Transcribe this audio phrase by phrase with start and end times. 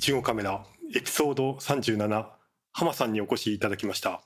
[0.00, 2.26] い号カメラエピソード37
[2.72, 4.22] 浜さんにお越しいただきました。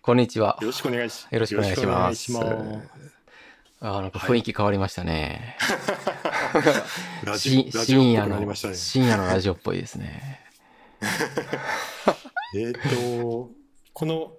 [0.00, 0.56] こんにちは。
[0.62, 1.92] よろしくお願いしよろしくお願いします。
[1.92, 2.88] よろしくお願いし
[3.80, 5.58] あなんか雰囲気変わりましたね、
[7.26, 8.74] ま すラジしラジオっぽ深夜のね。
[8.74, 10.40] 深夜のラジオっぽいですね。
[12.56, 13.50] えっ、と
[13.92, 14.32] この、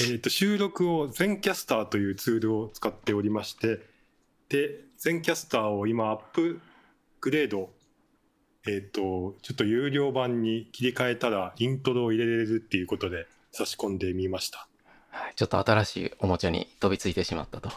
[0.00, 3.80] えー、と収録を全キャスターというツールを使っておりまして
[4.48, 6.60] で全キャスターを今アップ
[7.20, 7.70] グレード
[8.66, 14.66] えっ、とちょっと有料版に切り替えたらイントロを入れれるっていうことで差し込んでみました。
[15.10, 15.32] はい。
[15.36, 17.70] ちょっと新しいおもちゃに飛びついてしまったと。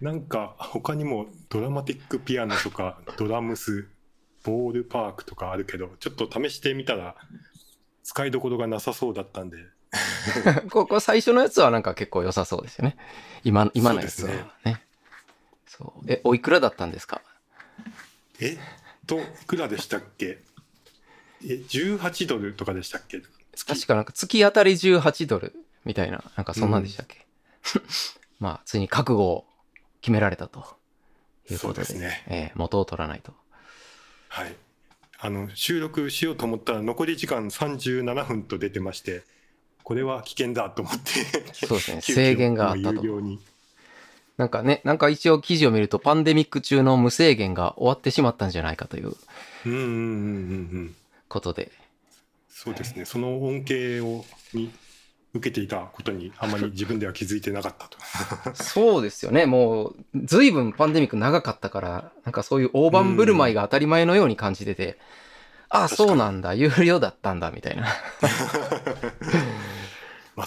[0.00, 3.88] なんか他にもドラマティックピアノとかドラムス
[4.44, 7.14] ボールパークとかあるけどちょっと試してみたら
[8.02, 9.56] 使いどころがなさそうだったんで。
[10.70, 12.96] ここ最初のやつはなんか結構良さそうですよね。
[13.44, 14.82] 今今のやつはそうね。
[15.66, 16.12] そう。
[16.12, 17.22] えおいくらだったんですか？
[18.40, 18.54] え？
[18.54, 18.58] っ
[19.06, 20.38] といくらでしたっけ？
[21.44, 23.22] え18ドルとかでしたっけ？
[23.54, 23.66] 月？
[23.74, 27.26] 確かなんか月当たり18ドルみたいななんかそんなんでしたっけ、
[28.40, 29.46] まあついに覚悟を
[30.00, 30.76] 決められたと。
[31.48, 32.24] いうことでですね。
[32.26, 33.32] ええ元を取らないと。
[34.28, 34.56] はい。
[35.18, 39.22] あの収録しようと思ったら残り時間37分と出てまして
[39.82, 42.00] これは危険だと思ってそうですね。
[42.02, 42.92] 制限があったと。
[42.94, 43.40] もう有料に
[44.36, 49.12] なんかね、なんか一応記事を見るとパンデミック中の無制限が終わってしまったんじゃないかという
[49.64, 50.94] うんうんうんうんうん
[51.28, 51.72] ことで。
[52.48, 54.72] そうですね、その恩恵をに
[55.34, 58.62] 受けていたことにあまり自分では気づいてなかったと。
[58.62, 59.46] そうですよね。
[59.46, 64.98] もう、随分パンデミック長かったから、なんかそういう大盤振る舞いが当たり前のように感じてて、
[65.68, 67.86] ああ、そうなんだ、有料だったんだ、みたいな。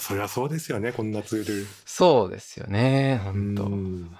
[0.00, 1.66] そりゃそうですよね、こんなツール。
[1.84, 4.16] そうですよね、本当うん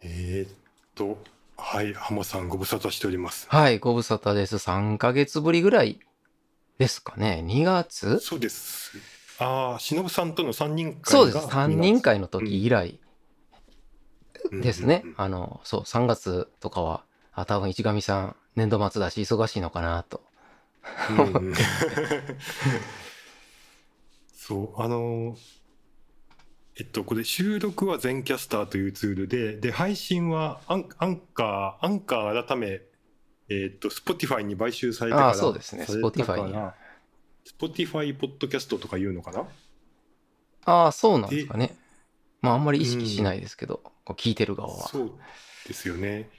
[0.00, 0.56] えーっ
[0.96, 1.16] と、
[1.56, 3.46] はい、浜さんご無沙汰しております。
[3.48, 4.56] はい、ご無沙汰です。
[4.56, 6.00] 3ヶ月ぶりぐらい
[6.78, 7.40] ですかね。
[7.46, 8.18] 2月？
[8.18, 8.98] そうです。
[9.38, 11.46] ああ、忍さんとの3人会がそうです。
[11.46, 12.98] 3人会の時以来
[14.50, 15.14] うんですねうんうん。
[15.18, 20.20] あの、そう、3月とかは、あ、多分市上さん、年度末だし忙しいのかなと。
[21.10, 21.54] うんうん
[24.44, 25.36] そうあの
[26.76, 32.80] えっとこれ収録は Zencastr というツールでで配信はアンアンカーアンカー改め
[33.48, 35.84] えっと Spotify に買収されてからあそうですね。
[35.84, 36.74] Spotify にら
[37.56, 39.46] Spotify ポッドキャストとかいうのかな？
[40.64, 41.76] ああ、そうなんですかね。
[42.40, 44.88] まあ、あんまり意識しないですけど、こう聞いてる側は。
[44.88, 45.12] そう
[45.68, 46.30] ですよね。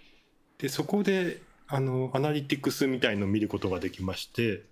[0.58, 4.63] でそこであのアナリティクスみたいのを見ることができまして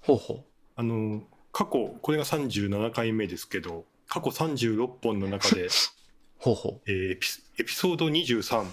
[0.00, 0.44] ほうほ
[0.76, 1.22] あの
[1.52, 5.70] 過去これが37回目ですけど過去36本の中でう。
[6.38, 6.90] ほうほう。
[6.90, 8.66] えーエピエピソード23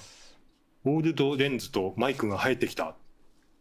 [0.86, 2.96] オールドレンズとマイクが生えてきた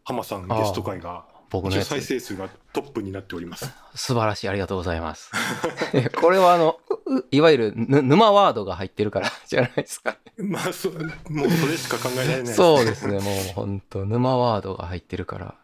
[0.05, 4.49] 浜さんゲスト会が僕の再生数がトップになっております素晴らしい。
[4.49, 5.31] ありがとうございます。
[6.21, 10.19] これはあの、ういわゆるぬ沼ワードが入ってるから じゃないですか。
[10.37, 13.19] まあそもうそれしか考えられないそうですね。
[13.19, 15.55] もう本当沼ワードが入ってるから。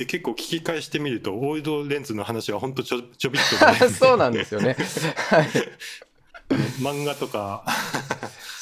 [0.00, 4.74] で結構聞き返してみるとオールドレンズの話は本当ちょちょびっとで、ね、 そうなんですよね。
[5.28, 5.48] はい。
[6.80, 7.66] 漫画とか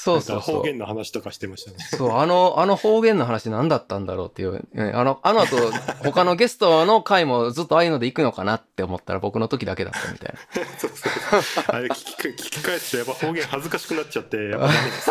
[0.09, 4.67] そうそう方言の話とかしてましたねそう、あの、あの方言の話何だったんだろうっていう。
[4.75, 5.57] えあの、あの後、
[6.03, 10.39] 他のゲストの回もずっとああいうので行くのかなって思ったら僕の時だけだったみたいな。
[10.79, 15.11] そうそうそうあれ聞き聞き返すとやっぱ方言恥ずかしくなっちゃってやっぱダメです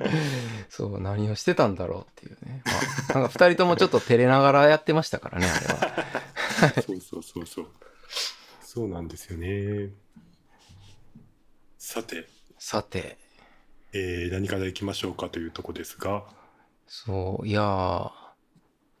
[0.70, 2.62] そう、何をしてたんだろうっていうね。
[2.64, 2.72] ま
[3.16, 6.82] あ、なんか二人ともちょっと照れながらやってましたからね、あれは。
[6.82, 7.66] そうそうそうそう。
[8.60, 9.90] そうなんですよね。
[11.78, 13.16] さて、さて、
[13.92, 16.24] えー何からいきましょうかというとこですが、
[16.86, 18.10] そう、いやー、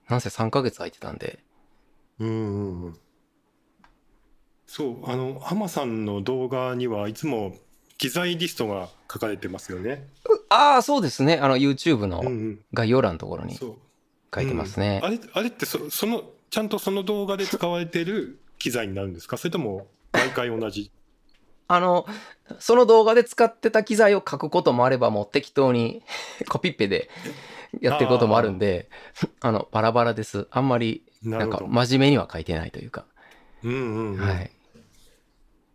[0.08, 1.40] なんせ3ヶ月空いてたんで、
[2.18, 2.98] うんうんうん。
[4.66, 7.54] そう、あの、浜さんの動画にはいつも
[7.98, 10.08] 機材リストが書かれてますよね。
[10.48, 11.38] ああ、そうですね。
[11.40, 12.60] あの、YouTube のうんうん。
[12.72, 13.56] 概要欄のところに。
[14.34, 15.00] 書いてますね。
[15.02, 19.36] あれ、あれってそ、その、ちゃんとその動画で使われてる機材になるんですか？
[19.36, 20.90] それとも、毎回同じ？
[21.68, 22.06] あの、
[22.58, 26.02] その動画で使ってた機材を書くこともあれば、もう適当に
[26.48, 27.10] コピッペで
[27.80, 28.88] やってることもあるんで、
[29.40, 30.46] あの、バラバラです。
[30.50, 31.60] あんまり、なんか。
[31.66, 33.04] 真面目には書いてないというか。
[33.64, 34.20] うんうんうん。
[34.20, 34.50] はい。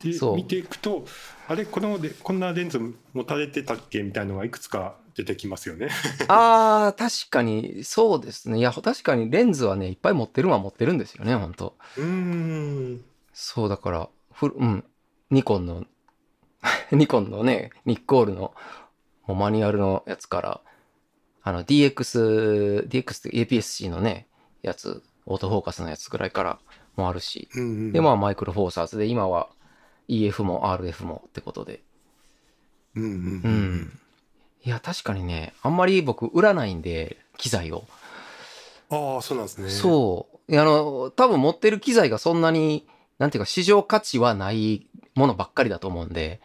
[0.03, 1.05] でそう見ていくと
[1.47, 2.79] あれこのでこんなレンズ
[3.13, 5.89] 持たれてたっけみたいのがいくつか出てきますよね。
[6.29, 8.59] ああ、確かに、そうですね。
[8.59, 13.03] いや、確かにレンズはね、いっぱい持ってるのは持ってるんですよね、本当うーん
[13.33, 14.85] そう、だから、フル、うん、
[15.31, 15.85] ニコンの、
[16.91, 18.53] ニコンのね、ニッコールの、
[19.25, 20.61] もうマニュアルのやつから、
[21.41, 24.27] あの DX、DX って APS-C のね、
[24.61, 26.59] やつ、オートフォーカスのやつぐらいから
[26.95, 29.49] もあるし、うんうん、で、まあマイクロフォーサーズで、今は
[30.07, 31.81] EF も RF もってことで。
[32.95, 33.99] うんうんううんん。
[34.63, 37.85] いや、確かにね、あんまり僕売らないんで、機材を。
[38.89, 40.59] ああそうなんですねそう。
[40.59, 42.85] あの、多分持ってる機材がそんなに、
[43.21, 46.41] なんていうか市場価値はないものばっかりだと思うんで、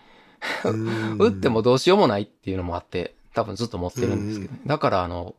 [0.62, 5.34] うん 打ってもどうしようもないっていうのもあって、多分ずっと持ってるんですけど、だからあの、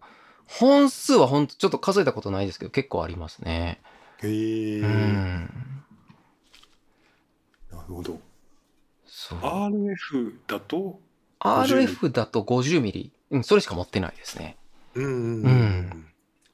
[0.47, 3.79] 本数は本当ちょっと数えたことないですけど、結構ありますね。
[4.23, 5.51] へえ、うん。
[7.71, 8.19] なるほど
[9.05, 9.39] そう。
[9.39, 10.99] RF だと
[11.39, 13.11] RF だと50ミリ。
[13.29, 14.57] うん、それしか持ってないですね。
[14.95, 16.05] うんうんうんうん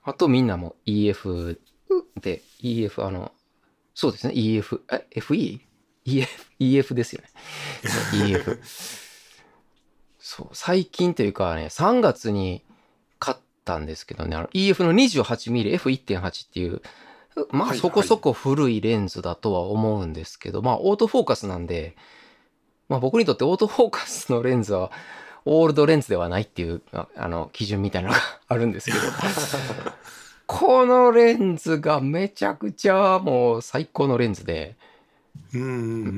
[0.06, 1.57] あとみんなも EF
[2.19, 3.31] で、EF、あの、
[3.94, 6.28] そうですね、EF、え、FE?EF、
[6.60, 7.30] EF ですよね。
[8.28, 8.60] EF。
[10.19, 12.63] そう、最近というかね、3月に
[13.19, 16.81] 買ったんですけどね、EF の 28mm、F1.8 っていう、
[17.51, 21.95] まはいあそこそこ古いレンズだとは思うんですけど、まあオートフォーカスなんで、
[22.90, 24.92] まあ僕にとってオートフォーカスのレンズは
[25.45, 29.00] オールドレンズではないっていう、ああの、基準みたいなのがあるんですけど、
[30.55, 34.75] このレンズがめちゃくちゃもう最高のレンズで、
[35.51, 35.71] うんうんう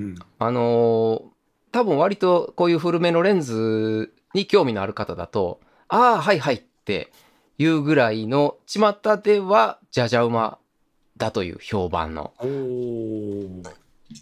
[0.07, 0.15] ん。
[0.39, 1.23] あのー
[1.71, 5.59] 多分割とこういう古めのレンズに興味のある方だと、
[5.89, 7.11] ああ、はいはいって
[7.57, 10.57] いうぐらいの巷ではじゃじゃ馬
[11.17, 12.33] だという評判の。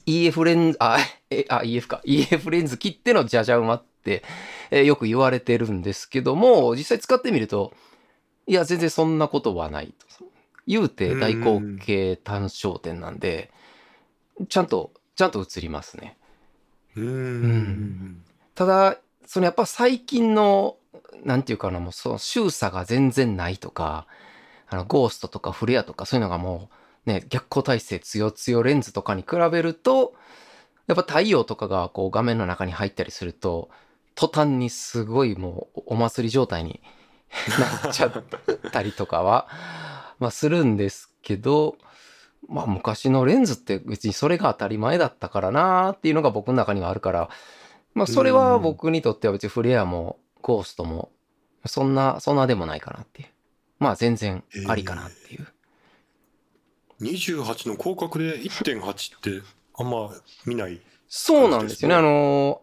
[0.07, 0.97] EF レンズ、あ、
[1.29, 2.01] え、あ、EF か。
[2.05, 4.23] EF レンズ切ってのじゃじゃ馬って、
[4.71, 7.73] えーよく言われてるんですけども、実際使ってみると、
[8.47, 10.25] いや、全然そんなことはないと。
[10.65, 13.51] 言うて大口径単焦点なんで、
[14.47, 16.17] ちゃんと、ちゃんと映りますね。
[16.95, 18.23] うんうん
[18.55, 20.77] ただ、そのやっぱ最近の、
[21.23, 24.05] なんていうかな、もうその周差が全然ないとか、
[24.69, 26.69] あの、ゴーストとかフレアとかそういうのがも
[27.05, 30.13] う、ね、逆光体制強強レンズとかに比べると、
[30.87, 33.69] やっぱ太陽とかがこう画面の中に入ったりすると、
[34.15, 36.81] 途端にすごいもうお祭り状態に
[37.83, 38.23] なっちゃっ
[38.71, 39.47] たりとかは、
[40.19, 41.77] まあするんですけど、
[42.47, 47.29] まあ昔のレンズって別にそれが当たり前だったからなーっていうのが僕の中にはあるから、
[47.93, 51.11] まあそれは僕にとっては別にフレアもゴーストも
[51.65, 53.27] そんな、そんなでもないかなっていう。
[53.79, 55.47] まあ全然ありかなっていう。
[57.01, 59.45] 28の広角で1.8って
[59.75, 60.09] あんま
[60.45, 61.95] 見ないそうなんですよね。
[61.95, 62.61] あの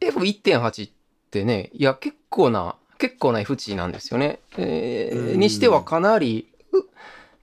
[0.00, 0.92] ー、F1.8 っ
[1.30, 4.38] てね、いや結構な、結構な F 値なんですよね。
[4.56, 6.82] えーうんにしてはかなりう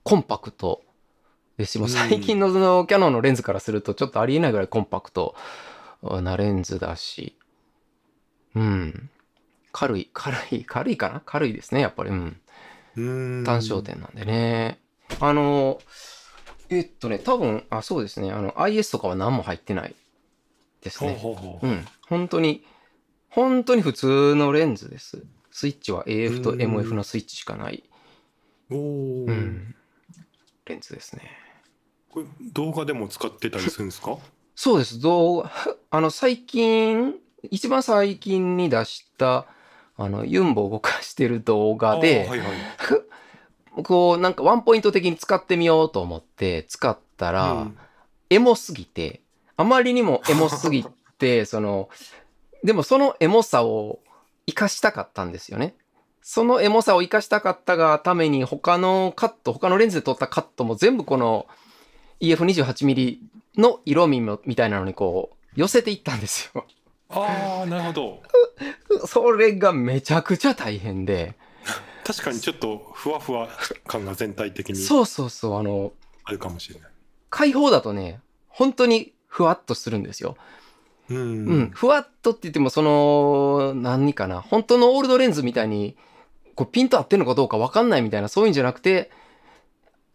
[0.03, 0.81] コンパクト
[1.57, 5.35] ですし、もう最近のそのキャノンのレンズからするとちょっとありえないぐらいコンパクト
[6.01, 7.35] なレンズだし、
[8.55, 9.09] うん。
[9.73, 11.21] 軽い、軽い、軽いかな？
[11.25, 12.09] 軽いですね、やっぱり。
[12.09, 12.41] うん。
[12.95, 14.79] うん単焦点なんでね。
[15.19, 15.81] あの、
[16.69, 18.31] えっとね、多分、あ、そうですね。
[18.31, 19.93] あの、IS とかは何も入ってない
[20.81, 21.17] ですね。
[21.19, 22.63] ほうほうほう、うん本当に、
[23.29, 25.25] 本当に普通のレンズです。
[25.51, 27.83] スイッチは AF とうん MF のスイッチしかない、
[28.69, 29.75] おお、うん、
[30.65, 31.23] レンズですね。
[32.09, 34.17] これ動画でも使ってたりするんですか？
[34.55, 34.99] そうです。
[34.99, 35.51] 動画、
[35.89, 37.15] あの、最近、
[37.49, 39.45] 一番最近に出した、
[39.95, 42.49] あの、ユンボを動かしてる動画で、はいはい。
[43.83, 47.77] こう、なんかワンポイント的に使ってみようと思って使ったら、うん。
[48.29, 49.21] エモすぎて、
[49.55, 50.85] あまりにもエモすぎ
[51.17, 51.89] て、その、
[52.63, 53.99] でもそのエモさを
[54.49, 55.75] 活かしたかったんですよね。
[56.21, 61.47] そのエモさを活かしたかったがために他のカット、他のレンズで撮ったカットも全部この
[62.21, 63.17] EF28mm
[63.57, 66.65] の色味もみたいなのにこう寄せていったんですよ。
[67.09, 68.21] ああなるほど
[69.07, 71.35] それがめちゃくちゃ大変で。
[72.03, 73.47] 確かにちょっとふわふわ
[73.85, 76.89] 感が全体的にそうそうそう、あの、あるかもしれない
[77.29, 80.35] 開放だとね、本当にふわっとするんですよ。
[81.09, 85.97] うん、うん、ふわっとって言っても、その、何かな、本当のオールドレンズみたいに、
[86.55, 89.11] こうピント合ってるのかどうかわかんないみたいな、そういうんじゃなくて、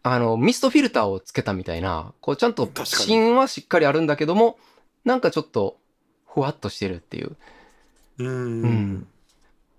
[0.03, 4.59] あの、ミストフィルターをつけたみたいな、こうちゃんと芯はしっかりあるんだけども、
[5.07, 5.79] なんかちょっと、
[6.27, 7.37] ふわっとしてるっていう。
[8.19, 8.29] うん。
[8.29, 9.07] うん。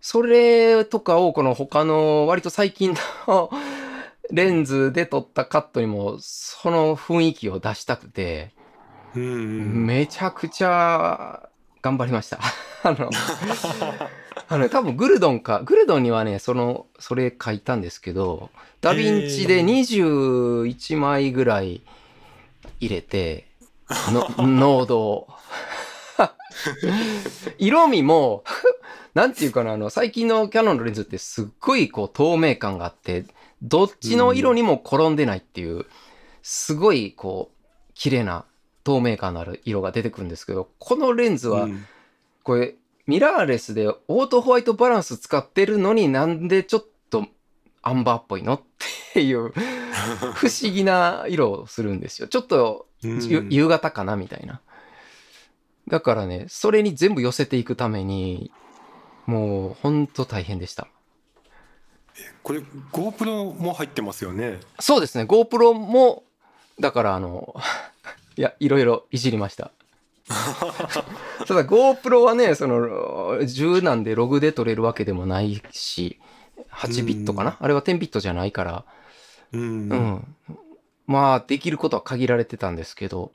[0.01, 2.95] それとかを、この他の、割と最近
[3.27, 3.51] の
[4.31, 8.54] レンズで撮ったカットにも、その雰囲気を出したくて、
[9.19, 11.49] めちゃくちゃ
[11.81, 12.39] 頑張りました。
[12.83, 13.09] あの、
[14.49, 18.49] あの、多分グルドンか、グルドンにはね、その、それ書いたんですけど、
[18.81, 21.81] ダヴィンチで21枚ぐらい
[22.79, 23.47] 入れて、
[23.89, 25.27] の濃度を、
[27.59, 28.43] 色味も、
[29.13, 33.25] なんていうかな、あの、最近のキャノンのレンズってすっごいこう透明感があって、
[33.61, 35.85] どっちの色にも転んでないっていう、
[36.41, 37.55] すごいこう、
[37.93, 38.45] 綺麗な
[38.85, 41.85] 透明感のある色が出てくるんですけど、このレンズはう、ん
[42.43, 42.75] これ、
[43.07, 47.25] ミラーレスでオートホワイトバランス使ってるのになんでちょっと
[47.81, 48.61] アンバーっぽいのっ
[49.13, 49.51] ていう
[50.35, 52.27] 不思議な色をするんですよ。
[52.27, 54.61] ちょっと夕方かなみたいな。
[55.87, 58.51] だからね、それに全部寄せていくために、
[59.25, 60.87] もうほんと大変でした。
[62.43, 62.59] これ
[62.91, 64.59] GoPro も入ってますよね。
[64.79, 66.23] そうですね、GoPro も、
[66.79, 67.55] だからあの、
[68.37, 69.71] いや、いろいろいじりました。
[71.47, 76.19] ただ GoPro はね、その、10なんでログで撮れるわけでもないし、
[76.71, 77.57] 8ビットかな？
[77.59, 78.85] あれは10ビットじゃないから、
[79.53, 79.63] うんう
[79.95, 80.35] ん。
[81.07, 83.31] まあ、できることは限られてたんですけど、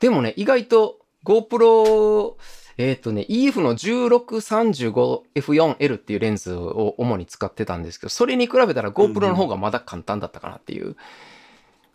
[0.00, 2.34] でもね、意外と GoPro、
[2.78, 10.96] えっ、とね、EF の 1635F4L っていうレンズを主に使ってたんですけど、それに比べたら GoPro の方がまだ簡単だったかなっていう。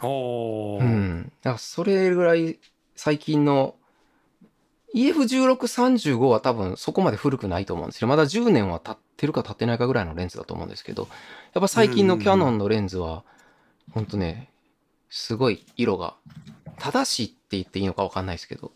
[0.02, 1.32] おーうん。
[1.42, 2.60] だからそれぐらい
[2.96, 3.76] 最近の
[4.96, 8.08] EF1635 は多分そこまで古くないと思うんですよ。
[8.08, 11.08] まだ10年は経ってるか経ってないかぐらいのレンズだと思うんですけど、
[11.54, 13.24] やっぱ最近のキャノンのレンズは、
[13.92, 14.50] ほんとね、
[15.10, 16.16] すごい色が
[16.80, 18.72] 正しいって言っていいのかわかんないですけど、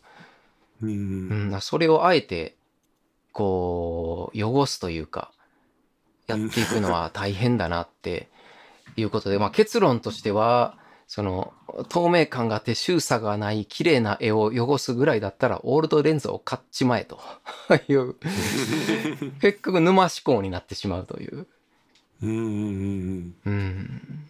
[0.82, 2.56] ううんん、それをあえて、
[3.32, 5.32] こう、汚すというか、
[6.28, 8.30] やっていくのは大変だなって
[8.96, 10.78] いうことで、まあ結論としては、
[11.13, 11.51] その、
[11.89, 17.20] 透明感があって周差がない綺麗な絵を汚すぐらいだったら、オールドレンズを買っちまえと
[17.89, 18.15] いう、
[19.41, 21.48] 結局沼思考になってしまうという。
[22.24, 24.30] うんうんうんうん。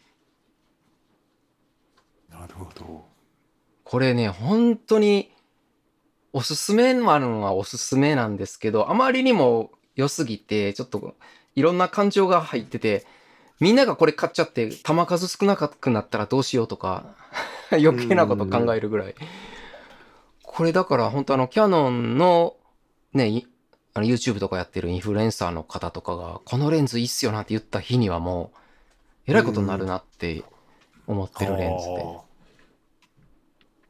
[2.32, 3.06] なるほど。
[3.84, 5.32] これね、本当に、
[6.34, 11.14] おすすめなのはおすすめなんですけど、あまりにも良すぎて、ちょっと
[11.54, 13.06] いろんな感情が入ってて、
[13.62, 17.16] みんながこれ買っちゃって、弾数少なくなったらどうしようとか、
[17.72, 19.16] 余計なこと考えるぐらい。
[20.42, 22.56] これだから本当あの、キャノンの、
[23.14, 23.48] ね、い
[23.94, 28.58] あの YouTube とかやってるインフルエンサーの方とかが、このレンズいいっすよなって言った日にはもう、
[29.28, 30.44] えらいことになるなって
[31.06, 32.04] 思ってるレンズで。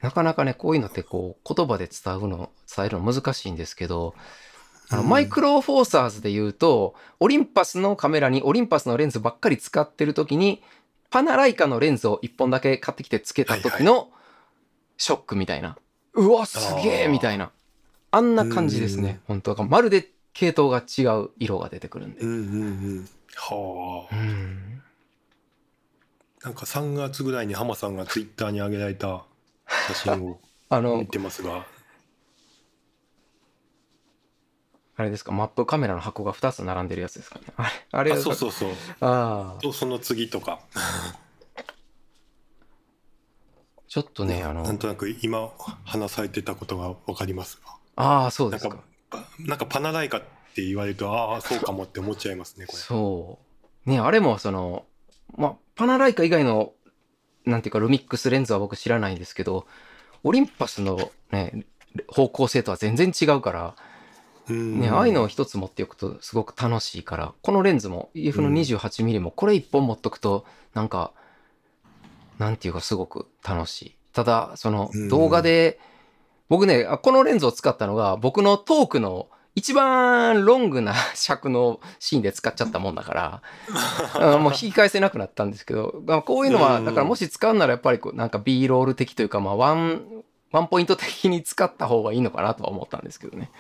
[0.02, 4.16] なかなかね、こういうのってこう、言葉で伝うの、伝えるの難しいんですけど、
[4.92, 10.62] あの、うんマイクロフォーサーズで言うと、オリンパスのカメラにオリンパスのレンズばっかり使ってる時に、
[11.10, 14.10] パナライカのレンズを一本だけ買ってきてつけた時の
[14.98, 15.78] ショックみたいな。
[16.14, 17.52] うわ、すげえみたいな。
[18.12, 19.20] あんな感じですね。
[19.28, 22.30] 本当まるで系統が違う色が出てくるんでうん。
[22.30, 22.40] うんう
[23.02, 23.10] ん。
[23.36, 24.16] はあ。
[24.16, 24.82] うん。
[26.44, 29.24] なんか3月ぐらいに浜さんがツイッターに上げられた
[29.88, 31.66] 写真を あの見、てますが、
[35.02, 37.46] あれですか、マップカメラの箱が2つ並んでるやつですかね？
[37.58, 38.70] あれ、あれあそうそうそう。
[39.02, 39.62] ああ。
[39.62, 40.60] とその次とか、
[43.88, 45.50] ちょっとね、あのな、んとなく今
[45.84, 48.78] 話されてたことが分かりますが、ああ、そうですか。
[49.10, 50.22] パなんかパナライカっ
[50.54, 52.78] て言われると、ああ、そうかもって思っちゃいますね、これ。
[52.78, 53.40] そ
[53.86, 53.90] う。
[53.90, 54.86] ね、あれもその、
[55.36, 56.74] まあ、パナライカ以外の、
[57.46, 59.66] なんていうか、ルミックスレンズは僕知らないんですけど、
[60.24, 61.66] オリンパスのね、
[62.08, 63.91] 方向性とは全然違うから、うん
[64.50, 71.12] ね、ああいうのを一つ持っておくとすごく楽しいから、このレンズも EF の 28mm もこれ一本持っとくと、なんか、
[72.40, 73.96] なんていうかすごく楽しい。
[74.14, 75.80] ただ、そのうん動画で、
[76.50, 83.42] 僕ね、あこのレンズを使ったのが僕のトークの一番ロングな 尺のシーンで使っちゃったもんだから、
[84.34, 93.52] あもう引き返せなくなったんですけど、まあこういうのは、うんだからもし使うならやっぱりこうなんか B ロール的というか、まあワン、ワンポイント的に使った方がいいのかなとは思ったんですけどね。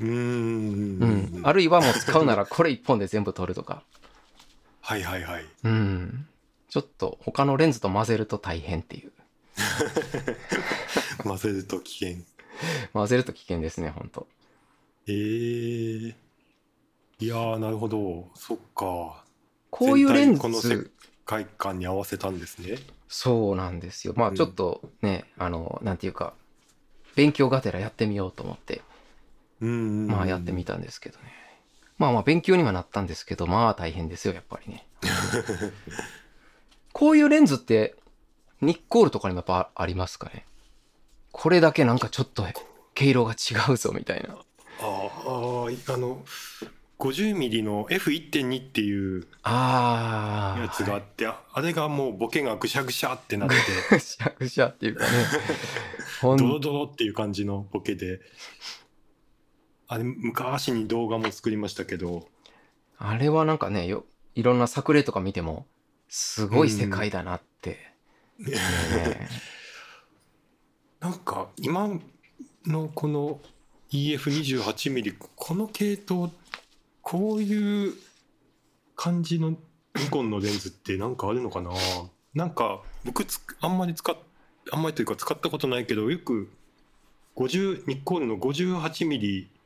[0.00, 1.40] うーんうん。
[1.42, 3.82] あるいはもう使うならこれ一本で全部撮るとか。
[4.80, 5.44] はいはいはい。
[5.64, 6.26] うん。
[6.68, 9.12] ちょっと他のレンズと混ぜると大変っていう。
[11.22, 12.24] 混ぜると危険。
[12.92, 14.26] 混ぜると危険ですね、本当
[15.06, 16.14] えー、
[17.18, 18.30] いやー、なるほど。
[18.34, 19.24] そっか。
[19.70, 20.90] こういうレン全体この世ズ、
[21.24, 22.78] 界観に合わせたんですね。
[23.08, 24.14] そうなんですよ。
[24.16, 26.34] まあうんちょっとね、あの、なんていうか、
[27.16, 28.89] 勉強がてらやってみようと思って、うんうんうん。
[29.66, 31.24] まあやってみたんですけどね。
[31.98, 34.86] まあまあ勉強にはなったんですけど、まあ大変ですよ、やっぱりね。
[36.92, 37.94] こういうレンズって、
[38.60, 40.46] ニッコールとかにもやっぱありますかね？
[41.32, 42.44] これだけなんかちょっと
[42.94, 44.34] 毛色が違うぞみたいな。
[44.34, 44.36] あ
[44.82, 46.24] あ、あの、
[46.98, 50.60] 50mm の F1.2 っていうああ。
[50.60, 53.54] やつがあって、ああれがもうボケがぐしゃぐしゃってなって
[53.90, 55.10] ぐしゃぐしゃっていうかね。
[56.22, 58.20] ドロドロっていう感じのボケで
[59.92, 62.28] あれ昔に動画も作りましたけど。
[62.96, 64.04] あれはなんかねよ、
[64.36, 65.66] いろんな作例とか見ても、
[66.08, 67.92] すごい世界だなって。
[68.38, 69.28] ね
[71.00, 71.98] なんか今
[72.66, 73.40] のこの
[73.90, 76.30] EF28mm この系統
[77.02, 77.94] こういう
[78.94, 79.58] 感じのニ
[80.08, 81.72] コンのレンズってなんかあるのかな？
[82.32, 84.16] なんか僕つあんまり使っ
[84.70, 86.48] あんまりというか使ったことないけどよく
[87.34, 89.59] 50ニコンの 58mm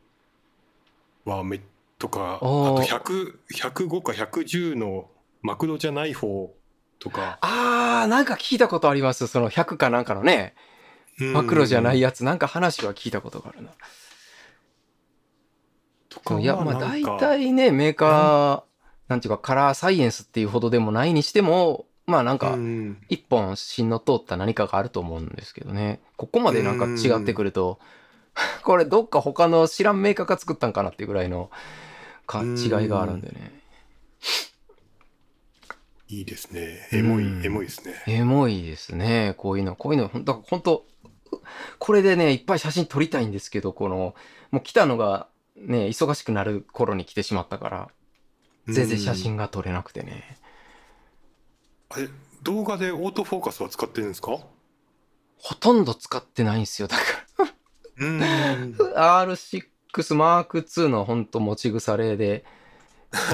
[1.24, 1.60] はめ
[1.98, 5.08] とかあとおー100 105か110の
[5.42, 6.54] マクロじゃない方
[6.98, 9.26] とか、あー、なんか聞いたことあります。
[9.26, 10.54] その100かなんかのね、
[11.34, 13.70] マクロじゃないやつ、なんか話は聞いたことがあるな。
[16.08, 22.98] とかはいや、まあ大体ね、メーカー、なんていうかカラーサイエンスっていうほどでもないにしても、まあなんかう、ん。
[23.10, 26.00] 一本芯の通った何かがあると思うんですけどね。
[26.16, 27.78] ここまでなんか違ってくると、
[28.64, 31.50] これどっか他の知らんメーカーが作ったんかなっていうぐらいの
[32.32, 33.60] 違いがあるんでね。
[36.08, 36.88] いいですね。
[36.92, 38.02] エモい、エモいですね。
[38.06, 39.34] エモいですね。
[39.38, 40.86] こういうの、こういうの、本当本当
[41.78, 44.14] これでね、いっぱい写真撮りたいんですけど、この、
[44.50, 47.90] もう来たのが、ね、忙しくなる頃に来てしまったから、
[48.68, 50.38] 全然写真が撮れなくてね。
[51.90, 52.08] あれ、
[52.42, 54.38] 動画でオートフォーカスは使ってるんですか？
[55.38, 57.23] ほとんど使ってないんですよ、だから。
[57.98, 62.44] R6 マーク2のほんと持ち腐れで、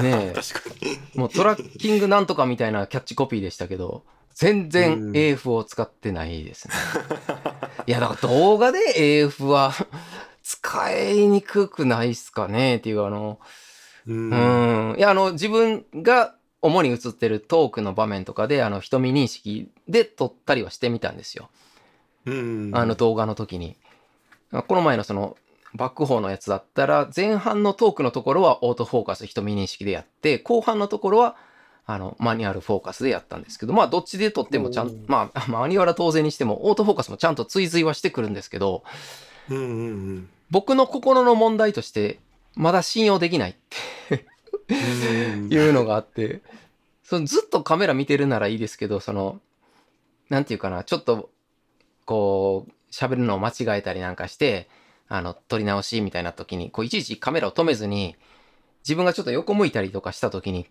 [0.03, 0.33] ね
[1.15, 4.03] もうトラッキングなんとかみたいなキャッチコピーでしたけど、
[4.35, 6.73] 全然 AF を使ってないですね。
[7.87, 9.73] いや、だから動画で AF は
[10.43, 13.39] 使いにくくないっすかねっていう、あの、
[14.07, 14.95] うん。
[14.97, 21.49] いや、あの、自分が主に映ってるトークの場面とかで、あの、瞳認識で撮ったりはしてみたんですよ。
[22.73, 23.75] あの動画の時に。
[24.51, 25.37] この前のその、
[25.73, 31.35] バックホーのやつだったら、前半のトークのところはオートフォーカス瞳認識でやって、後半のところは、
[31.85, 38.83] あの、マニュアルフォーカスでやったんですけど、まあ、どっちで撮ってもちゃんまあ、 マニュアルは当然にしても、オートフォーカスもちゃんと追随はしてくるんですけど、
[39.49, 39.67] うんうんう
[40.13, 40.29] ん。
[40.49, 42.19] 僕の心の問題として、
[42.55, 43.55] まだ信用できないっ
[44.09, 44.25] て
[44.69, 46.41] うんいうのがあって、
[47.03, 49.39] そのずっとカメラ見てるならいいですけど、その、
[50.29, 51.29] なんていうかな、ちょっと、
[52.05, 54.69] こう、喋るのを間違えたりなんかして、
[55.07, 58.15] あの、撮り直しみたいな時に、こう、いちいちカメラを止めずに、
[58.83, 60.67] 自分がちょっと横向いたりとかした時に、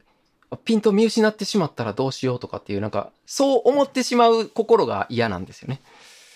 [0.50, 5.80] あピント見失ってしまったらどうしようとかっていう、なんか、そう思ってしまう心が嫌なんですよね。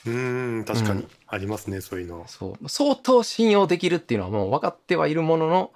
[0.07, 2.25] うん、確かにうんありますね、そういうの。
[2.29, 2.69] そう。
[2.69, 5.73] 相当信用できるっていうのはもう分かってはいるものの、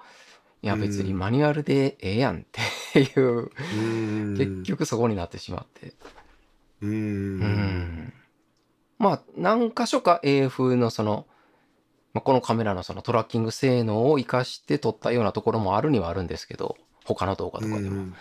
[0.61, 2.43] いや別にマニュアルでええやんっ
[2.91, 4.37] ていう、うん。
[4.37, 5.93] 結局そこになってしまって。
[6.81, 6.87] う。
[6.87, 8.13] うんん。
[8.99, 11.25] まあ、何箇所か AF のその、
[12.13, 18.13] まあ、このカメラのそのトラッキング性能を活かして撮ったようなところもあるにはあるんですけど、他の動画とかでも。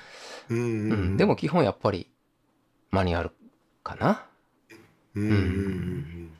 [0.50, 1.16] うん。
[1.16, 2.08] でも、基本やっぱり
[2.90, 3.32] マニュアル
[3.82, 4.24] かな。
[5.14, 6.30] うんうんうんうん。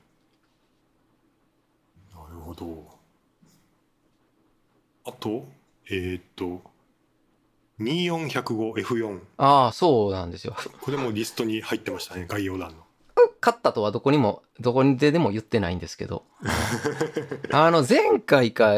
[2.15, 2.99] なるほど。
[5.05, 5.47] あと、
[5.91, 6.63] えーっと、
[7.81, 9.21] 24105F4。
[9.37, 10.55] ああ、そうなんですよ。
[10.81, 12.88] これもリストに入ってましたね、概要欄の。
[13.41, 16.25] 勝ったとはどこにも、どこにででも言ってないんですけど。
[17.53, 18.75] あの、前回か、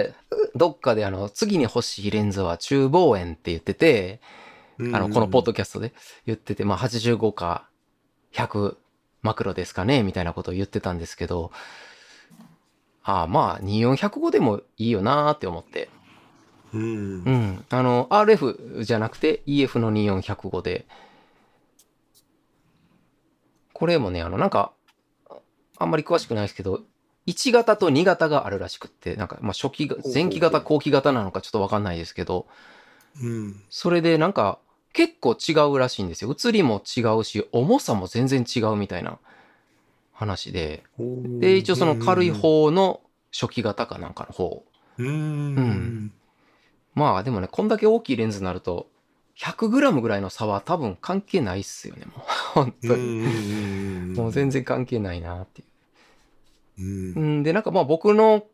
[0.54, 4.20] どっかであの、次に欲しいレンズは中望遠って言ってて、
[4.78, 5.92] あの、このポッドキャストで
[6.26, 7.68] 言ってて、まあ、85か
[8.32, 8.76] 100
[9.22, 11.52] マクロですかね、みたいなことを言ってたんですけど、
[13.02, 15.88] ああ、まあ、24105でもいいよなーって思って。
[16.72, 16.82] うん。
[16.82, 17.64] うん。
[17.68, 20.86] あの、RF じゃなくて EF の24105で、
[23.80, 24.72] これもね、あの、なんか、
[25.78, 26.82] あんまり詳しくないですけど、
[27.26, 32.46] 1型と2型があるらしくって、なんか、まあ、初期前期型、後期型なのかちょっとわかんないですけど、
[33.22, 33.62] うん。
[33.70, 34.58] それでなんか、
[34.92, 36.30] 結構違うらしいんですよ。
[36.30, 39.18] 写りも違うし、重さも全然違うみたいな
[40.12, 40.82] 話で。
[40.98, 43.00] で、一応その軽い方の
[43.32, 44.62] 初期型かなんかの方。
[44.98, 45.08] うん。
[45.08, 45.10] う
[45.62, 46.12] ん。
[46.92, 48.89] まあでもね、こんだけ大きいレンズになると、
[49.40, 52.24] 100g ぐらいの差は多分関係ないっすよね、もう。
[52.52, 53.20] 本当に。
[53.22, 55.64] にもう全然関係ないなってい
[56.78, 57.20] うんう。
[57.20, 58.44] うんで、なんかまあ僕の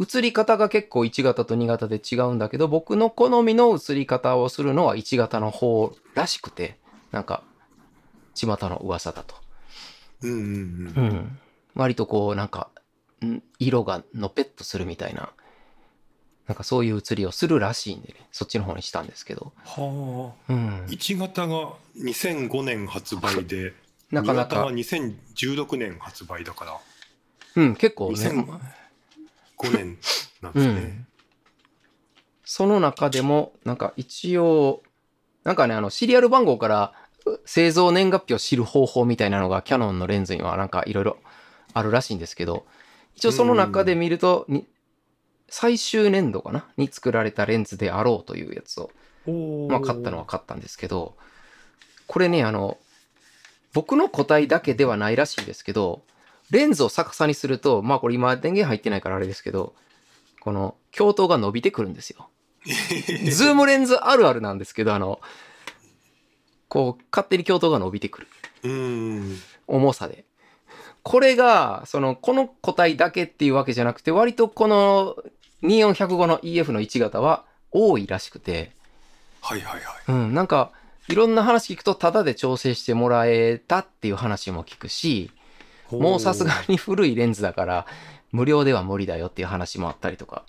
[0.00, 6.78] 映り方が結構1型と2型で違うんだけど、僕の好みの映り方をするのは1型の方らしくて、
[7.10, 7.42] なんか、
[8.34, 9.34] 巷の噂だと。
[10.22, 11.38] うんうんうん。
[11.74, 12.70] 割とこう、なんか、
[13.24, 15.32] ん色がのぺっとするみたいな。
[16.48, 19.52] なんかそういう写りをするらしいんでね、そっちの方にしたんですけど。
[19.64, 20.52] はあ。
[20.52, 20.84] うん。
[20.86, 23.74] 1型が2005年発売で、
[24.10, 26.80] なかな2型はか、2016年発売だから、
[27.56, 28.18] うん、結構ね。
[28.18, 29.98] 2005年
[30.40, 30.72] なんうですね。
[30.80, 31.06] ん。
[32.44, 34.82] その中でも、なんか一応、
[35.44, 36.94] なんかね、あの、シリアル番号から
[37.26, 41.18] う製造年月日を知る方法みたいなのがキャノンのレンズにはなんかいろいろ
[41.74, 42.64] あるらしいんですけど、
[43.16, 44.66] 一応その中で見ると、に
[45.48, 46.66] 最終年度かな？
[46.76, 48.90] に作られたレンズであろうというやつを、
[49.68, 51.16] まあ買ったのは買ったんですけど、
[52.06, 52.78] これね、あの、
[53.72, 56.02] 僕の個体だけではないらしいんですけど、
[56.50, 59.74] レンズを逆さにすると、まあこれ今電源入ってないからあれですけど、
[60.40, 62.28] この鏡筒が伸びてくるんですよ。
[63.30, 65.20] ズームレンズあるあるなんですけど、あの、
[66.68, 68.28] こう、勝手に鏡筒が伸びてくる。
[68.64, 69.38] うん。
[69.66, 70.24] 重さで。
[71.02, 75.16] これが、その、この個体だけっていうわけじゃなくて、割とこの
[75.62, 78.72] 24105の EF の1型は多いらしくて、
[79.40, 80.02] はいはいはい。
[80.08, 80.72] うん、なんか、
[81.08, 85.30] いろんな話聞くと、タダで調整してもらえたっていう話も聞くし、
[85.90, 87.86] もうさすがに古いレンズだから、
[88.30, 90.44] 無料では無理だよっていう話もあったりとか。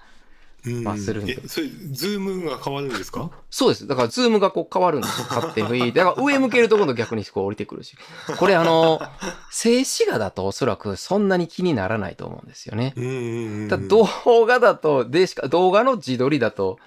[0.66, 3.32] うんまあするんでえそれズームが変わるんですか？
[3.50, 3.88] そうです。
[3.88, 5.28] だから、ズームがこう変わるんですよ。
[5.32, 5.94] 勝手に。
[5.94, 7.96] だから、上向けると今度逆にこう降りてくるし。
[8.38, 9.02] これあの、
[9.52, 12.94] 静止画だとおそらくそんなに気にならないと思うんですよね。
[12.98, 14.08] うんうんうんただ動
[14.46, 16.78] 画だと、でしか、動画の自撮りだと、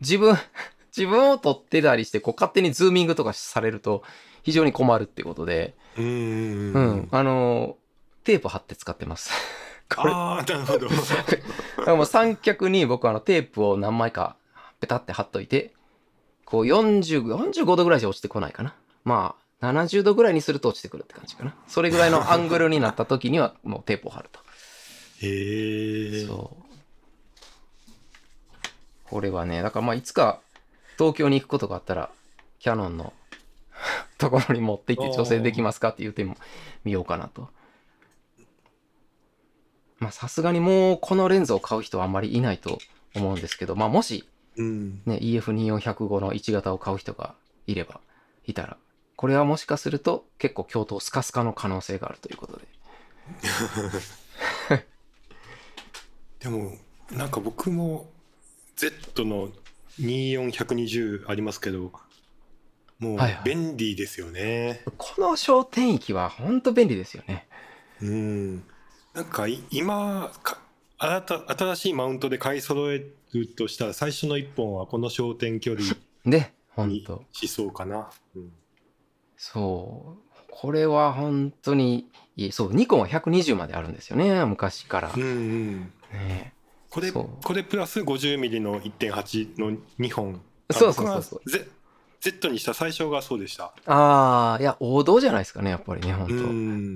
[0.00, 0.36] 自分、
[0.96, 4.02] 自分を撮ってたりして、こう勝手にズーミングとかされると
[4.42, 7.76] 非常に困るっていうことで、うんうんううんん、あの、
[8.24, 9.30] テープ貼って使ってます。
[9.96, 11.00] ああなるほど だか
[11.86, 14.36] らもう三脚に僕あのテープを何枚か
[14.80, 15.72] ペタって貼っといて、
[16.44, 18.74] こう40、45度ぐらいじゃ落ちてこないかな。
[19.04, 21.54] まあ、70度ぐらいにすると落ちてくるって感じかな。
[21.66, 24.40] それぐらいの アングルになった時にはもうテープを貼ると。
[25.22, 26.62] へえそう。
[29.04, 30.40] これはね、だからまあいつか
[30.98, 32.10] 東京に行くことがあったら、
[32.58, 33.12] キャノンの
[34.18, 36.36] ところに持って行って調整できますかって言っても
[36.84, 37.48] 見ようかなと。
[40.06, 42.78] まあさすがにもうこのレンズを買う人はあんまりいないと
[43.16, 44.24] 思うんですけど、まあもし
[44.56, 47.34] うんね、EF24105 の1型を買う人が
[47.66, 48.00] いれば、
[48.46, 48.76] いたら、
[49.16, 52.68] これはもしかすると結構鏡頭スカスカの可能性があるということで。
[56.38, 56.76] でも
[57.10, 58.08] なんか僕も
[58.76, 59.50] Z の
[59.98, 61.90] 24120ありますけど
[63.00, 67.48] もうはいはい便利ですよね、この焦点域は本当便利ですよね。
[68.00, 68.64] うん
[69.16, 70.58] なんかい今か
[70.98, 73.02] 新た新しいマウントで買い揃え
[73.32, 78.52] るとしたら最初の一本はこの焦点距離 で、本に当しそうかな、うん。
[79.38, 80.42] そう。
[80.50, 82.52] これは本当にいい。
[82.52, 85.12] そう、ニコンは120まであるんですよね、昔から。
[85.16, 85.92] うんうん。
[86.12, 86.52] ね、
[86.90, 90.42] これこれプラス 50mm の1.8の2本。
[90.68, 91.40] あそうそうそうそう
[92.20, 96.34] Z, にした最初がそうでしたああ、いや、王道じゃないですかね、やっぱりね、本当。
[96.34, 96.94] うん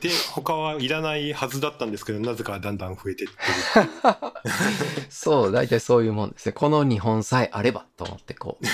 [0.00, 3.32] で他はいらないはずだったんですけどなぜかだんだん増えてってる
[5.10, 6.52] そう、大体そういうもんですね。
[6.52, 8.64] この2本さえあればと思って、こう、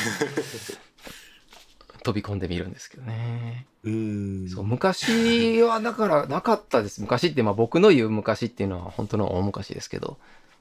[2.04, 3.66] 飛び込んでみるんですけどね。
[3.84, 7.00] うんそう、昔はだからなかったです。
[7.00, 10.18] 昔って、まあ僕の言う昔っていうのは本当の大昔ですけど、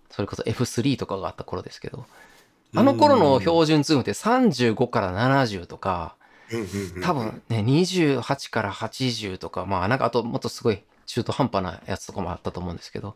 [0.10, 2.06] それこそ F3 とかがあった頃ですけど、
[2.76, 6.16] あの頃の標準ズームって35から70とか、
[7.04, 13.16] 多分ね、28から80とか、まあなんかあともっとすごい中途半端なやつとかもあったと思うんですけど、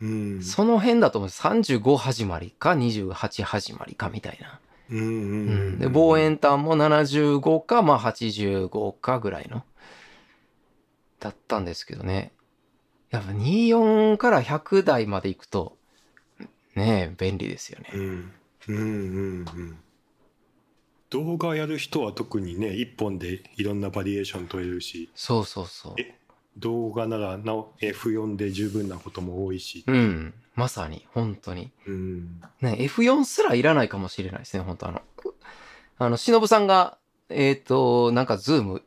[0.00, 0.42] うん。
[0.42, 1.30] その辺だと思う。
[1.30, 4.60] 35始まりか28始まりかみたいな。
[4.90, 5.68] うんうんううん。
[5.74, 9.64] ん、で、望遠端も75か、まあ85かぐらいの、
[11.20, 12.32] だったんですけどね。
[13.10, 15.76] やっぱ24から100台まで行くと、
[16.74, 17.90] ねえ、便利ですよね。
[17.92, 18.32] うん
[18.68, 19.78] うんうんうん
[21.10, 25.94] 動画やる人は特にね一本でいろんなバリエーション取れるしそうそうそう。
[25.98, 26.18] え
[26.58, 30.34] 動画ならなお F4 で十分なことも多いしうん。
[30.54, 31.70] まさに、本当に。
[31.86, 35.02] うんね、F4 すらいらないかもしれないですね、本当あの。
[35.98, 38.82] あの、忍さんが、えっ、と、なんかズーム、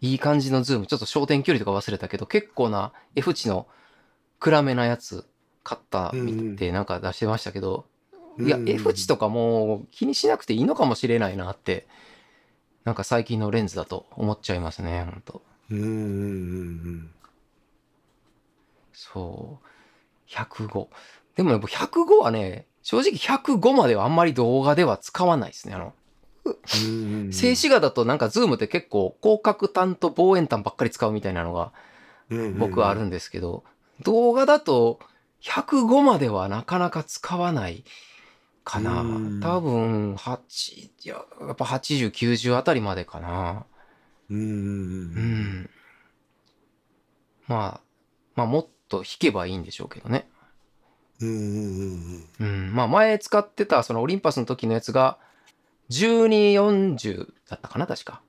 [0.00, 3.68] いい感じのズーム、ちょっと焦点距離とか忘れたけど、結構な F 値の
[4.40, 5.24] 暗めなやつ
[5.62, 7.86] 買った見てなんか出してましたけど、
[8.38, 11.86] いや、うん F 値とかもう気にしなくていいのかもしれないなって、
[12.84, 17.10] なんか最近のレンズだと思っちゃいますね、本当うんうんうん
[18.92, 20.30] そう。
[20.30, 20.88] 105。
[21.36, 25.74] でもね、僕105はね、正直105まではあんまり動画では使わないですね。
[25.74, 25.92] あの、
[26.44, 26.52] うん
[27.26, 31.72] うん静止画だとなんかズームって結構広角端と望遠端ばっかり使うみたいなのが
[32.58, 33.64] 僕はあるんですけど、
[34.02, 35.00] 動画だと
[35.42, 37.84] 105まではなかなか使わない
[38.64, 39.40] かなうん。
[39.40, 43.66] 多分、8、いや、やっぱ80、90あたりまでかな。
[44.30, 45.70] うんうん。
[47.46, 47.80] まあ、
[48.34, 50.28] まあもっと弾けばいいんでしょうけどね。
[51.20, 52.74] うんうんうんうん。
[52.74, 55.18] まあ前使ってたそのオリンパスの時のやつが、
[55.90, 58.22] 1240だったかな、確か。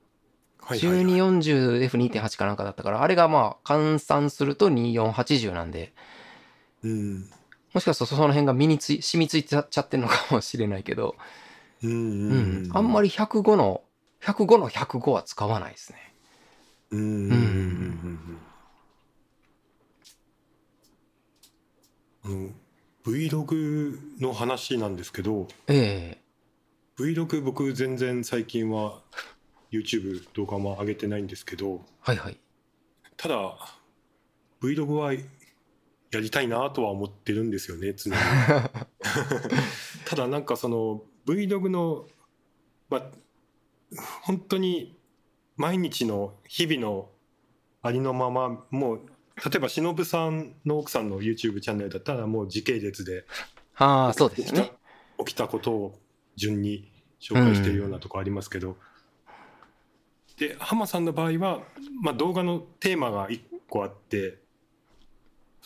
[0.60, 5.94] はいはいはい 1240F2.8 かなんかだったから、あれがまあ換算すると2480なんで、
[6.82, 7.30] うん
[7.76, 11.14] もしかするとその辺が身につい、染みついてちゃってるのかもしれないけど、
[11.82, 12.70] うん。
[12.72, 13.82] あんまりり105の、
[14.22, 15.98] 105の105は使わないですね。
[16.92, 18.38] うんうんうんうん
[22.24, 22.50] うん
[23.04, 26.16] あの Vlog の話なんですけどえ
[26.98, 29.02] Vlog 僕全然最近は
[29.70, 32.38] YouTube 動画も上げてないんですけどえはいはい。
[33.18, 33.58] ただ
[34.62, 35.12] Vlog は
[36.10, 38.16] やりたいなとは思ってるんですよね常に
[40.06, 42.06] ただなんかその Vlog の
[42.88, 43.10] まあ
[44.22, 44.96] 本当に
[45.56, 47.10] 毎日の日々の
[47.82, 53.26] ありのままもう例えば忍さんの奥さんの YouTube チャンネルだったらもう時系列で
[53.76, 54.72] ああ、そうですよね。
[55.18, 55.98] 起きたことを
[56.34, 56.90] 順に
[57.20, 58.76] 紹介してるようなとこありますけど、
[60.38, 61.62] で浜さんの場合は、
[62.02, 64.38] まあ、動画のテーマが1個あって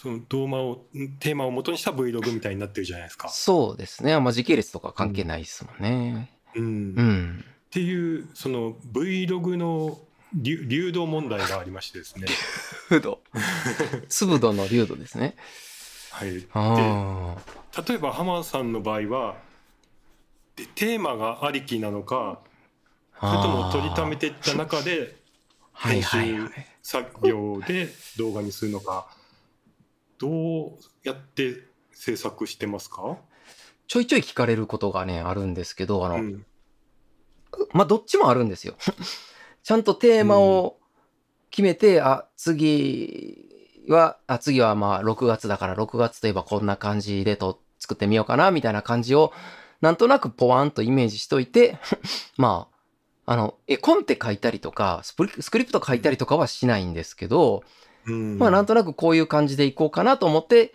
[0.00, 0.86] その動画を
[1.18, 3.28] テーマを元にした Vlog みたいになってるじゃないですか。
[3.28, 4.18] そうですね。
[4.18, 6.30] まあ時系列とか関係ないですもんね。
[6.54, 6.68] うんう
[7.02, 7.44] ん。
[7.44, 9.98] っていうその Vlog の
[10.34, 12.28] 流流動問題がありましてですね。
[12.90, 13.20] 流度。
[14.08, 15.36] 粒度の流度ですね。
[16.12, 17.36] はい、あ
[17.86, 19.36] 例えば浜さんの場合は
[20.56, 22.40] でテーマがありきなのか
[23.18, 23.30] あ。
[23.30, 25.16] それとも取りためていった中で
[25.72, 26.50] はいはいはい。
[26.82, 29.19] 作業で動画にするのか
[30.20, 33.16] どうやって制作してますか、
[33.86, 36.46] ちょいちょい聞かれることがね、あるんですけど、あの、うん。
[37.72, 38.74] まあどっちもあるんですよ。
[39.64, 40.76] ちゃんとテーマを
[41.50, 49.32] 決めて、あ、次は、あ、次はまあ6月だから6月といえばこんな感じでと作ってみようかな、みたいな感じを、
[49.80, 51.78] なんとなくポワンとイメージしといて、
[52.36, 52.68] ま
[53.26, 60.74] あ、あの、絵コンテ書いたりとか、スプリスクリプト書いたりとかはしないんですけど、うんまあなんとなくこういう感じでいこうかなと思って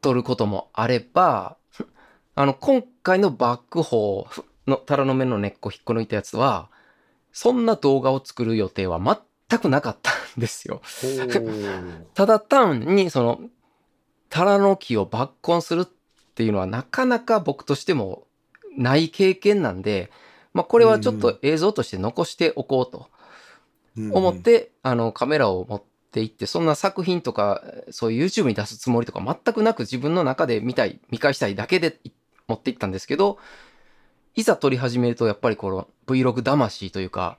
[0.00, 1.56] 撮ることもあれば、
[2.34, 6.70] あの今回のバックホーのタラの芽の根っこ引っこ抜いたやつは、
[7.32, 8.98] そんな動画を作る予定は
[9.48, 10.82] 全くなかったんですよ。
[12.14, 13.40] ただ単にその
[14.28, 15.86] タラの木を抜根するっ
[16.34, 18.26] ていうのはなかなか僕としても
[18.76, 20.10] ない経験なんで、
[20.52, 23.08] まあこれはちょっと映像として残しておこうと。
[24.12, 32.10] 思っ、て、あの、カメラを持って行って、そんな作品とか、そういう YouTube に出すつもりとか全くなく自分の中で見たい、見返したいだけでい
[32.48, 33.38] 持って行ったんですけど、
[34.34, 37.38] いざ撮り始めると、やっぱりこの Vlog 魂というか、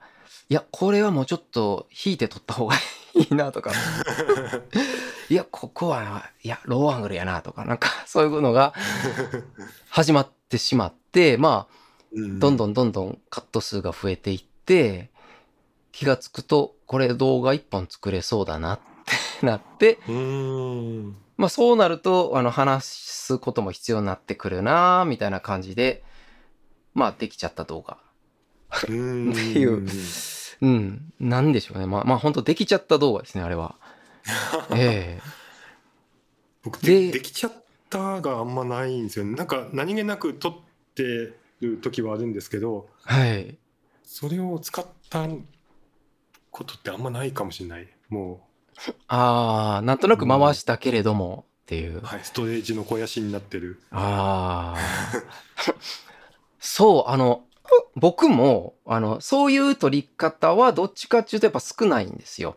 [0.50, 2.76] いや、これはもうちょっと引いて撮った方が
[3.14, 3.72] いいなとか、
[5.30, 8.74] いや、ここは、いや、ローアングルやなとか、なんかそういうのが
[9.90, 11.82] 始まってしまって、まあ、
[12.14, 12.40] うん。
[12.40, 15.11] どんどんどんどんカット数が増えていって、
[15.92, 18.80] 気がつくと、これ動画一本作れそうだなっ
[19.40, 26.04] てなって、うーんまあそうなると、あの、話すことも必要になってくるなみたいな感じで、
[26.94, 27.98] まあできちゃった動画。
[28.88, 29.86] うんっていう
[30.62, 31.14] うん。
[31.20, 31.88] なんでしょうね。
[31.88, 33.76] まあまあ本当できちゃった動画ですね、あれは。
[34.76, 35.42] ええ
[36.64, 37.54] 僕ででできちゃっ
[37.90, 40.54] たがあんまないんですよねなんか何気なく撮っ
[40.94, 43.58] てる時はあるんですけどはい。
[44.04, 45.28] それを使った
[46.52, 48.46] ことってあんまないかもしれないも
[49.08, 52.02] ああ、なんとなく回したけれどもっていうう、。
[52.02, 55.74] はい、ストレージの肥やしになってるああ。
[56.60, 57.46] そう、あの、
[57.96, 62.56] 僕も、あの、そういう撮り方はどっちかっていうとやっぱ少ないんですよ。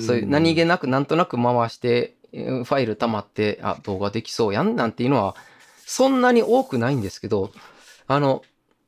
[0.00, 5.36] そういう何気なくなんとなく回して、えーファイル溜まって、あ、動画できそうやんなんていうのは、
[5.84, 7.52] そんなに多くないんですけど、
[8.06, 8.42] あの、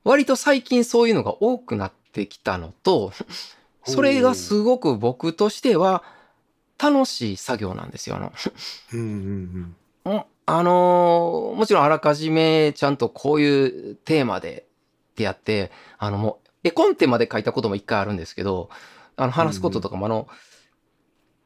[0.05, 3.13] 割と最近そういうのが多くなってきたのと、
[3.87, 6.03] それがすごく僕としては
[6.79, 8.17] 楽しい作業なんですよ。
[8.17, 8.33] あの、
[8.93, 14.67] うんうんうんあのーもちろんあらかじめちゃんとこういうテーマで
[15.13, 18.71] ってやって、あのもう、絵コンテまで書いたことも一回あるんですけど、
[19.17, 20.29] あの話すこととかもあの、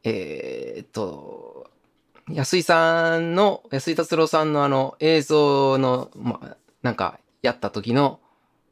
[0.05, 1.70] えーっと、
[2.31, 8.20] 安井さんの、安井達郎さんのあの映像の、まあ、なんかやった時の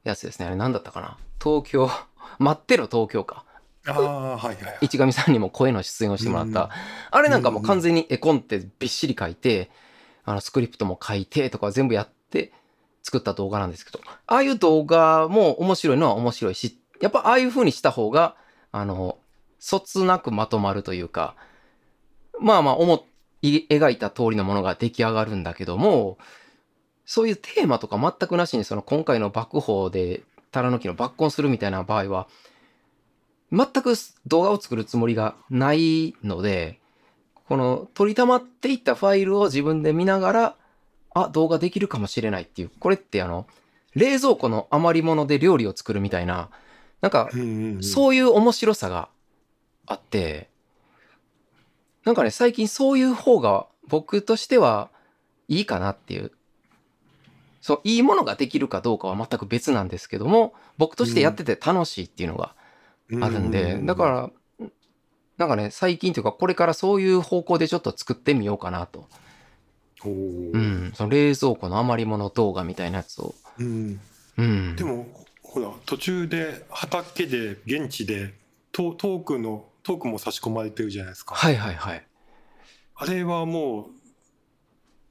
[0.05, 0.47] やつですね。
[0.47, 1.17] あれ何だったかな？
[1.43, 1.89] 東京、
[2.39, 3.45] 待ってろ東京か。
[3.89, 4.79] ああはいはいはい。
[4.87, 6.69] 市上さんにも声の出演をしてもらった、うん
[7.11, 9.71] あれなんかもう完全に絵コンテびっしり書いて、
[10.25, 12.53] あのスクリプトも書いてとか全部やって
[13.03, 18.37] 作った動画なんですけど、ああいう動画も面白いのは面白いし、やっぱああいう風にした方が、
[18.71, 19.19] あの、
[19.59, 21.35] そつなくまとまるというか、
[22.41, 23.07] まあまあ思
[23.43, 26.19] い描いた通りのものが出来上がるんだけども、
[27.07, 30.23] そういうテーマとか全くなしにその今回の爆砲で
[30.53, 32.29] タラノキの抜根するみたいな場合は、
[33.51, 33.95] 全く
[34.27, 36.79] 動画を作るつもりがないので、
[37.49, 40.57] この取りたまっていったファイルを自分で見ながら、
[41.15, 43.47] あ、動画できるかもしれないっていう、これってあの、
[43.95, 46.51] 冷蔵庫の余り物で料理を作るみたいな、
[47.01, 47.31] なんか、
[47.81, 49.09] そういう面白さが
[49.87, 50.51] あって、
[52.05, 54.91] なんかね、最近そういう方が僕としては
[55.49, 56.33] いいかなっていう。
[57.61, 62.55] そう、いいものができるかどうかは全く別なんですけども、僕としてやってて楽しいっていうのが
[63.21, 64.69] あるんで、だから、
[65.37, 69.09] なんかね、最近というか、これからそういう方向でちょっと作ってみようかなと。
[70.05, 73.35] うん、その冷蔵庫の余り物動画みたいなやつを。
[73.59, 74.01] うん。
[74.37, 75.07] うん、でも、
[75.43, 78.35] ほら、途中で畑で、現地で
[78.73, 81.35] ト、トークの、トークも差し込まれてるじゃないですか。
[81.35, 82.07] はいはいはい。
[82.95, 83.91] あれはもう、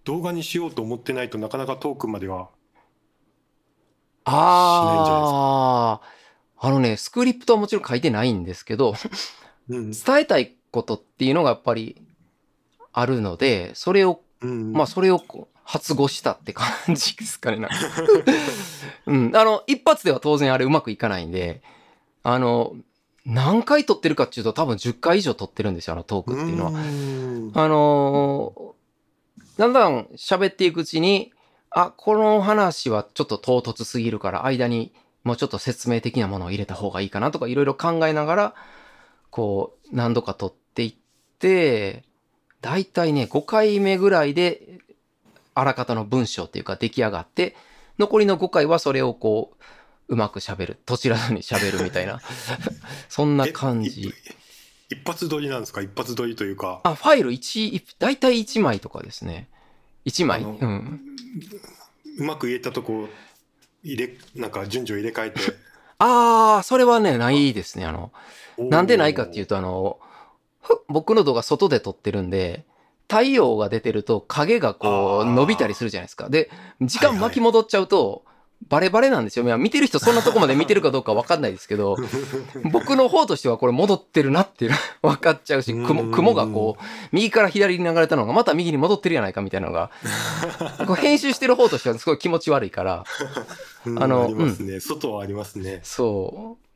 [0.04, 2.50] 動画にしようと思ってないとなかなかトークまでは
[4.24, 6.17] ああ、
[6.60, 8.96] あのね、スクリプトはもちろん書いてないんですけど、
[9.70, 12.02] うん、伝えたいことっていうのがやっぱり
[12.94, 15.24] あるので、それを、うん、まあそれを
[15.64, 17.76] 発語したって感じですかね、なんか。
[19.06, 19.36] うん。
[19.36, 21.62] あの、一発では当然あれうまくいかないんで、
[22.24, 22.76] あの、
[23.26, 26.72] 何回撮ってるかっていうと多分10回以上撮ってるんですよ、あのトークっていうのは。
[26.72, 31.34] あのー、だんだん喋っていくうちに、
[31.70, 34.94] あ、この話はちょっと唐突すぎるから間に
[35.28, 38.56] もうちょっと説明的なものを入れた方がいいかなとかいろいろ考えながら、
[39.30, 40.96] こう、何度か撮っていっ
[41.38, 42.06] て、
[42.62, 44.80] だいたいね、5回目ぐらいで、
[45.54, 47.58] あらかたの文章っていうか出来上がって、
[48.00, 49.64] 残りの5回はそれをこう、
[50.08, 50.78] うまく喋る。
[50.86, 52.22] どちらに喋るみたいな。
[53.10, 54.14] そんな感じ。
[54.90, 55.82] 一発撮りなんですか？
[55.82, 56.80] 一発撮りというか。
[56.86, 59.50] あ、ファイル1、だいたい1枚とかですね。
[60.06, 60.44] 1枚。
[60.44, 61.02] うん。
[62.18, 63.10] うまく言えたとこ
[63.94, 65.40] 入れ、なんか順序入れ替えて。
[66.00, 67.86] ああ、それはね、ないですね。
[67.86, 68.12] あの、
[68.58, 70.00] なんでないかっていうと、あの、
[70.88, 72.66] 僕の動画外で撮ってるんで、
[73.10, 76.30] 太陽が出てると影がこう伸びたりするじゃないですか。
[76.30, 78.26] で、時間巻き戻っちゃうと、
[78.70, 79.58] バレバレなんですよ。
[79.58, 81.96] 見てる人そんなとこまで見てるかどうかわかんないですけど、
[82.72, 84.78] 僕の方としてはこれ戻ってるなっていうの
[85.12, 89.92] 分かっちゃうし、雲雲がこう、右から左に流れたのがまた右に戻ってるやないかみたいなのが、
[90.86, 93.06] こう編集してる方としてはすごい気持ち悪いから、
[93.86, 94.80] あの、ありますね。
[94.80, 95.80] 外はありますね。
[95.84, 96.68] そう。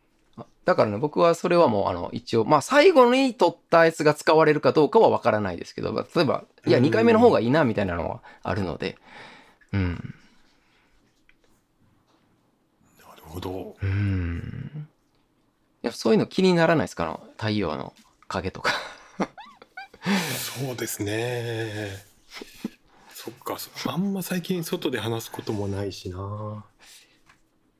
[0.63, 8.95] だからね、僕はそれはもう、あの、一応、まあ、最後に撮ったやつが使われるかどうかはわからないですけど、例えば、いや、2回目の方がいいな、みたいなのはあるので、
[9.73, 10.13] うん。
[13.31, 13.75] ほど。
[13.81, 14.87] うん。
[15.83, 17.19] いや、そういうの気にならないですか？
[17.37, 17.93] 太陽の
[18.27, 18.71] 影とか
[20.33, 21.89] そうですね。
[23.13, 26.65] そっか、あんま最近外で話すこともないしな。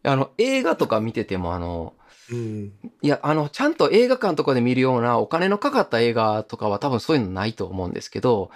[0.03, 1.93] あの、映画とか見てても、あの、
[2.31, 8.51] うん、いや、あの、ちゃんと映画館とかで見るようなお金のかかった映画とかは多分そういうのないと思うんですけど、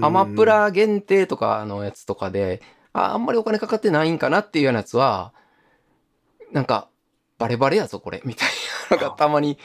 [0.00, 5.32] アマプラ限定とかのやつとかで、ああんまりお金かかってないんかなっていうようなやつは、
[6.52, 6.88] なんか、
[7.38, 8.48] バレバレやぞ、これ、みたい
[8.90, 9.58] なのがたまに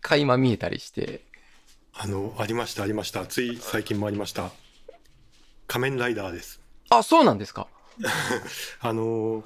[0.00, 1.24] 垣間見えたりして。
[1.92, 3.26] あの、ありました、ありました。
[3.26, 4.50] つい最近もありました。
[5.66, 6.60] 仮面ライダーです。
[6.90, 7.66] あ、そうなんですか？
[8.80, 9.44] あの、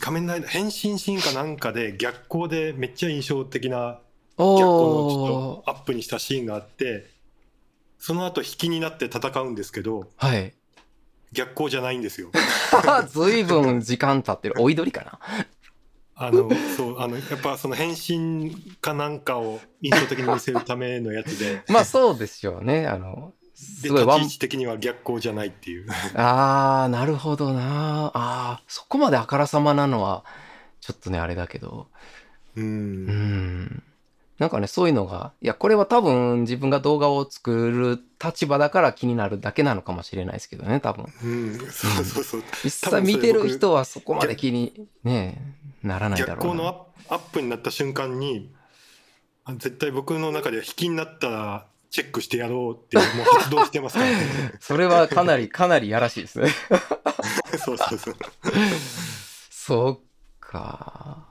[0.00, 4.00] 仮面ライダー、変身シーンかなんかで逆光でめっちゃ印象的な
[4.36, 7.10] 逆光のちょっとアップにしたシーンがあって、
[7.98, 10.54] その後引きになって戦うんですけど、はい。
[11.32, 12.30] 逆光じゃないんですよ。
[13.08, 14.54] ずいぶん時間経ってる。
[14.58, 15.18] 追い取りかな？
[16.20, 21.62] あの、そう、あの、やっぱその変身かなんかを印象的に見せるためのやつで。
[21.70, 22.88] まあそうですよね。
[22.88, 24.06] あの、すごい。
[24.06, 25.86] 立ち位置的には逆光じゃないっていう。
[26.18, 28.06] ああ、なるほどな。
[28.06, 30.24] ああ、そこまであからさまなのは、
[30.80, 31.86] ちょっとね、あれだけど。
[32.56, 32.64] うん。
[32.64, 32.66] う
[33.12, 33.82] ん。
[34.38, 41.06] なんかね、そういうのが、いや、これは多分自分が動画を作る立場だから気になるだけなのかもしれないですけどね、多分。
[41.24, 42.42] うん、そうそうそう。
[42.62, 46.42] 実際見てる人はそこまで気に、ね、ならないだろうな。
[46.44, 48.52] 逆光のアップになった瞬間に、
[49.56, 53.06] 絶対僕の中では引きになったらチェックしてやろうってもう
[53.38, 54.18] 発動してますからね。
[54.60, 56.50] それはかなり、かなりやらしいですね。
[57.58, 58.16] そうそうそう。
[59.50, 60.00] そう
[60.40, 61.27] か。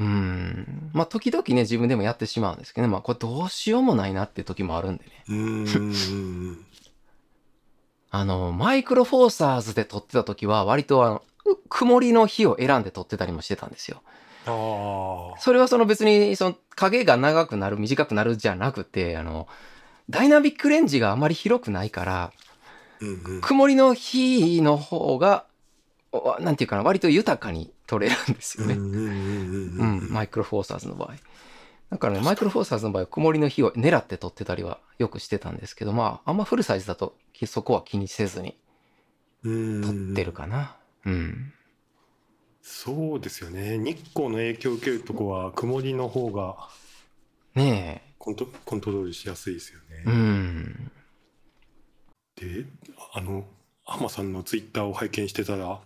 [0.00, 0.90] うん。
[0.92, 2.92] まあ、時々ね、自分でもやってしまうんですけどね。
[2.92, 5.24] まあ、これどうしようもないなって時もあるんでね。
[5.28, 6.64] うん。
[8.10, 11.22] あの、マイクロフォーサーズで撮ってた時は、割とあの、
[11.68, 14.02] 曇りの日を選んで撮ってたりもしてたんですよ。
[14.46, 15.40] ああ。
[15.40, 19.46] それはその別にその影が長くなる短くなるじゃなくてあの
[20.08, 22.32] ダイナミックレンジがあまり広くないから
[23.00, 23.40] うんうん。
[23.40, 25.44] 曇りの日の方が
[26.12, 28.74] おなんていうかな割と豊かに撮れるんですよね。
[28.74, 31.14] うんうんうんうんううんん、マイクロフォーサーズの場合。
[31.90, 37.16] だからね、マイクロフォーサーズの場合は曇りの日を狙って撮ってたりはよくしてたんですけど、まあ、あんまフルサイズだと
[37.46, 38.56] そこは気にせずに
[39.42, 40.76] うん撮ってるかな。
[41.06, 41.52] うん。
[42.60, 43.78] そうですよね。
[43.78, 46.68] 日光の影響を受けるとこは曇りの方が
[47.54, 50.02] ねコントコントロールしやすいですよえ。
[50.04, 50.12] うね。
[50.12, 50.90] ん。
[52.36, 52.66] で、
[53.14, 53.46] あの、
[53.84, 55.80] 浜さんのツイッターを拝見してたら、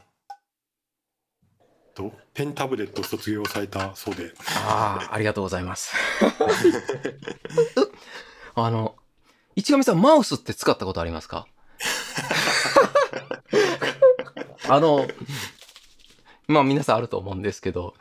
[1.94, 4.32] とペンタブレットを卒業されたそうで、
[4.66, 5.94] ああ、ありがとうございます。
[8.54, 8.96] あの、
[9.56, 11.46] 市上さん、マウスって使ったことありますか？
[14.68, 15.06] あの、
[16.48, 17.94] まあ皆さんあると思うんですけど、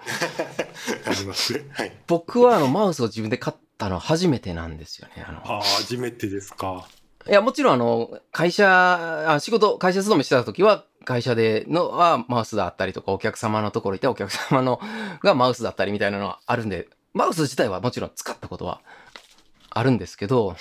[1.06, 1.64] あります。
[1.74, 1.92] はい。
[2.08, 5.26] 僕はあのマウスを自分で買ったのは初めてなんですよね。
[5.28, 6.88] あのああ、初めてですか。
[7.28, 14.80] いや、もちろん、あの、会社、あ仕事、会社勤めしてた時は、会社でのはマウスだったりとか、お客様のところにいてお客様の
[15.22, 18.82] がマウスだったりみたいなのはあるんで、マウス自体はもちろん使ったことは
[19.70, 20.56] あるんですけど。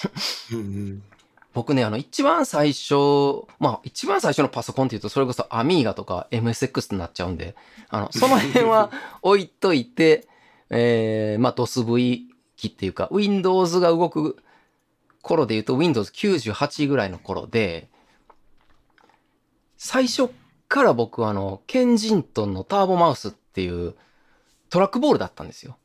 [1.53, 2.95] 僕ね、あの、一番最初、
[3.59, 7.57] まあ、一番最初のパソコンっていうと、それこそアミーガとか MSX になっちゃうんで、
[7.89, 10.29] あの、その辺は 置いといて、
[10.71, 12.21] えー、まあ、DOSV
[12.57, 14.37] 機っていうか、Windows が動く
[15.23, 17.89] 頃で言うと Windows 98ぐらいの頃で、
[19.83, 20.29] 最初
[20.69, 23.95] から僕はあの、ケンジントンのターボマウスっていう
[24.69, 25.79] トラックボールだったんですよ。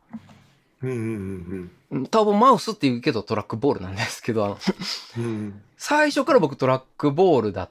[0.84, 4.58] うんうんうんターボマウスって言うけどトラックボールなんですけど、あの、
[5.78, 7.70] 最初から僕トラックボールだっ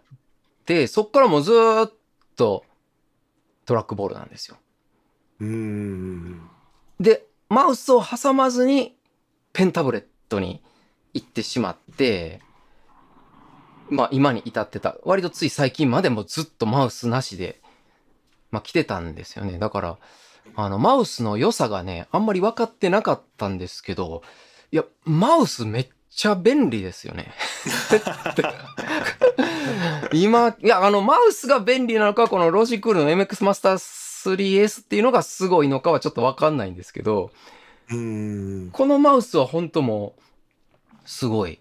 [0.64, 1.92] て、そっからもうずーっ
[2.36, 2.64] と
[3.66, 4.56] トラックボールなんですよ。
[5.40, 6.50] うんうん
[7.00, 8.96] で、マウスを挟まずに
[9.52, 10.62] ペンタブレットに
[11.12, 12.40] 行ってしまって、
[13.94, 14.96] まあ今に至ってた。
[15.04, 17.60] 割とつい最近までもずっとマウスなしで、
[18.50, 19.58] まあ来てたんですよね。
[19.58, 19.98] だから、
[20.56, 24.22] あの、マウスの良さがね、あんまり分かってなかったんですけど、
[24.72, 27.32] いや、マウスめっちゃ便利ですよね。
[30.12, 33.78] 今、いや、あの、マウスが便利なのか、このロジクールの MX マスター
[34.24, 37.30] 3S っていうのがすごいのかはちょっとわかんないんですけど、
[38.72, 40.22] このマウスは本当もう、
[41.04, 41.60] すごい。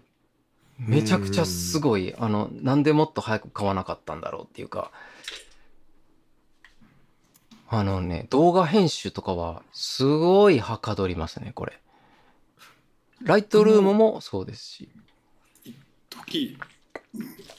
[0.78, 2.14] めちゃくちゃすごい。
[2.18, 4.90] あの、なんでもっと早く買わなかったんだろうっていうか、
[7.68, 11.80] あのね、動画編集とかは、すごいはかどりますね、これ。
[13.22, 14.88] ライトルームもそうですし。
[16.10, 16.58] 時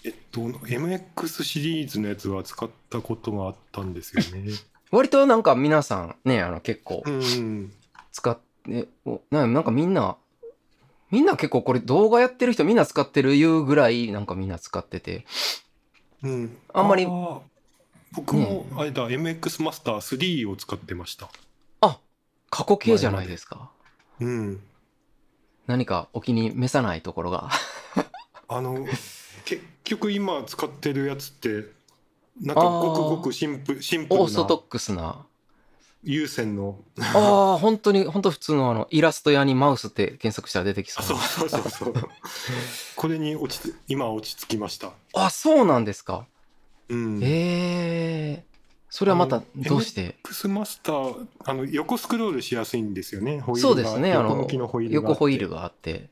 [0.03, 4.51] えっと MX シリーズのやつは使ったことがあったんですよね。
[4.91, 7.03] 割となんか皆さんね、あの結構
[8.11, 8.87] 使って、
[9.31, 10.17] なんかみんな、
[11.11, 15.25] みんな結構これ動画やってる人みんな使ってるいうぐらいなんかみんな使ってて。
[16.23, 17.41] うん、あんまりー
[18.15, 21.29] 僕もあれだ、MX マスター3を使ってました。
[21.81, 21.99] あ、
[22.49, 23.69] 過去形じゃないですか。
[24.21, 24.61] うん、
[25.67, 27.49] 何かお気に召さないところが。
[28.47, 28.85] あの
[29.43, 31.65] 結局今使ってるやつって
[32.41, 35.25] なんかごくごくシンプシンプルなオーソドックスな。
[36.05, 41.17] 有線のああ、本当に、本当普通のあの、イラスト屋にマウスって検索したら出てきそあうな。
[41.19, 41.93] そうそうそうそう
[42.95, 44.91] これに落ち着今落ち着きました。
[45.13, 46.27] あ、そうなんですか？
[46.89, 48.45] うん、ええ
[48.91, 53.39] それはまたどうして、MX マスターあの横スクロールしやすいんですよね。
[53.41, 56.09] ホイールがそうですね、あの横向きのホイールがあって横ホイールがあって。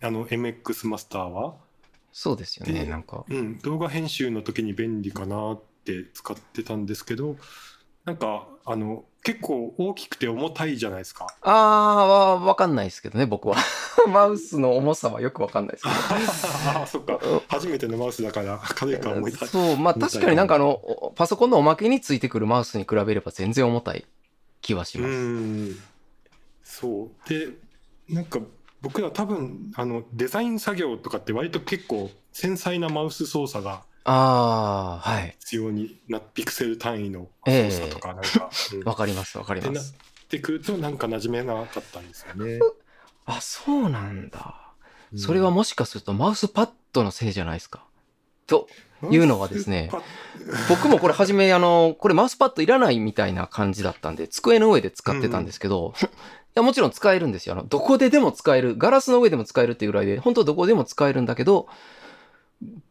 [0.00, 1.56] あの MX マスターは、
[2.12, 3.24] そうですよね、でなんか。
[3.28, 7.36] うん、動画編集の時に便利かなって使ってたんですけど
[8.04, 11.28] なんかあの結構大きくて重たいじゃないですか。
[11.42, 13.56] ああ、わわかんないですけどね、僕は。
[14.12, 15.94] マウスの重さはよくわかんないですけど。
[16.80, 19.46] あ あそっか初めてのマウスだから軽いか重いか。
[19.46, 24.04] そう、まあ確かになんかあの、おパソコンのおまけについてくるマウスに比べれば全然重たい
[24.60, 25.12] 気はしうます。
[25.14, 25.76] ん
[26.64, 27.50] そうで
[28.08, 28.40] なんか
[28.80, 35.36] 僕ら多分あのデザイン作業とかって割と結構繊細なマウス操作がああ、はい。
[35.40, 39.94] 必要になピクセル単位の操作とかなんか、うんわかります、わかります。
[40.24, 42.58] ってくるとなんか馴染めなかったんですよね。
[43.26, 44.56] あ、そうなんだ。
[45.12, 47.84] うんそれはもしかするとマウスパッドのせいじゃないですか。
[48.46, 48.66] と
[49.10, 49.90] いうのはですね
[50.70, 56.04] 僕もこれ初めあの、これマウスパッドいらないみたいな感じだったんで、机の上で使ってたんですけど、い
[56.54, 57.54] やもちろん使えるんですよ。
[57.54, 58.74] あの、どこででも使える。
[58.78, 61.68] ガラスの上でも使えるっていうぐらいで、本当どこでも使えるんだけど、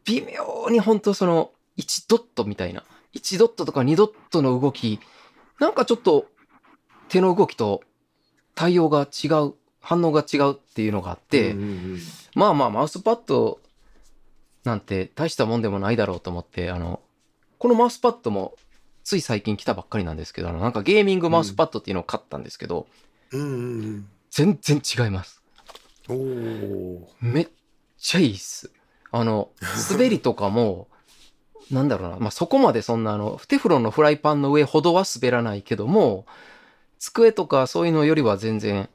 [0.05, 4.99] 微妙に本当その、1ドットみたいな、1ドットとか2ドットの動き、
[5.59, 6.27] なんかちょっと
[7.09, 7.81] 手の動きと
[8.55, 11.99] 対応が違う、反応が違うっていうのがあって、うんうんうん
[12.33, 13.59] まあまあマウスパッド
[14.63, 17.01] なんて大したもんでもないだろうと思って、あの、
[17.57, 18.55] このマウスパッドも
[19.03, 22.87] つい最近来たばっかりなんですけど、あのなんかゲーミングマウスパッドっていうのを買ったんですけど、
[23.31, 25.41] うんうん全然違います。
[27.19, 27.47] めっ
[27.97, 28.71] ちゃいいっす。
[29.11, 29.49] あの、
[29.91, 30.87] 滑りとかも、
[31.69, 36.25] なんだろうな、まあ、そこまでそんなあの、テフロンのフライパンの上ほどは滑らないけども、
[36.99, 38.89] 机とかそういうのよりは全然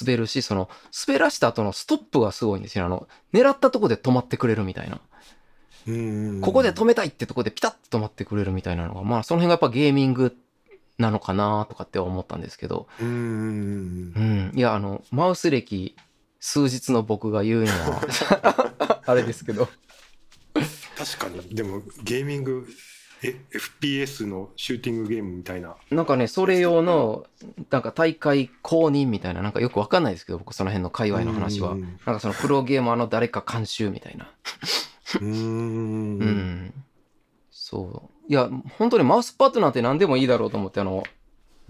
[0.00, 0.68] 滑るし、その、
[1.06, 2.86] 滑らした後のストップがすごいんですよ。
[2.86, 5.00] あの、狙ったとこで止まってくれるみたいな。
[6.40, 10.36] ここで止めたいってとこでピタッと止まってくれるみたいなのが、まあ、その辺がやっぱゲーミング
[10.98, 12.86] なのかなとかって思ったんですけど、
[14.16, 14.52] うん。
[14.54, 15.96] いや、あの、マウス歴
[16.40, 18.00] 数日の僕が言うには、
[19.06, 19.68] あれですけど。
[20.96, 22.66] 確かにでもゲーミング
[23.22, 23.40] え
[23.80, 27.24] FPS のシューティングゲームみたいななんかね、それ用の、
[27.70, 31.72] なんか大会公認みたいな、なんかよくわかんないですけど、僕その辺の界隈の話は。
[31.72, 34.28] うんなんかそのプロゲーマーの誰か監修みたいな。
[35.20, 36.74] うーんうん。
[37.50, 38.32] そう。
[38.32, 41.04] いや、本当にマウスパッドなんて何でもいいだろうと思って、あの、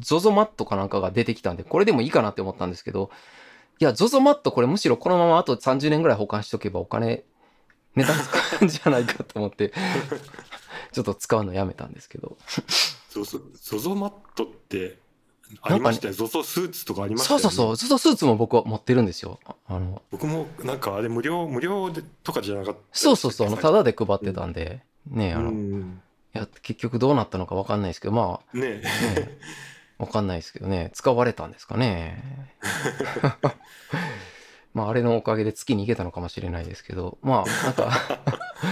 [0.00, 3.10] ZOZO マットかなんかが出てきたんで、これでもいいかなって思ったんですけど、
[3.82, 7.24] いや、ZOZO マットこれむしろこのままあと30年ぐらい保管しとけばお金、
[7.96, 9.72] 値段使うんじゃないかと思って、
[10.92, 12.38] ちょっと使うのやめたんですけど。
[13.10, 15.00] ゾゾゾゾマットって
[15.62, 19.40] ありましたよ、ゾゾスーツとかありましたよ、ね、そうそうそう、ZOZO スーツも僕は持ってるんですよ。
[19.44, 22.80] ああの、僕もなんかあれ無料無料でとかじゃなかった。
[22.92, 26.00] そうそうそう、あのたただで配ってたんで、ねあの、いうん。
[26.34, 28.82] や、結局どうなったのかわかんないですけど、まあ、ねね
[30.02, 32.50] わかんないですけどね、使われたんですかね。
[34.74, 37.92] まあ、あれのおかげで月に行けたのかもしれないですけど、まあ、なんか、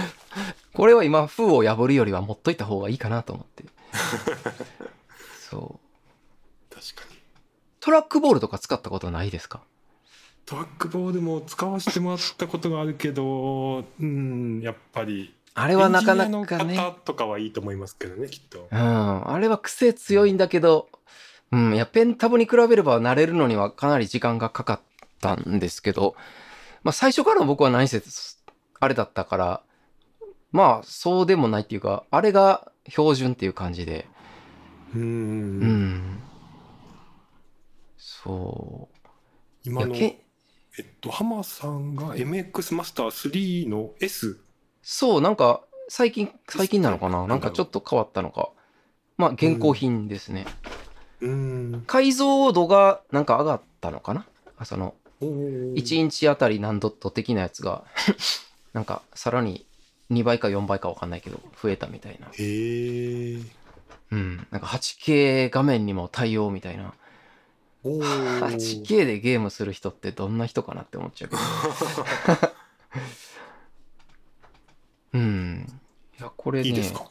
[0.75, 3.63] これは今、封を破るよりは持っといた方がいいかなと思って。
[5.49, 6.75] そう。
[6.75, 7.17] 確かに
[7.79, 9.61] トラックボールとか使ったことないですか？
[10.45, 16.77] トラックボールも使わせてもらったことがあるけどうんやっぱりあれはなかなかね。
[17.05, 19.31] とかはいいと思いますけどねきっとうん。
[19.31, 20.89] あれは癖強いんだけど、
[21.51, 21.75] うん。
[21.75, 24.79] いや、ペンタブに比べれば慣れるのにはかなり時間がかかっ
[25.19, 26.15] たんですけど、
[26.83, 28.01] まあ最初から僕は何せ、
[28.79, 29.61] あれだったから、
[30.51, 34.07] まあそうでもないっていうか、あれが標準っていう感じで、
[34.95, 36.19] うんうん。
[37.97, 38.97] そう。
[39.67, 40.17] い今のえ
[40.81, 44.39] っと浜さんが MX マスター3の S
[44.81, 47.27] そう、なんか最近、最近なのかな？
[47.27, 48.49] なんかちょっと変わったのか。
[49.17, 50.45] まあ現行品ですね。
[51.19, 51.83] うん。
[51.85, 54.25] 解像度がなんか上がったのかな？
[54.57, 55.73] あその、おー。
[55.73, 57.83] 1インチあたり何ドット的なやつが。
[58.73, 59.65] なんかさらに
[60.11, 62.27] 2倍か4倍かわかんないけど増えたみたいな。
[62.27, 63.39] へえ
[64.11, 64.47] うん。
[64.49, 66.93] なんか 8K 画面にも対応みたいな。
[67.83, 68.39] おー。
[68.39, 71.41] 8K でゲームする人ってどんな人かなって思っちゃうけど
[75.13, 75.81] うん
[76.17, 77.05] いやこれねいいですか？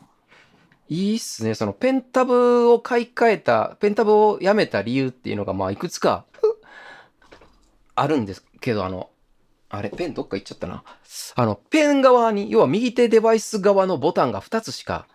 [0.88, 1.54] いいっすね。
[1.54, 6.24] そのペンタブを買い替えたペンタブをやめた理由っていうのがまあいくつか
[7.94, 9.08] あるんですけどあの
[9.68, 10.82] あれペンどっか行っちゃったな。
[11.36, 15.06] あのペン側に要は右手デバイス側のボタンが2つしか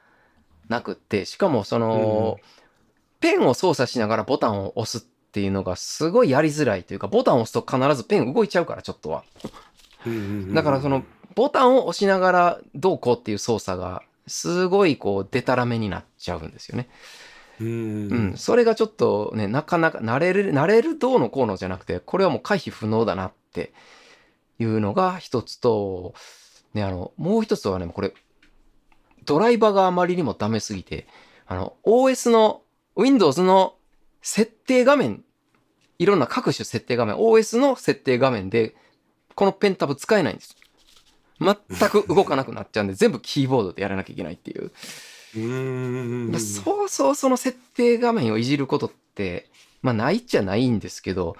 [0.69, 2.39] なくってしかもその、
[3.19, 5.01] ペンを操作しながらボタンを押すっ
[5.31, 9.23] ていうのがすごいやりづらいというかボタンを押すと必ずペン動いちゃうからちょっとは。
[10.05, 10.53] うんうんうん。
[10.53, 11.03] だからその
[11.35, 16.89] ボタンを押しながらどうこうっていう操作がすごいこうデタラメになっちゃうんですよね。
[17.59, 18.37] うんうん。
[18.37, 23.73] それがちょっとね、なかなか慣れる、慣れるどうのこうのじゃなくて、これはもう回避不能だなって
[24.59, 26.13] いうのが一つと、
[26.73, 28.13] ね、あの、もう一つはね、これ、
[29.25, 31.07] ドライバーがあまりにもダメすぎて、
[31.47, 32.61] あの、OS の、
[32.97, 33.75] Windows の
[34.21, 35.23] 設定画面、
[35.99, 38.75] いろんな各種設定画面、OS の設定画面で、
[39.35, 40.55] このペンタブ使えないんです。
[41.39, 44.71] 全く動かなくなっちゃうんで、 全部キーボードでやらなきゃいけないっていう。
[45.35, 45.39] う
[46.39, 49.49] そうそうその設定画面をいじることって、
[49.81, 51.35] まあないっちゃないんですけど、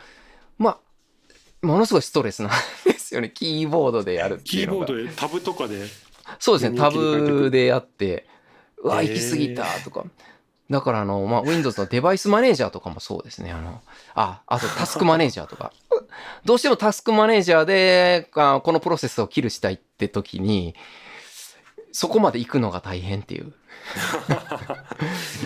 [0.58, 0.80] ま
[1.64, 2.52] あ、ものすごいストレスなん
[2.86, 3.32] ですよね。
[3.34, 4.86] キーボードでやるってキーいうのが。
[4.88, 5.86] ボードでタブとかで
[6.40, 6.78] そうですね。
[6.78, 8.28] タブでやって、
[8.80, 10.06] うわ、行き過ぎたとか。
[10.70, 13.52] だからあの、まあ、Windows のデバイスマネージャーとかもそうですね。
[13.52, 13.82] あの、
[14.16, 15.72] あ、あとタスクマネージャーとか。
[16.44, 20.76] どうしてもタスクマネージャーで、あこのプロセスをキルしたいって時に、
[21.92, 23.54] そこまで行くのが大変っていう。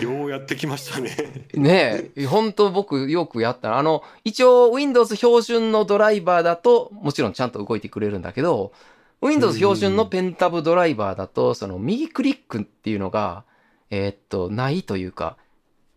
[0.02, 3.76] ようやってきましたね ねえ、本当僕よくやった。
[3.76, 8.72] あの、一応 Windows 標準のドライバーだと、もちろんちゃんと動いてくれるんだけど、
[9.20, 13.44] Windows 標準のペンタブドライバーだと、その右クリックっていうのが、
[13.90, 15.36] えーっと、ないというか、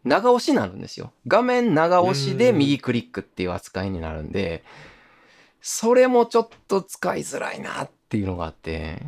[0.04, 1.14] 長押しになるんですよ。
[1.28, 4.64] 画面長押しで右クリックっていう扱いになるんで、
[5.62, 9.02] それもちょっと使いづらいなっていうのがあって、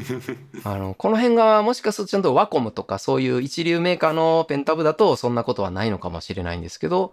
[0.64, 7.12] あの、この辺がもしかするとちゃんとワコムとかそういう一流メーカーのペンタブだとそんなことはないのかもしれないんですけど、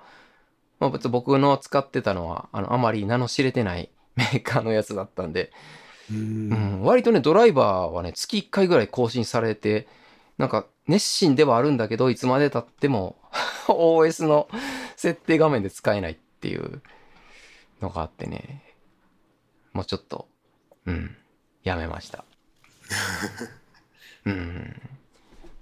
[0.79, 5.51] まあ別に僕の使ってたのは、あの、あまり名の知れてないメーカーのやつだったんで、
[6.09, 6.49] ううん。
[6.49, 9.87] ん、割とね、ドライバーはね、月1回ぐらい更新されて、
[10.37, 13.17] なんか熱心ではあるんだけど、いつまで経っても
[13.67, 14.47] OS の
[14.95, 16.81] 設定画面で使えないっていう
[17.81, 18.63] のがあってね、
[19.73, 20.27] もうちょっと、
[20.85, 21.15] うん、
[21.63, 22.23] やめました。
[24.25, 24.81] うん。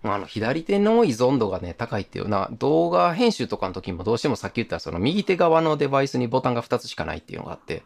[0.04, 7.84] あの、左手の依存度がね、高いっていうな、動画編集とかの時もどうしてもさっき言ったその右手側のデバイスにボタンが2つしかないっていうのがあって、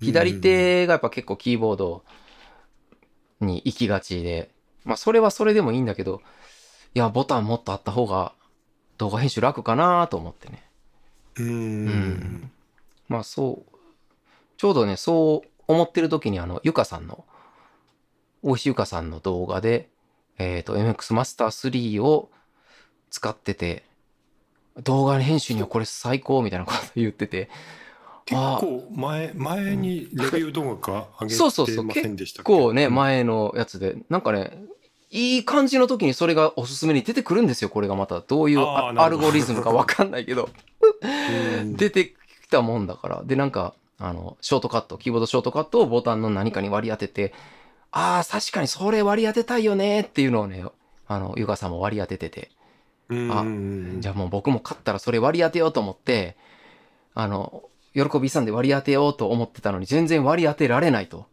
[0.00, 2.04] 左手がやっぱ結構キーボード
[3.40, 4.50] に行きがちで、
[4.86, 6.22] まあそれはそれでもいいんだけど、
[6.94, 8.32] いや、ボタンもっとあった方が
[8.96, 10.64] 動画編集楽かなと思ってね。
[11.38, 11.46] うん。
[11.46, 11.50] う
[11.90, 12.50] ん。
[13.08, 13.76] まあそう、
[14.56, 17.24] ちょうどね、そう思ってる時にあの、ゆかさんの、
[18.42, 19.90] 大石ゆかさんの動画で、
[20.38, 21.48] えっ、と、MX マスター
[21.98, 22.30] 3を
[23.10, 23.84] 使ってて、
[24.82, 27.48] 動画編集にはこれ最高みたいなこと言ってて、
[28.26, 32.52] 結あ構前前にレビュー動画が上げそうそうそうてませんでしたっけ？
[32.52, 34.64] 結構ね、うん前のやつで、なんかね、
[35.10, 38.20] いい感じの時にそれがおすすめに出てくるんですよ、これがまた。
[38.20, 40.48] どういうアルゴリズムか わかんないけど。
[41.02, 42.14] うん出てき
[42.50, 43.22] たもんだから。
[43.24, 47.32] で、なんか、あの、ショートカット、キーボードショートカットをボタンの何かに割り当てて、
[47.92, 50.64] ああ、確かにそれ割り当てたいよねっていうのをね、
[51.08, 52.50] あの、ゆかさんも割り当ててて、
[53.08, 56.36] うんあうんじゃあもう僕も勝ったらそれ割り当てようと思って、
[57.14, 57.62] あの、
[57.96, 61.26] 喜びさんで割り当てようと思ってたのに全然割り当てられないと。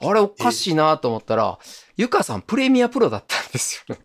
[0.00, 1.58] あれおかしいなと思ったら、
[1.96, 3.96] ゆかさんプレミアプロだったんですよ。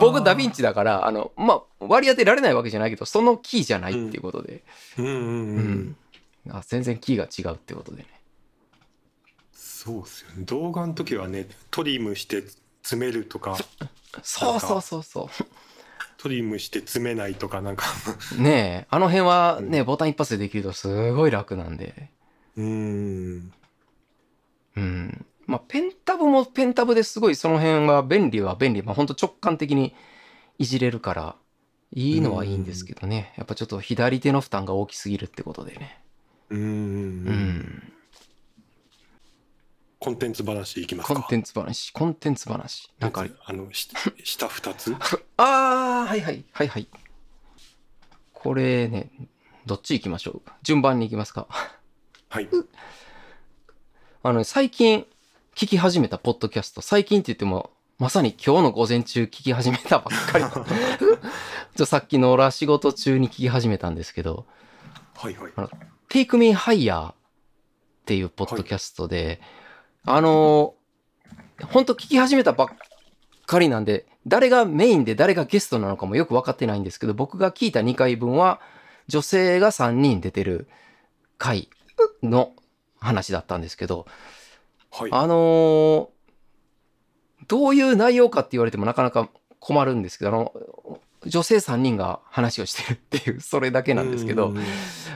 [0.00, 4.64] 僕ダヴィンチだから、あの、まあ、割り当てられないわけじゃないけど、そのキーじゃないっていうことで。
[4.98, 5.96] うんうんううんん。
[6.50, 8.20] あ全然キーが違うってことでね。
[9.82, 12.42] そうですよね動画の時はねトリムして
[12.82, 13.56] 詰めるとか
[14.22, 15.30] そうそうそうそ
[16.20, 17.86] トリムして詰めないとかなんか
[18.38, 18.42] う。
[18.42, 22.10] ねえ、あの辺はね、ボタン一発でできるとすごい楽なんで。
[22.56, 23.52] うん
[24.76, 25.26] うん。
[25.46, 28.82] まあ、ペンタブもペンタブですごいその辺は便利は便利。
[28.82, 29.94] まあ、ほんと直感的に
[30.58, 31.36] いじれるから、
[31.92, 33.32] いいのはいいんですけどね。
[33.38, 36.00] やっぱちょっと左手の負担が大きすぎるってことでね。
[36.50, 37.92] うんうんううんん。
[40.02, 41.14] コンテンツ話いきますか？
[41.14, 42.90] コンテンツ話、コンテンツ話？
[42.98, 43.86] なんかあのし
[44.24, 44.94] 下二つ？
[45.36, 46.88] あー、はいはい、はいはい。
[48.32, 49.10] これね、
[49.66, 50.50] どっち行きましょう？
[50.62, 51.46] 順番に行きますか？
[52.30, 52.48] はい
[54.22, 55.06] あの、最近
[55.54, 60.50] 聞き始めたポッドキャスト、最近って言っても、まさに今日の午前中聞き始めたばっかりの。
[61.76, 64.46] ちょさっきのら仕事中に聞き始めたんですけど、
[65.14, 65.52] はいはい
[66.08, 67.14] Take Me Higher っ
[68.06, 69.42] ていうポッドキャストで、
[70.06, 72.68] あのー、ほんと聞き始めたばっ
[73.46, 78.60] かりなんで、誰がメインで誰がゲストなのかもよく分かってないんですけど、僕が聞いた2回分は、
[79.08, 80.68] 女性が3人出てる
[81.36, 81.68] 回
[82.22, 82.52] の
[83.00, 84.06] 話だったんですけど、
[84.90, 85.10] はい。
[85.12, 86.08] あのー
[87.48, 89.28] どういう内容かって言われてもなかなか
[89.58, 94.62] 困るんですけど、あの、女性3人が話をしてるっていう、それだけなんですけどう、ん。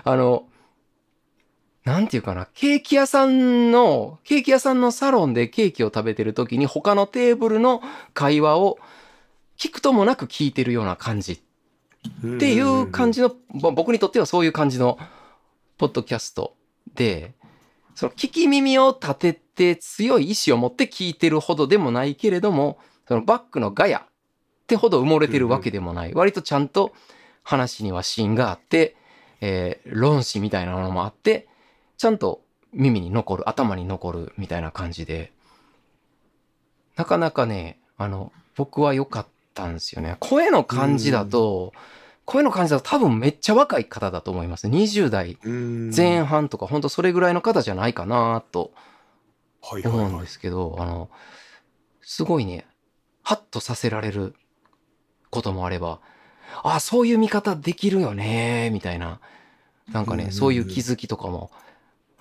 [0.03, 0.49] あの、
[1.85, 7.83] なんていうかな、ケーキ屋さんの、ケーキ屋さんのサロンでケーキを食べてる時に他のテーブルの
[8.15, 8.79] 会話を
[9.59, 14.99] 聞くともなく聞いてるような感じっていう感じの、僕にとってはそういう感じの
[15.77, 16.57] ポッドキャスト
[16.95, 17.35] で、
[17.95, 24.03] その聞き耳を立てて強い意志を持って聞いてるほどでもないけれども、そのバックのガヤっ
[24.67, 26.15] てほど埋もれてるわけでもない。
[26.15, 26.95] 割とちゃんと
[27.43, 28.97] 話には芯があって、
[29.43, 31.47] えー論旨みたいなものもあって、
[31.97, 32.43] ちゃんと
[32.73, 35.33] 耳に残る、頭に残るみたいな感じで、
[36.97, 40.17] なかなかね、あの、僕は良かったんですよね。
[40.21, 41.73] 声の感じだと、
[42.25, 44.67] 声の感じだと多分めっちゃ若い方だと思います。
[44.67, 45.91] 20代うん。
[45.95, 48.73] 前半とか、ほんとそれぐらいの方じゃないかなと
[49.61, 51.11] はいはい思うんではいすけど、あの、
[52.03, 52.67] すごいね、
[53.23, 54.35] ハッとさせられる
[55.31, 56.01] こともあれば、
[56.63, 59.21] あ、そういう見方できるよね、みたいな、
[59.91, 61.51] なんかね、そういう気づきとかも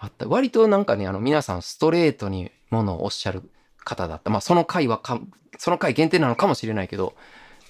[0.03, 0.27] あった。
[0.27, 3.41] 割となんかね、あの、皆さんストレートにものをおっしゃる
[3.85, 4.29] 方だった。
[4.29, 5.21] まあ、その回はか、
[5.57, 7.15] その回限定なのかもしれないけど、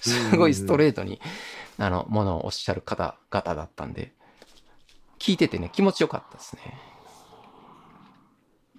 [0.00, 1.20] すごいストレートに、
[1.78, 4.12] あの、ものをおっしゃる方々だったんで、
[5.20, 6.76] 聞いててね、気持ちよかったですね。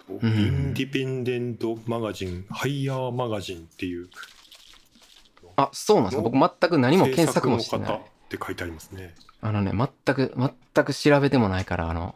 [0.10, 4.08] インディペンデントマガジンハイヤーマガジンっていう
[5.56, 6.22] あ、そうなんですか。
[6.22, 7.94] 僕全く何も検索もしてない。
[7.94, 9.16] って書いてありますね。
[9.40, 12.16] あのね、全く、全く調べてもないから、あの、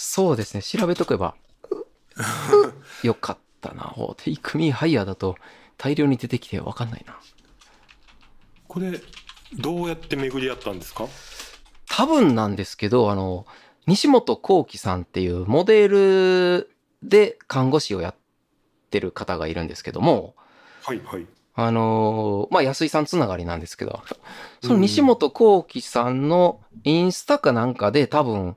[0.00, 1.34] そうですね、調べとけば、
[3.02, 3.94] よかったな。
[3.96, 5.34] おテイクミーハイヤーだと
[5.76, 7.18] 大量に出てきてわかんないな。
[8.68, 9.00] これ、
[9.58, 11.08] どうやって巡り合ったんですか？
[11.90, 13.44] 多分なんですけど、あの、
[13.88, 16.70] 西本幸輝さんっていうモデル
[17.02, 18.14] で看護師をやっ
[18.90, 20.36] てる方がいるんですけども、
[20.84, 21.26] はいはい。
[21.56, 24.00] あのーまあ、安井さんつながりなんですけど、
[24.62, 28.56] その西本幸輝さんのインスタかなんかで多分、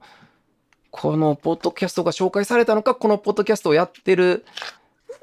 [0.92, 4.46] このポッドキャストが紹介されたのか、このポッドキャストをやってる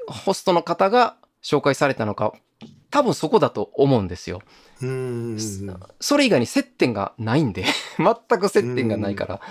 [0.07, 2.33] ホストの方が紹介されたのか、
[2.89, 4.41] 多分そこだと思うんですよ。
[5.99, 7.65] それ以外に接点がないんで、
[7.97, 9.41] 全く接点がないから、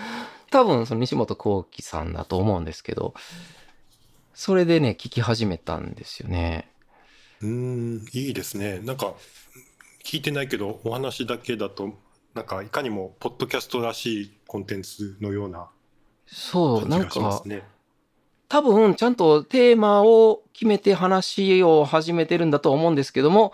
[0.51, 3.15] 多分その西本幸輝さんだと思うんですけど、
[4.35, 6.71] それでね、聞き始めたんですよね。
[7.41, 8.81] うーん、いいですね。
[8.81, 9.15] なんか、
[10.05, 11.95] 聞いてないけど、お話だけだと、
[12.35, 15.69] なんか、いかにも、ポッドキャストらしいコンテンツのような
[16.31, 17.43] そう、なんか。
[18.49, 23.53] 多分ちゃんとテーマを決めて話を始めてるんだと思うんですけども、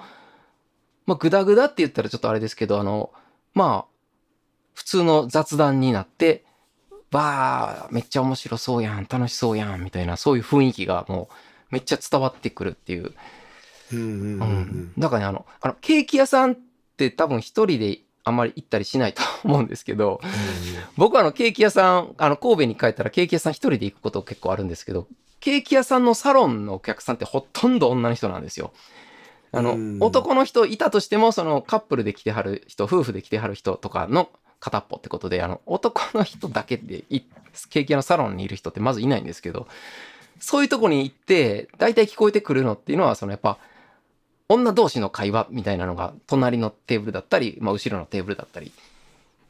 [1.06, 3.12] まあ、ぐだぐだって言ったらちょっとあれですけど、あの、
[3.54, 3.94] まあ、
[4.72, 6.44] 普通の雑談になって、
[7.10, 11.34] ばあ、めっちゃ面白そうやん、楽しそうやん、みたいな、そういう雰囲気がもう、
[11.70, 13.12] めっちゃ伝わってくるっていう。
[13.92, 14.92] うんうんうん。
[14.96, 16.56] だからね、あの、あの、ケーキ屋さんっ
[16.96, 20.20] て多分一人であんまり行ったりしないと思うんですけど、
[20.96, 25.06] 僕はあのケーキ屋さん、あの神戸に帰ったらケーキ屋さん一人で行くこと結構あるんですけど、
[25.40, 28.72] ケーキ屋さんのサロンのお客さんってほとんど女の人なんですよ。
[29.52, 37.20] あのうん、男の人いたとしても、そのカップルで来てはる人、夫婦で来てはる人とかの片っぽってことで、あの、男の人だけでい、
[37.70, 39.68] ケーキ屋のサロンにいる人ってまずいないんですけど、
[40.40, 43.58] そういうとこに行って、大体聞こえてくるのっていうのは、そのやっぱ、
[44.48, 48.72] 女同士の会話みたいなのが、隣のテーブルだったり、まあ、後ろのテーブルだったり、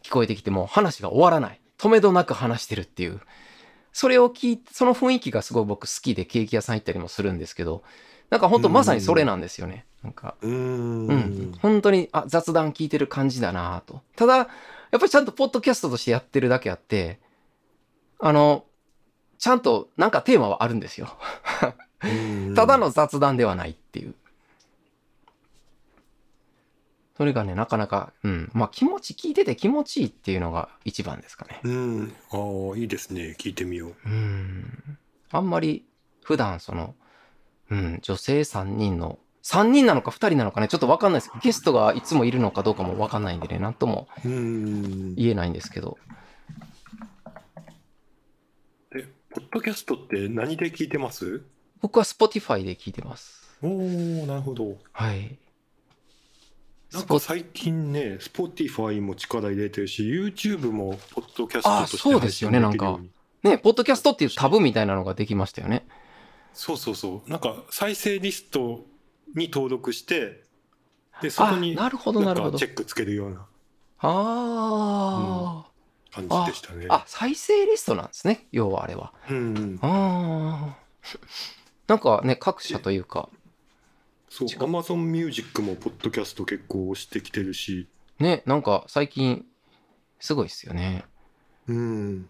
[0.02, 1.60] 聞こえてきても話が終わらない。
[1.78, 3.20] 止めどなく話してるっていう。
[3.92, 7.82] それを聞いて、その雰囲気がすごい僕好きでケーキ屋さん行ったりもするんですけど、
[8.30, 9.86] なんか本当まさにそれなんですよね。
[10.02, 11.06] なんか、うーん。
[11.06, 11.52] うん。
[11.60, 14.02] 本当に、あ、雑談聞いてる感じだなと。
[14.16, 14.46] ただ、やっ
[14.92, 17.18] ぱりちゃんとポッドキャストとしてやってるだけあって、
[18.20, 18.64] あの、
[19.38, 21.16] ちゃんとなんかテーマはあるんですよ。
[22.02, 24.14] うん ただの雑談ではないっていう。
[27.16, 28.50] それがね、なかなか、うん。
[28.54, 31.60] まあ気持ち、聞いてて気持ちいいっていうのが一番ですかね。
[31.62, 32.12] うん。
[32.30, 33.36] ああ、いいですね。
[33.38, 33.94] 聞いてみよう。
[34.04, 34.98] うん。
[35.30, 35.84] あんまり
[36.22, 36.94] 普段その、
[37.70, 41.32] うん、女性3人の、3人なのか2人なのかね、ちょっとわかんないです。
[41.42, 44.08] ゲストがいつもいるのかどうかもわかんないんでね、なんとも。
[44.24, 45.98] 言えないんですけど。
[48.96, 51.42] え、ポッドキャストって何で聞いてます？
[51.80, 53.56] 僕は Spotify で聞いてます。
[53.62, 54.78] おおなるほど。
[54.92, 55.38] はい。
[56.94, 63.10] なんか最近ね、Spotify も力入れてるし、YouTube もポッドキャストとしてあそうですよね配信できるように
[63.42, 65.86] ね、ポッドキャストっていうタブみたいなのができましたよね。
[66.52, 67.30] そうそうそう。
[67.30, 68.86] なんか再生リスト
[69.34, 70.44] に登録して、
[71.20, 72.64] で、そこあ、になるほど、なるほどなんかチ。
[72.66, 73.46] ェックつけるような
[73.98, 75.64] あ
[76.12, 76.86] 感じでしたね。
[76.88, 78.46] あ、あ、再生リストなんですね。
[78.52, 79.12] 要はあれは。
[79.28, 79.78] うんうん。
[79.82, 80.76] ああ。
[81.88, 83.28] なんかね、各社というか、
[84.34, 87.86] そう、違う Amazon Music もポッドキャスト結構押してきてるし、
[88.18, 89.44] ね、なんか最近、
[90.18, 91.04] すごいですよね。
[91.68, 92.28] うん。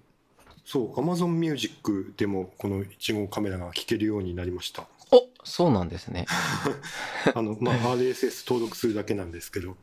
[0.66, 4.86] そう、Amazon Music でもこの1号カメラが聞けるようになりました。
[5.12, 6.26] おそうなんですね。
[7.34, 9.74] あの、まあ、RSS 登録するだけなんですけど。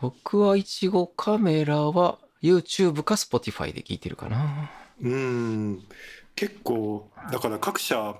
[0.00, 4.70] 僕はイチゴカメラは YouTube か Spotify で聞いてるかな。
[5.00, 5.82] うん。
[6.36, 8.16] 結構、だから各社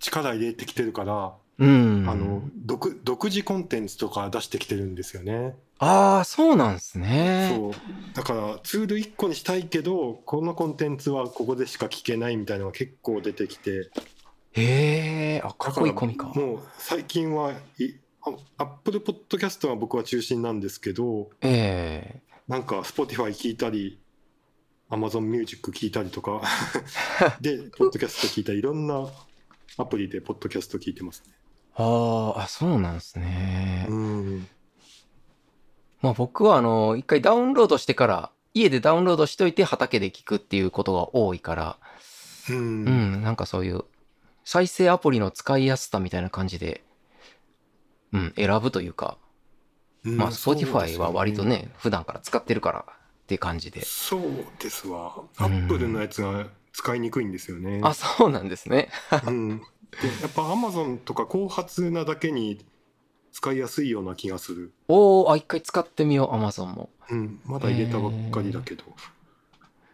[0.00, 2.04] 力入れてきてるから、うん。
[2.08, 5.56] あの、独、独自コンテンツとか出してきてるんですよね。
[5.78, 7.52] ああ、そうなんですね。
[7.54, 7.72] そう。
[8.14, 13.90] だからツール1個にしたいけど、このコンテンツはここでしか聞けないみたいなのが結構出てきて、
[14.52, 16.32] へえ、あ、かっこいいコミか。
[16.34, 24.00] もう最近はいあ Apple Podcast が僕は中心なんですけど、ええなんか Spotify 聞いたり、
[24.90, 26.42] Amazon Music 聞いたりとか、
[27.42, 29.06] で、ポッドキャスト聞いたり、いろんな
[29.76, 31.34] アプリでポッドキャスト聞いてますね。
[31.78, 33.86] あーあ、そうなんですね。
[33.88, 34.48] うん。
[36.02, 41.78] まあ僕はあの、一回ダウンロードしてから、家でダウンロードしといて畑で聞くっていうことが多いから、
[42.50, 42.52] う。
[42.52, 43.84] うんん、なんかそういう、
[44.44, 46.82] 再生アプリの使いやすさみたいな感じで、
[48.12, 49.16] うん、選ぶというか、
[50.02, 51.44] まあ、Spotify は割と。
[51.44, 53.82] ね、普段から使ってるからって感じで。
[53.84, 54.22] そう
[54.58, 55.22] ですわ。
[55.40, 57.80] うん Apple のやつが使いにくいんですよね。
[57.82, 58.88] あ、そうなんですね。
[59.26, 59.62] うん。
[60.02, 62.64] で、やっぱ Amazon とか後発なだけに、
[63.32, 64.72] 使いやすいような気がする。
[64.88, 66.90] おー、あ、一回使ってみよう、Amazon も。
[67.10, 68.84] うん、まだ入れたばっかりだけど。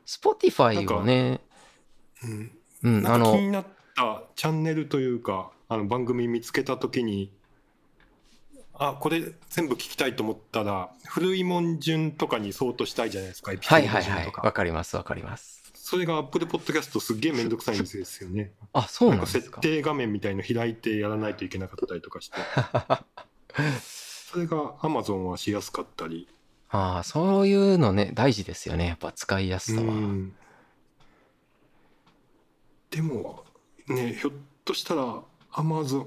[0.06, 1.40] Spotify はね、
[2.22, 2.50] うん、
[2.82, 7.32] うん、あの、なんか気になったチャンネルというか、あの番組見つけたときに、
[8.74, 14.22] あ、これ全部聞きたいと思ったら、古いもん順とかに相当したいじゃないですか、エピソードはいはいはい。
[14.22, 14.42] 順とか。
[14.42, 15.63] わかります、わかります。
[15.94, 18.50] それが Apple Podcast すっげえめんどくさいんですよね。
[18.72, 19.60] あ、そうなんんですか？
[19.60, 22.36] 設定画面みたいの開いてやらないといけなかったりとかして、
[23.80, 26.26] それが Amazon はしやすかったり。
[26.70, 28.86] ああ、そういうのね、大事ですよね。
[28.88, 29.86] やっぱ使いやすさは。
[29.86, 30.34] うん
[32.90, 33.44] でも
[33.88, 34.32] ねひょっ
[34.64, 35.22] としたら
[35.52, 36.04] Amazon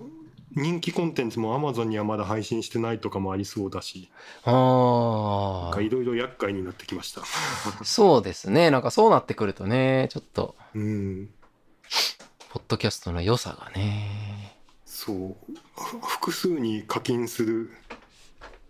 [0.56, 4.10] 人気コンテンツも Amazon にはまだ配信してないとかもありそうだし
[4.44, 7.22] ああい、ろいろ厄介になってきました
[7.84, 8.72] そうですね。
[8.72, 11.30] なんかそうなってくるとね、ちょっと、うん
[12.50, 14.58] ポッドキャストの良さがね。
[14.86, 15.36] そう
[15.76, 17.70] ふ複数に課金する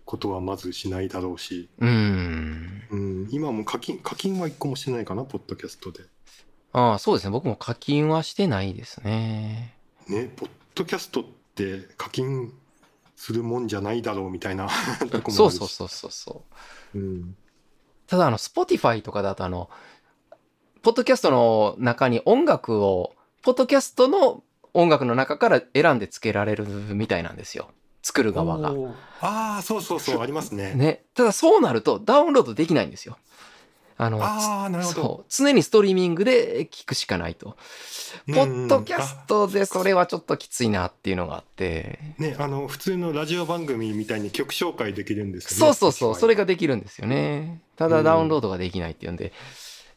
[0.04, 2.82] ことはまずしないだろうし、うん。
[2.90, 6.04] うん、今も課金課金は一個もしてないかなポッドキャストで
[6.72, 7.30] ああ、そうですね。
[7.30, 9.76] 僕も課金はしてないですね。
[10.08, 11.37] ねポッドキャストって
[11.96, 12.52] 課金
[13.16, 14.68] するもんじゃないだろうみたいな
[15.10, 16.44] とこそうそうそうそうそ
[16.94, 16.98] う。
[16.98, 17.36] うん
[18.08, 19.68] ただ、あの、Spotify とかだと、あの、
[20.82, 24.42] ポッドキャストの中に音楽を、ポッドキャストの
[24.72, 27.70] 音楽の中から選んでつけられるみたいなんですよ。
[28.02, 28.72] 作る側が。
[29.20, 31.04] ああそうそうそうありますねね。
[31.14, 33.18] ただ、そうなるとダウンロードできないんですよ。
[34.00, 35.26] あの、あそう。
[35.28, 37.56] 常にストリーミングで聞くしかないと。
[38.26, 41.98] うんポッドキャストでそれはちょっときついなっていうのがあって。
[42.18, 46.14] ねあの普通のラジオ番組みたいに曲紹介できるんですよねそうそうそう。
[46.14, 47.60] それができるんですよね。
[47.76, 49.32] ただダウンロードができないっていうんで、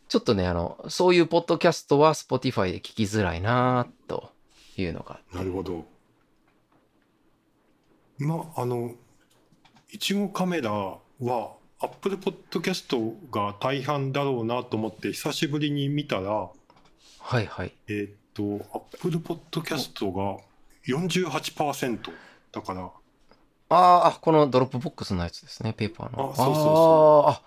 [0.10, 4.32] ちょっとね、あの、そういうポッドキャストは Spotify で聞きづらいなと
[4.78, 5.20] いうのが。
[5.34, 5.86] なるほど
[8.22, 8.92] 今あの
[9.90, 16.50] いちごカメラはアップルポッドキャストが大半だろうなと思って久しぶりに見たら
[17.20, 17.74] はいはい。
[17.88, 20.38] えーっとアップルポッドキャストが
[20.88, 22.00] 48%
[22.52, 22.90] だから
[23.70, 26.32] あーあ、このドロップボックスのやつですね、ペーパーの。
[26.34, 27.42] あそうそうそうあーあ、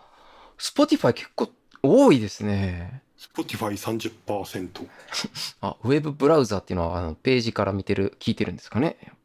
[0.59, 1.51] Spotify 結構
[1.83, 3.03] 多いですね。
[3.19, 4.87] Spotify30%
[5.61, 9.17] あ、ウェブブラウザっていうのは、あの、ページから見てる、聞いてるんですかね、やっ。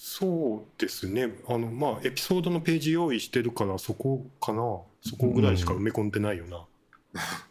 [0.00, 4.62] そうですねあのまあエピソードのページ用意してるからそこかな
[5.02, 6.64] そこぐらいしか埋め込んでないよな、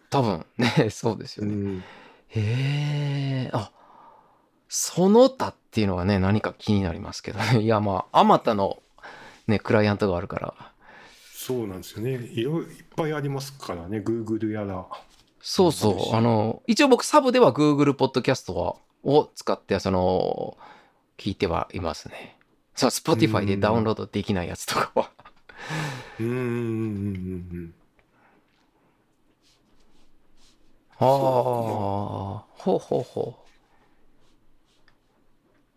[0.09, 1.53] 多分、ね、 そうですよね。
[1.53, 1.83] うん
[2.29, 3.71] へえ、あ、
[4.67, 7.61] その他っていうのがね、何か気になりますけどね。
[7.63, 8.81] いや、まあ、あまたの、
[9.47, 10.73] ね、クライアントがあるから。
[11.33, 14.85] そうなんですよねいろいろいっぱいありますからね Google やら
[15.39, 16.15] そうそう。
[16.15, 20.57] あの、一応僕サブでは Google ポッドキャストはを使って、その、
[21.17, 22.36] 聞いてはいますね。
[22.78, 25.11] そう、Spotify でダウンロードできないやつとかは。
[26.19, 26.47] うんうんうんうん
[27.51, 27.73] うん
[30.99, 33.47] ああ、ほうほうほう。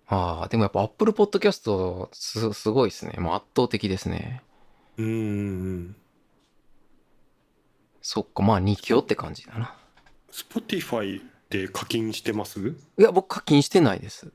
[0.07, 3.15] ああ、でもやっぱ Apple Podcast す、すごいですね。
[3.19, 4.43] もう圧倒的ですね。
[4.97, 5.97] うんうんうん
[8.03, 9.77] そっか、まあ2強って感じだな。
[10.33, 12.63] Spotify って課金してます？
[12.63, 14.33] でいや、僕課金してないです。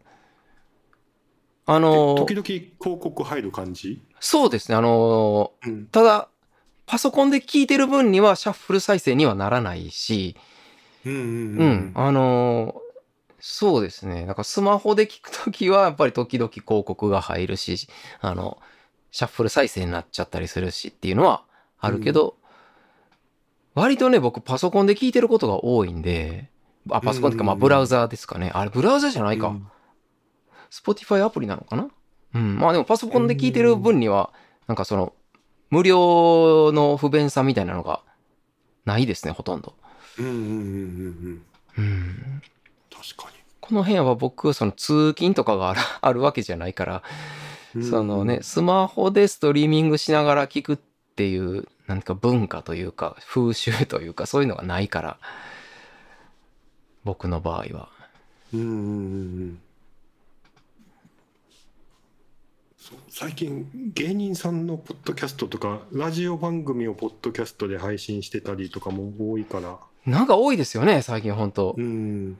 [1.68, 4.04] あのー時々広告入る感じ？
[4.20, 4.76] そうですね。
[4.78, 6.30] あのーうんただ、
[6.86, 10.36] パソコンで聞いてる分にはシャッフル再生にはならないし、
[11.06, 12.86] うんうんう、うんんあのー
[13.48, 14.26] そうですね。
[14.26, 17.88] なんかスマホで聞くときはやっぱり時々広告が入るし、
[18.20, 18.58] あの、
[19.12, 21.44] シャッフル再生になっちゃったりするしっていうのは
[21.80, 22.38] あるけど、
[23.76, 26.50] 割とね、僕パソコンで聞いてることが多いんで、
[26.90, 28.50] あ、パソコンっていうかまあうんブラウザーですかね。
[28.52, 29.56] あれブラウザじゃないか。
[30.66, 31.88] うん Spotify アプリなのかな？
[32.34, 32.58] うん。
[32.58, 34.32] まあでもパソコンで聞いてる分には、
[34.68, 35.14] なんかその、
[35.70, 38.02] 無料の不便さみたいなのが
[38.86, 39.74] ないですね、ほとんど。
[40.20, 41.44] うんうんうんうん
[41.78, 42.42] うんうん。
[42.92, 47.04] 確かこの辺は僕、その通勤とかがある あるわけじゃないから、
[47.74, 50.80] にそのね、スマホでストリーミングしながら聞くっ
[51.16, 55.18] ていう、なんか文化というか、風習というか、そういうのがないから、
[57.04, 57.90] 僕の場合は。
[58.54, 58.76] うんうんうんう
[59.46, 59.62] ん
[62.75, 62.75] そう
[63.10, 69.80] 最近芸人さんのポッドキャストとかラジオ番組をポッドキャストで配信してたりとかも多いから。
[70.06, 72.38] なんか多いですよね、最近本当うん。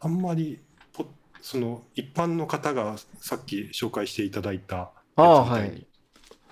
[0.00, 0.60] あんまり
[0.92, 1.06] ポ
[1.40, 5.74] その一般の方がさっき紹介していただいたああやつみたいに。
[5.76, 5.86] はい。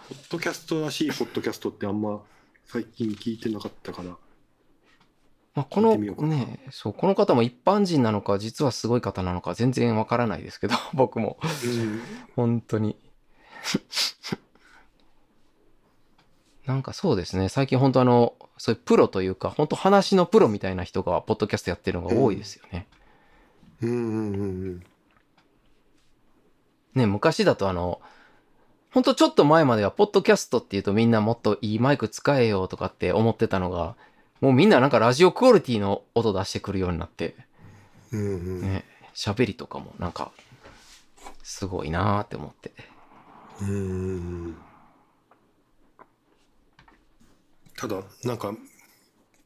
[0.09, 2.23] ポッドキャストらしいポッドキャストってあんま
[2.65, 4.17] 最近聞いてなかったから
[5.55, 12.01] まあ、このね、そう、この方も一般人なのか、実はすごい方なのか、全然わからないですけど、 僕も、うん
[12.35, 12.97] 本当に。
[16.65, 17.49] なんかそうですね。
[17.49, 22.87] 最近本当あの、そういうプロというか、本当話のプロみたいな人が、ポッドキャストやってるのが多いですよね。
[23.83, 24.83] うんうんうんうん。
[26.95, 28.01] ね、昔だとあの、
[28.93, 33.97] 本当ちょっと前までは、ポッドキャストっていうとみんなもっといいマイク使えよとかって思ってたのが、
[34.43, 37.37] もうみんななんかラジオクオリティの音出してくるようになって、
[38.11, 38.25] うんう
[38.59, 38.61] ん。
[38.61, 38.85] ね、
[39.15, 40.33] 喋りとかもなんか、
[41.45, 42.73] すごいなーって思って。
[43.61, 44.57] うん。
[47.77, 48.53] ただ、なんか、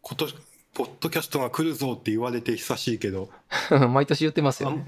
[0.00, 0.34] 今年、
[0.72, 3.28] ポッドキャストが来るぞって言われて久しいけど、
[3.90, 4.86] 毎年言ってますよあんね。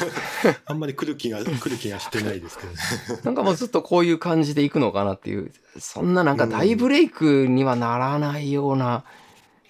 [0.64, 2.78] あんまり来る気が、 来る気がしてないですけどね。
[3.24, 9.04] なんかもうずっとこういう感じでいくのかなっていう、そんななんか大ブレイクにはならないような、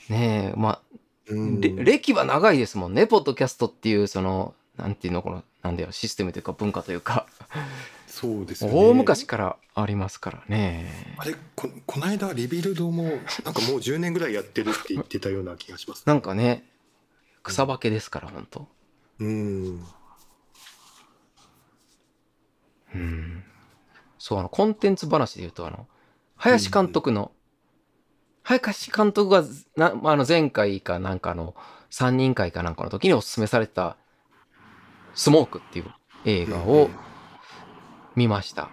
[0.09, 0.81] ねえ、まあ、
[1.29, 7.27] うんれ歴は長いですもんね、ポッドキャストっていう、その、なんていうの、この、なんだよ、システムというか文化というか、
[8.07, 8.77] そうですよね。
[8.77, 11.17] 大昔からありますからね。
[11.19, 13.05] あれこ、この間、リビルドも、
[13.45, 16.05] なんかもう10年ぐらいやってるって言ってたような気がします。
[16.07, 16.65] なんかね、
[17.43, 18.69] 草分けですから、本当
[19.21, 19.85] うん。
[22.95, 23.45] うん。
[24.19, 25.87] そう、あの、コンテンツ話で言うと、あの、
[26.37, 27.33] 林監督の、
[28.45, 29.43] 林監督が
[29.77, 31.55] な、あの、前回かなんかの、
[31.91, 33.97] 3人会かなんかの時にお勧めされた、
[35.15, 35.87] スモークっていう
[36.25, 36.91] 映画を
[38.15, 38.71] 見ました。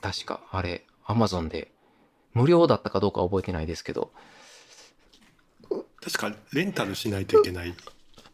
[0.00, 1.72] 確か、あれ、アマゾンで、
[2.32, 4.10] 無料だったかどうかは覚えてないですけど、
[6.00, 7.74] 確か、レンタルしないといけない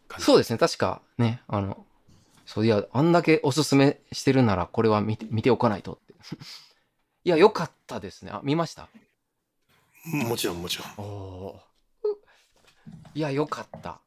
[0.07, 0.25] 感じ。
[0.25, 1.85] そうですね、確かね、あの、
[2.45, 6.13] そういや、あんだけおすすめしてるなら、これは見て見ておかないとって。
[7.25, 8.31] いや、よかったですね。
[8.31, 8.87] あ、見ました
[10.11, 10.87] もちろん、もちろん。
[11.05, 11.59] お。
[13.13, 14.01] いや、よかった。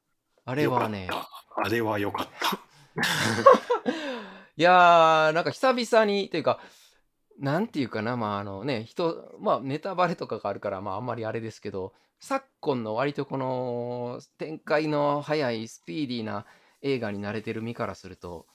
[0.45, 1.09] あれはね。
[1.57, 2.59] あれはよかった。
[4.57, 6.61] いやー、なんか久々に、というか、
[7.39, 16.47] なんていうかな、まあ、あのね、人、まあ、ネタバレとかがあるから、まあ、あんまりあれですけど、昨今の割とこの展開の早い、スピーディーな
[16.83, 18.47] 映画に慣れてる身からすると、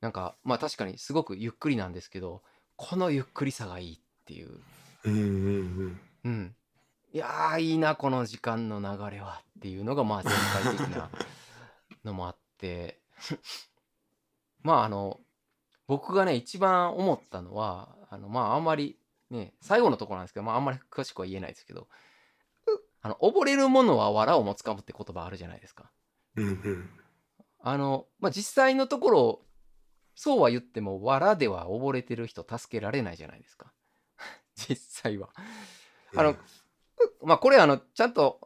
[0.00, 2.42] なんか、まあ確かにすごくゆっくりなんですけど、
[2.76, 4.60] このゆっくりさがいいっていう。
[5.04, 6.54] うんうんうん。
[7.12, 7.16] うん。
[7.16, 11.10] いやー、いいな、この時間の流れはっていうのが、まあ全体的な
[12.04, 13.00] のもあって、
[14.62, 15.20] まああの、
[15.86, 18.98] 僕がね、一番思ったのは、あの、まああんまり、
[19.30, 21.88] ね、最後のところなんですけど、まああんまり詳しくは言えないですけど、
[23.02, 25.90] あの、溺れるものは藁をもつかむって言葉あるじゃないですか。
[27.62, 29.46] あの、まあ実際のところ、
[30.14, 33.72] そうは言っても、藁では溺れてる人助けられないじゃないですか。
[34.54, 35.30] 実際は。
[36.14, 36.36] あの、
[37.22, 38.40] まあこれあの、ちゃんと、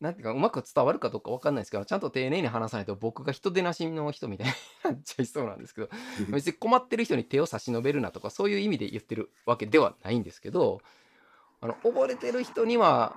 [0.00, 4.52] なんていうか、うまく伝わるかどうかわかんないですけど、ちゃんと丁寧に話さないと僕が人出なしの人みたいに
[4.84, 5.90] な っちゃいそうなんですけど、
[6.20, 6.30] うん。
[6.32, 10.80] 別に困ってる人に手を差し伸べるなとか、そういう意味で言ってるわけではないんですけど、
[11.60, 13.14] あの、溺れてる人には、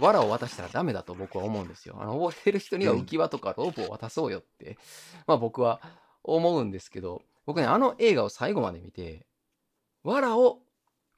[0.00, 1.96] 藁を渡したらダメだと僕は思うんですよ。
[2.00, 4.76] あの、溺れてる人には浮き輪とかロープを渡そうよって、
[5.26, 5.80] まあ僕は
[6.22, 9.26] 思うんですけど、僕ね、あの映画を最後まで見て、
[10.04, 10.60] 藁を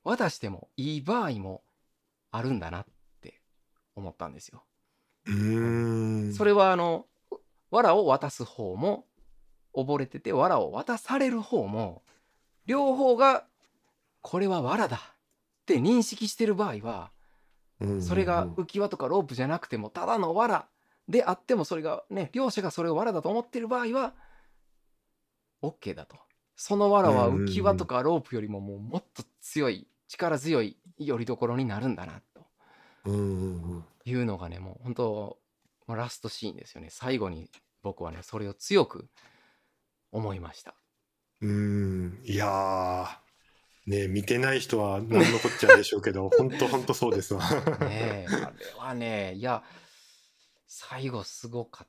[0.04, 1.62] 渡してもいい場合も
[2.30, 2.90] あるんだなって
[3.96, 4.64] 思ったんですよ。
[6.34, 7.06] それはあの、
[7.70, 9.06] 藁を渡す方も、
[9.74, 12.02] 溺れてて藁を渡される方も、
[12.66, 13.46] 両方が、
[14.22, 15.00] これは藁だっ
[15.66, 17.10] て認識してる場合は、
[17.80, 20.66] うんそれが浮き輪とかロープじゃなくても、ただの藁
[21.08, 24.14] であっても、それがね、両者がそれを藁だと思ってる場合は、
[25.62, 26.16] OK だと。
[26.56, 32.29] その藁は浮き輪とかロープよりももうもっと強い、力強いよりどころになるんだな、とうんうん
[33.06, 35.38] いうのがね、もう本当、
[35.86, 36.88] まあラストシーンですよね。
[36.90, 37.50] 最後に
[37.82, 39.08] 僕はね、それを強く
[40.12, 40.74] 思いました。
[41.40, 41.50] うん。
[41.50, 42.20] うん。
[42.24, 43.30] いやー。
[43.86, 47.42] ね見てない人は何のこっちゃでしょうけど、 本当本当そうですわ。
[47.80, 49.64] ねえ、あれはね、いや、
[50.66, 51.88] 最後すごかっ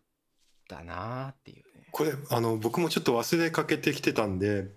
[0.67, 1.87] たなーっていうね。
[1.91, 4.69] これ、あの、僕もちょっと忘れかけてきてたんで、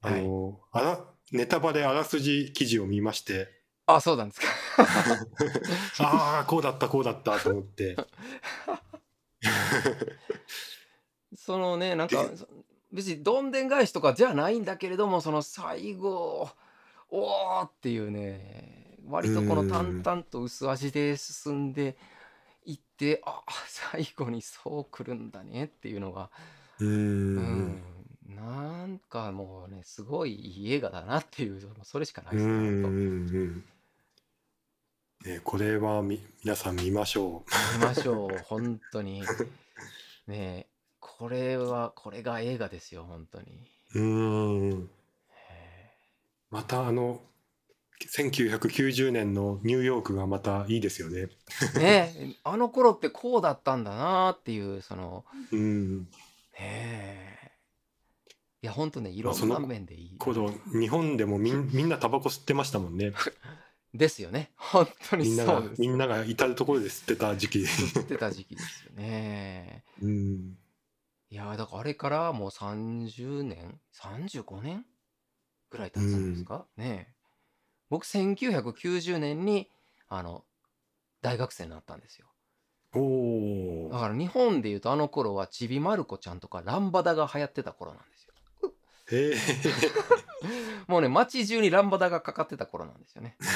[0.00, 3.61] あの、あら、ネタバレあらすじ記事を見まして、
[3.96, 4.46] あ、そうなんですか。
[6.00, 7.96] ああ、こうだった、こうだったと思って。
[11.36, 12.46] そのね、なんか、そ
[12.92, 16.50] 別にどんでん返しとかじゃないんだけれども、その最後、
[17.10, 21.96] おーっていうね、割とこの淡々と薄味で進んで
[22.64, 26.30] いって、あ、最後にそう来るんだねっていうのが、
[26.78, 27.82] うん、
[28.28, 33.64] なんかもうね、すごいいい映画だなっていう、それしかないですね、うんうんほんとうん。
[35.24, 37.44] ね、これはみ皆さん見ましょ
[37.78, 39.22] 見ましょう、 本当に。
[40.26, 40.66] ねえ
[40.98, 43.70] これは、これが映画ですよ、本当に。
[43.94, 44.00] う。
[44.00, 44.90] ん。
[46.50, 47.20] またあの
[48.14, 51.28] 1990年のニューヨークがまたいいですよね。
[51.76, 56.00] ねあの頃ってこうだったんだなっていうそのうん。
[56.00, 56.08] ね
[56.58, 57.52] え
[58.62, 63.12] いやほんとねいろんな面でいい頃日本でもみんみんなタバコ吸ってましたもんね。
[63.94, 67.58] ですよね本当にみんなそうですがみんなが至る所で吸ってた時期。
[67.60, 70.56] 吸ってた時期ですよねうん。
[71.30, 74.84] いやだからあれからもう30年35年
[75.70, 77.22] ぐらい経つんですか、ねえ
[77.88, 79.68] 僕1990年に
[80.08, 80.44] あの
[81.20, 82.26] 大学生になったんですよ
[82.94, 83.90] おお。
[83.92, 88.32] だから日本でいうとあの頃はちびまる子ちゃんとかランバダが流行ってた頃なんですよ
[89.10, 89.36] へえ。
[90.88, 93.36] もうね街中にランバダがかかってた頃なんですよね。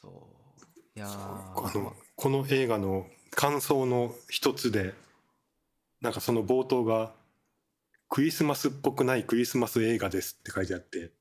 [0.00, 0.28] そ
[0.96, 0.98] う。
[0.98, 4.94] いやのこの映画の感想の一つで
[6.00, 7.12] なんかその冒頭が
[8.08, 11.12] 「クリスマスっぽくないクリスマス映画です」って書いてあって。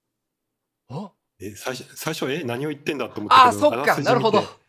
[0.89, 1.11] あ？
[1.39, 3.97] え最初最初え何を言ってんだと思ったあーそっか。
[4.01, 4.62] なるほど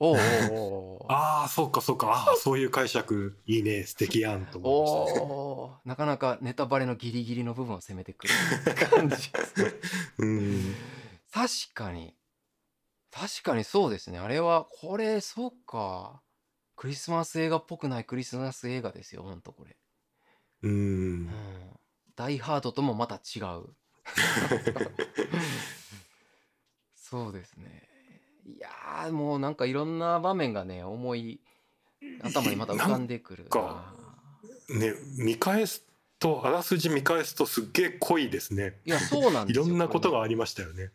[0.00, 2.12] おうおああそうかそうか。
[2.12, 3.36] あーそういう解釈。
[3.46, 3.82] いいね。
[3.84, 5.26] 素敵やんと思いましたね。
[5.26, 8.34] おーなかなかネタバレのギリギリの部分を攻めてくる。
[8.90, 9.72] 感じですね
[10.18, 10.74] うん。
[11.32, 12.14] 確かに。
[13.10, 14.18] 確かにそうですね。
[14.18, 16.22] あれはこれそうか。
[16.76, 19.76] クリスマス映画っぽくないクリスマス映画ですよほんとこれ。
[20.62, 21.30] ううんん。
[22.14, 23.74] ダイハードともまた違う。
[26.94, 27.87] そうですね
[28.48, 31.40] いやーもうなんかいろんな場面がね思い
[32.22, 33.06] 頭にまた浮かん。
[33.06, 33.94] でくるな。
[34.70, 35.84] ね見返す
[36.18, 38.80] とあらすじ見返すとすっげえ濃いですね。
[38.86, 40.90] いやそうなんですよいろんなことがありましたよね。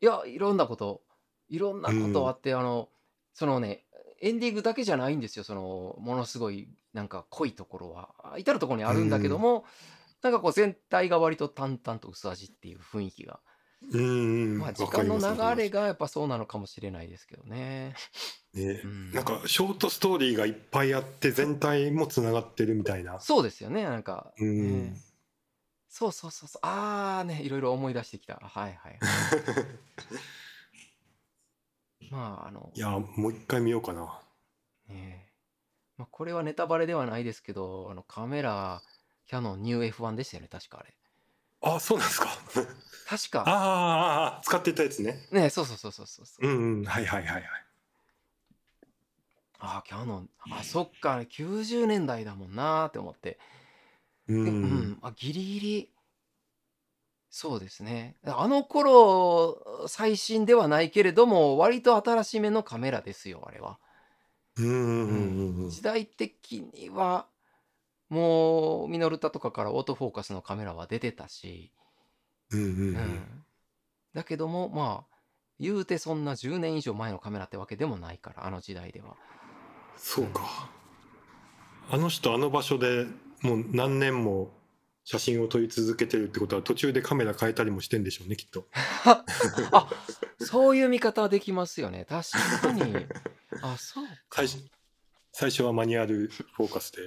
[0.00, 1.02] いやいろんなこと。
[1.48, 2.90] いろんなことあって、あの
[3.32, 3.84] そのね
[4.20, 8.10] エンディングだけじゃないんですよそのものすごいなんか濃いところは。
[8.22, 9.64] あ至るところにあるんだけども、
[10.22, 13.40] なんかこう全体が割と淡々と薄味っていう雰囲気が、
[13.92, 14.04] うんう
[14.56, 14.58] ん。
[14.58, 17.94] まあ、時わか間のりますわかります流れがやっぱそうなのかもしれないですけどね。
[18.54, 18.80] ね。
[18.84, 19.12] うん。
[19.12, 23.20] なんかショートストーリーがいっぱいあって全体もつながってるみたいな。
[23.20, 24.96] そうですよねなんか、ねうん。
[25.88, 26.66] そうそうそうそう。
[26.66, 28.34] ああねいろいろ思い出してきた。
[28.36, 28.98] はいはい
[32.10, 32.70] まああの。
[32.74, 34.20] いやもう一回見ようかな。
[34.88, 35.24] ね。
[35.24, 35.28] え
[35.98, 38.82] まあ、これはネタバレではないですけどあのカメラ
[39.26, 40.94] キャノンニュー F1 でしたよね確かあれ
[41.60, 42.28] あそうなんですか。
[43.08, 43.44] 確か。
[43.46, 45.26] ああ使ってたやつね。
[45.32, 46.46] ねえそうそうそうそうそうそう。
[46.46, 46.84] うんうん。
[46.84, 47.44] はいはいはいはい。
[49.60, 50.30] ああキャノン。
[50.50, 51.18] あそっか。
[51.24, 53.38] 90年代だもんなーって思って。
[54.28, 54.62] うでうん。
[54.62, 54.98] ん。
[55.02, 55.90] あギリギリ。
[57.30, 58.16] そうですね。
[58.24, 63.78] あの頃最新ではないけれども割と新しめのカメラですよあれは。
[64.56, 64.82] うんうんう
[65.62, 65.64] ん。
[65.64, 65.70] うん。
[65.70, 67.26] 時代的には
[68.08, 71.72] もうミノルタとかからオートフォーカスのカメラは出てたし。
[72.50, 72.94] うんうんううん。
[72.94, 73.44] ん
[74.14, 75.16] だけどもまあ
[75.60, 79.16] 言うてそんな10年以上前のカメラってわけでもないからあの時代では。
[79.96, 80.70] そうか。
[81.90, 83.06] あの人あの場所で
[83.42, 84.50] もう何年も
[85.04, 88.66] 写真を撮り続けてるってことは途中でカメラ変えたりもしてんでしょうねきっと。
[89.72, 89.90] あ
[90.38, 92.04] そういう見方はできますよね。
[92.04, 92.30] 確
[92.60, 93.06] かに。
[93.62, 94.42] あそうか。
[95.32, 96.98] 最初はマニュアルフォーカスで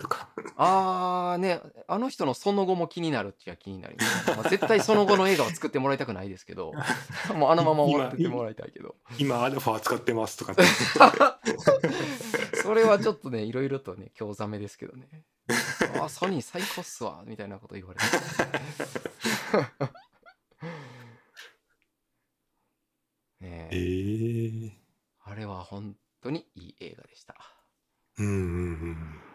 [0.00, 0.28] とか。
[0.56, 6.72] あーねあの人のその後も気になるっちゃ気になります、まあ、絶対その後の映画は作ってもらいたくないですけど。
[7.34, 8.96] もうあのまま終わっててもらいたいけど。
[9.18, 10.62] 今アルファ使ってますとかって。
[12.62, 15.24] それはちょっとねいろいろとね興ざめですけどね。
[16.00, 18.06] あソニー最高っすわみたいなこと言われて。
[23.40, 23.76] ねえ。
[23.76, 24.80] ええ
[25.24, 27.34] あれは本当にいい映画でした。
[28.18, 28.36] うんうんう
[28.90, 29.29] ん。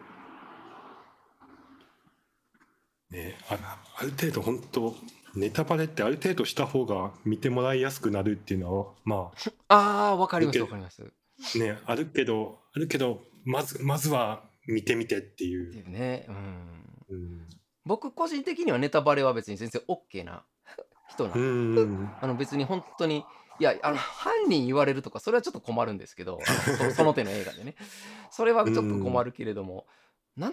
[3.10, 4.94] ねあある程度本当
[5.34, 9.30] ネタバレってある程度した方が見てもらいやすくなるっていうのはま
[9.68, 11.02] あ ーわかりますいけわかります。
[11.58, 15.90] ねあるけどあるけどまずまずは見てみてっていてう。
[15.90, 16.36] ねうん。
[17.10, 17.48] うん。
[17.84, 20.44] 僕個人的にはネタバレは別に全然 OK な
[21.10, 22.10] 人なんうで、んうん。
[22.20, 23.24] あの別に本当に
[23.58, 26.40] いやあの犯人言われるとかそれはちょっと困るんですけど
[26.78, 27.74] そその手の映画でね。
[28.30, 29.86] それはちょっと困るけれども、なん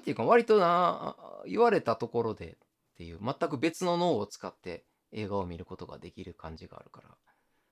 [0.01, 1.15] ていうか割とな
[1.45, 2.57] 言われたところでっ
[2.97, 7.09] ていう全く別の脳を使って映画を見ることができる感じがあるから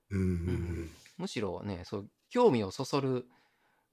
[0.09, 3.25] うんうんむしろねそう興味をそそる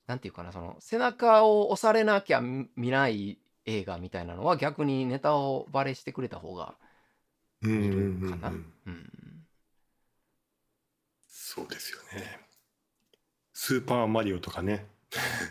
[0.06, 6.74] なんていうかなその背中を押されなきゃ見見ない映画みたいなのは逆にネタをバレしてくれた方が
[7.62, 8.52] うん見うんうんるかな。
[11.28, 12.40] そうですよね。
[13.52, 14.86] スーパーマリオとかね。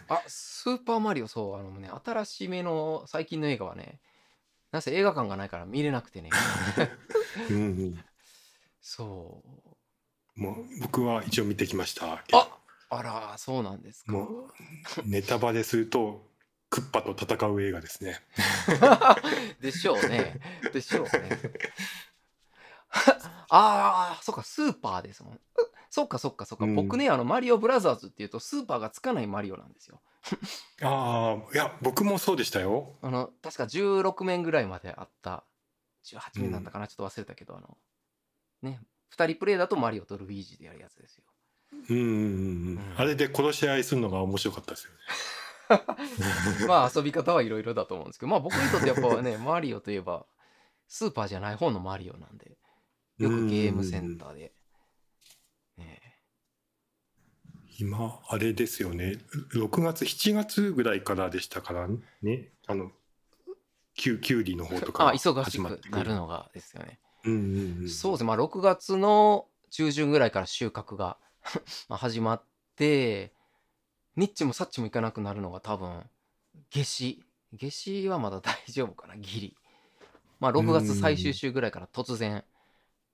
[0.09, 3.99] あスーパーマリオそうあのね新しめの最近の映画はね
[4.71, 6.29] なんせ映画館がないから見れなくてね。
[7.49, 8.05] うんうん。
[8.81, 9.41] そ
[10.35, 10.39] う。
[10.39, 12.23] もう僕は一応見てきました。
[12.33, 12.57] あ
[12.89, 14.13] あら、そうなんですか。
[15.05, 16.29] ネタバレすると
[16.69, 18.19] クッパと戦う映画ですね。
[19.61, 20.39] でしょうね。
[20.73, 21.29] でしょうね。
[23.49, 25.39] ああ、そっか、スーパーですもん。
[25.89, 30.01] うそっかそっかそっか、うん僕ね、あの、マリオブラザーズっていうと、スーパーがつかないマリオなんですよ。
[30.81, 32.95] ああいや僕もそうでしたよ。
[33.01, 35.43] あの、確か16面ぐらいまであった、
[36.05, 37.77] 18面だったかな、ちょっと忘れたけど、あの、
[38.61, 38.81] ね、
[39.15, 41.23] 2人プレイだとマリオとルイージでやるやつですよ。
[41.89, 42.95] うんうんうんううんん。
[42.97, 44.99] あれで殺し合いするのが面白かったですよね。
[46.67, 50.25] まあ遊び方はいろいろだと思うんですけど、まあ僕にとってやっぱね、 マリオといえば、
[50.87, 52.57] スーパーじゃない方のマリオなんで、
[53.17, 54.53] よくゲームセンターで。
[55.77, 56.01] ね
[57.79, 59.17] 今あれですよね
[59.53, 61.87] 6月7月ぐらいからでしたから
[62.21, 62.91] ねあの
[63.97, 66.99] キュキュウリの方とかあ、忙しくなるのがですよね。
[67.25, 71.17] うんうんうんそうですね、まあ6月の中旬ぐらいから収穫が
[71.89, 72.43] まあ始まっ
[72.75, 73.33] て、
[74.15, 76.07] ニッチもサッチもいかなくなるのが多分、
[76.69, 77.23] 夏至。
[77.53, 79.57] 夏至はまだ大丈夫かな、ギリ。
[80.39, 82.45] まあ6月最終週ぐらいから突然、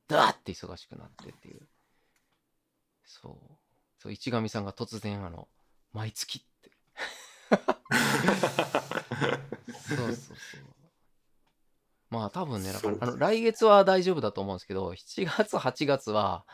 [0.07, 1.67] ダーって忙しくなってっていう。
[3.05, 3.62] そう。
[4.03, 5.47] そう、市上さんが突然、あの、
[5.93, 6.71] 毎月って。
[9.87, 10.35] そうそうそう。
[12.09, 16.45] まあ多分ね、だからあの来月は大丈夫だと思うんですけど、7月、8月は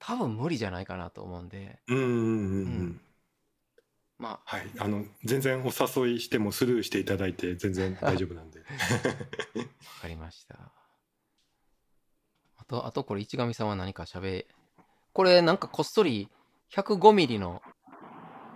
[0.00, 2.86] 多分無理じゃないかなと思うんで、うんうんうんううん。
[2.88, 3.00] ん
[4.18, 4.70] まあ、はい。
[4.78, 8.58] あの全然お誘いしてもスルーしていただいて全然大丈夫なんで。
[8.58, 8.64] わ
[10.02, 10.72] かりました。
[12.56, 14.46] あと、あとこれ、市上さんは何か喋、
[15.12, 16.28] これなんかこっそり
[16.74, 17.62] 105ミリの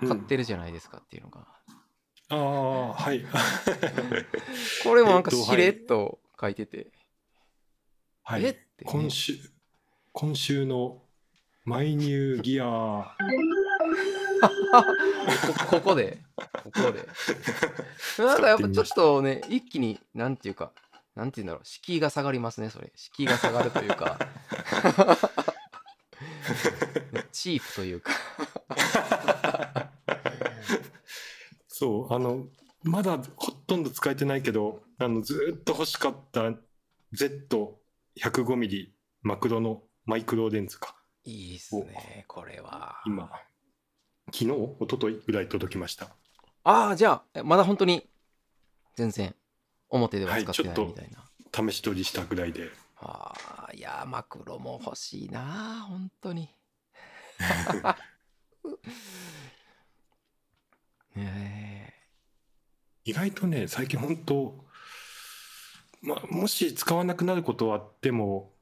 [0.00, 1.46] 買ってるじゃないですかっていうのが。
[2.30, 3.24] ああはい。
[4.82, 6.90] これもなんかえっとしれっと書いてて、
[8.22, 8.44] はい。
[8.44, 8.50] え？
[8.50, 9.34] ってね今週
[10.12, 11.02] 今週の
[11.64, 13.16] マイニューギア。
[15.68, 17.08] こ ここで、ここで。
[18.18, 20.72] なんかやっぱちょっとね、一気に、なんていうか、
[21.14, 22.92] なんていうんだろう、敷居が下がりますね、それ。
[22.96, 24.18] 敷居が下がるというか、
[27.34, 28.12] チープというか。
[31.66, 32.46] そうあの
[32.84, 36.52] まだほとんど使えてないけどあのずーっと欲しかった
[37.12, 40.94] Z105 ミリマクロのマイクロレンズか
[41.24, 43.02] いいっすね、これは。
[43.06, 43.30] 今
[44.26, 46.10] 昨日一昨日ぐらい届きました
[46.62, 48.06] ああ、じゃあ、えまだ本当に、
[48.96, 49.34] 全然、
[49.88, 51.70] 表では使ってないみたいな。
[51.70, 53.32] 試し撮りしたぐらいであ
[53.68, 56.50] あ、いやー、マクロも欲しいな、本当に。
[61.16, 61.94] ね
[63.04, 64.64] 意外とね最近本当
[66.02, 68.52] まあもし使わなくなることはあっても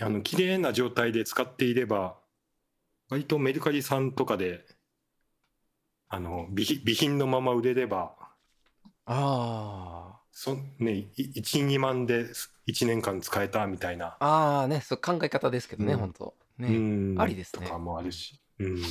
[0.00, 2.16] あの綺麗な状態で使っていれば
[3.08, 4.64] 割とメルカリさんとかで
[6.08, 8.14] あの備品備品のまま売れれば
[9.06, 10.18] えあ。
[10.32, 12.26] そね12万で
[12.66, 15.98] 1年間使えたみたいな、あ、ああね、そう考え方ですけどね、うん。
[16.00, 16.34] 本当。
[16.68, 17.14] うね。
[17.14, 17.20] ん。
[17.20, 17.66] ありですね。
[17.66, 18.82] とかもあるし、うん、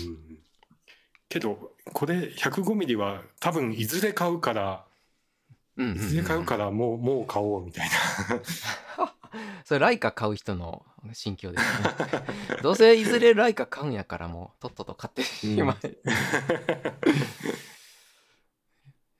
[1.30, 4.85] けどこれ105ミリは多分いずれ買うから
[5.77, 7.95] うんうんうんいずれ買うからもうもう買おうみたいな。
[9.64, 11.89] それライカ買う人の心境ですね。
[12.61, 15.98] どうせいずれライカ買うんやからもうとっとと買ってしまえ。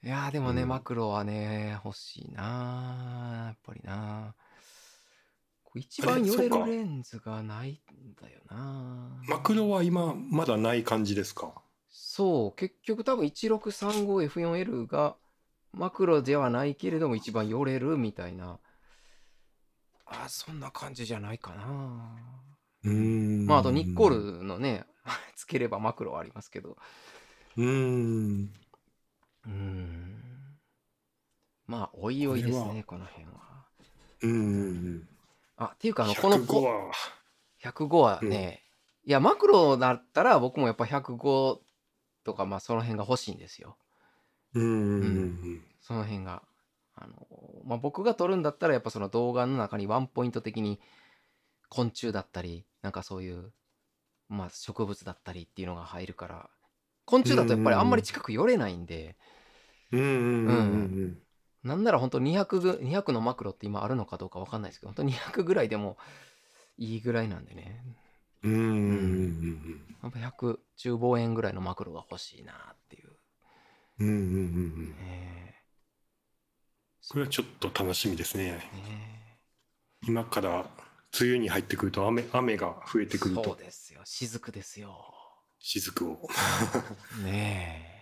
[0.04, 0.68] いやーでもね、うん。
[0.68, 4.36] マクロはね欲しいなーやっぱりな
[5.74, 9.22] 一番寄れるレンズがないんだよな。
[9.28, 11.54] マクロは今まだない感じですか？
[11.90, 15.16] そう結局多分 1635F4L が
[15.74, 18.60] マクロではないけれども一番寄れるみたいな。
[20.06, 22.18] あそんな感じじゃないかな。
[22.84, 23.46] うーん。
[23.46, 24.86] まああとニッコールのね
[25.36, 26.78] つければマクロはありますけど。
[27.56, 28.54] うーん。
[29.46, 30.58] うーん。
[31.68, 33.66] まあおいおいですねこの辺は。
[34.24, 35.08] うーん
[35.62, 36.92] あっていうかあのこの105は。
[37.64, 38.64] 105はね、
[39.06, 41.60] いやマクロだったら僕もやっぱ105
[42.24, 43.78] とかまあその辺が欲しいんですよ。
[44.56, 46.42] うーんその辺が。
[46.94, 47.28] あの、
[47.64, 50.80] まあ、僕が撮るんだったらやっぱその動画の中にワンポイント的に
[51.70, 53.54] 昆虫だったりなんかそういう
[54.28, 56.50] まあ植物だったりっていうのが入るから
[57.06, 59.16] 昆虫だとやっぱりあんまり近く寄れないんで、
[59.92, 60.18] うんうんうん。
[60.18, 60.54] う
[61.06, 61.18] ん
[61.64, 65.98] なんなら本当200ぐ200のマクロって今あるのかどうかわかんないですけど本当200ぐらいでも
[66.78, 67.84] いいぐらいなんでね
[68.44, 73.10] うんうんうんうんやっぱ100中望遠ぐらいのマクロが欲しいなっていう、
[74.00, 75.52] うんうんうんうんえー
[77.10, 78.52] これはちょっと楽しみですね。
[78.52, 79.40] ね
[80.08, 80.66] 今から
[81.20, 84.02] 梅雨に入ってくると雨雨が増えてくるそうとですよ。
[84.06, 85.14] 雫ですよ。
[85.60, 86.30] 雫を。
[87.26, 88.01] ねえ。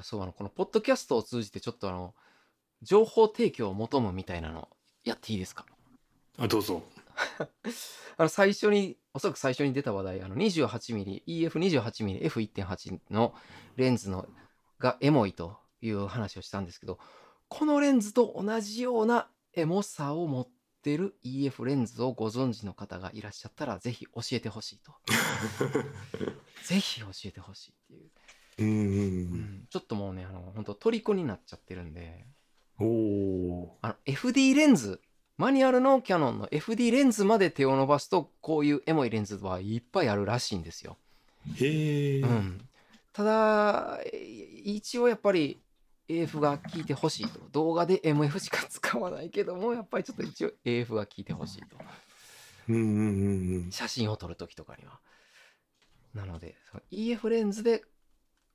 [0.00, 2.14] あ、そう、あの、このポッドキャストを通じてちょっとあの、
[2.82, 4.68] 情報提供を求むみたいなの
[5.04, 5.66] やっていいですか？
[6.38, 6.82] あどうぞ。
[8.16, 13.34] あの、最初に、おそらく最初に出た話題、あの、28mm、EF28mm、F1.8 の
[13.76, 14.26] レンズの
[14.78, 16.98] がエモいという話をしたんですけど、
[17.48, 20.48] このレンズと同じようなエモさを持っ
[20.82, 24.92] てる EF レンズをご存知の方がいらっしゃったら、ぜひ教えてほしいと。
[26.64, 28.10] ぜひ教えてほしいっていう。
[28.64, 32.26] うんちょっともうね、あの、本当虜になっちゃってるんで、
[32.80, 32.86] うん。
[32.86, 32.90] お
[33.62, 35.00] おあの、FD レンズ、
[35.36, 40.98] マニュアルのキャノンの FD レンズまで手を伸ばすと、こういうエモいレンズはいっぱいあるらしいんですよ。
[41.54, 41.64] ー。
[41.64, 42.20] へえ。
[42.20, 42.68] うん。
[43.12, 44.18] ただ、え
[44.64, 45.62] 一応やっぱり
[46.08, 47.40] AF が効いてほしいと。
[47.52, 51.76] 動画で MF しか使わないけども、やっぱりちょっと一応 AF が効いてほしいと。
[52.68, 53.70] うんうんうんうん。
[53.70, 55.00] 写真を撮るときとかには。
[56.14, 57.84] なので、その EF レンズで、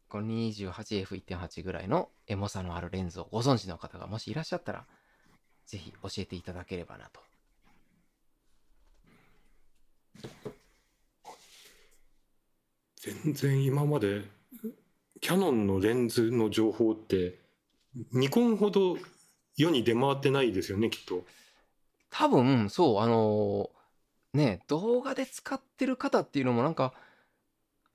[0.10, 4.86] この 28F1.8 ぐらいのエモさのあるレンズをご存知の方がもしいらっしゃったら、
[5.66, 7.22] ぜひ教えていただければなと。
[13.24, 14.24] 全然今まで
[15.22, 17.38] キャノンのレンズの情報って
[18.12, 18.98] ニコンほど
[19.56, 21.24] 世に出回ってないですよねきっと。
[22.10, 26.94] 多分、そう、あのーね、動画で使ってる方っていうのもなんか、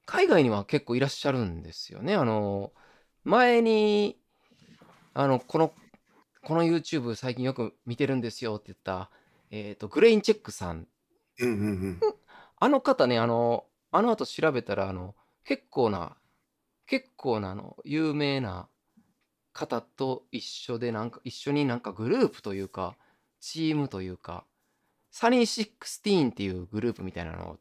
[0.06, 2.14] 海外には結構いらっしゃるんですよね。
[2.14, 2.80] あのー
[3.24, 4.18] 前に、
[5.12, 5.74] あの、この、
[6.42, 9.10] この YouTube 最近よく見てるんですよって言った、
[9.50, 10.86] えっ、と、グレインチェックさん。
[11.40, 12.00] うんうんうん。
[12.56, 15.14] あの方ね、あの、あの後調べたら、あの、
[15.44, 16.16] 結構な、
[16.86, 18.68] 結構な、あの、有名な
[19.52, 22.96] 方と一緒で、なんか、一緒になんかグループというか、
[23.40, 24.44] チームというか、
[25.10, 27.58] サニー16っていうグループみたいなのを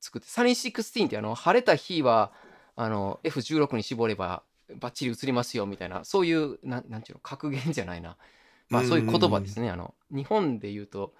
[0.00, 2.32] 作って、サニー16ってあの、晴れた日は、
[2.76, 4.42] あの、F16 に絞れば
[4.74, 8.16] バッチリ映りますよみたいな、そういう、なんなんていうの、格言じゃないな。
[8.68, 9.70] まあそういう言葉ですね。
[9.70, 11.14] あの、日本で言うと、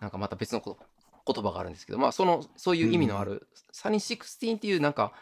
[0.00, 0.80] なんかまた別の言葉
[1.26, 5.12] 言葉があるんですけど、まあその、そういう意味のある、サニー16っていうなんか、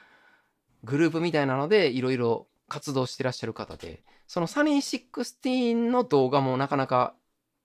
[0.84, 7.14] グループみたいなので、いろいろ活動してらっしゃる方で、そのサニー16の動画もなかなか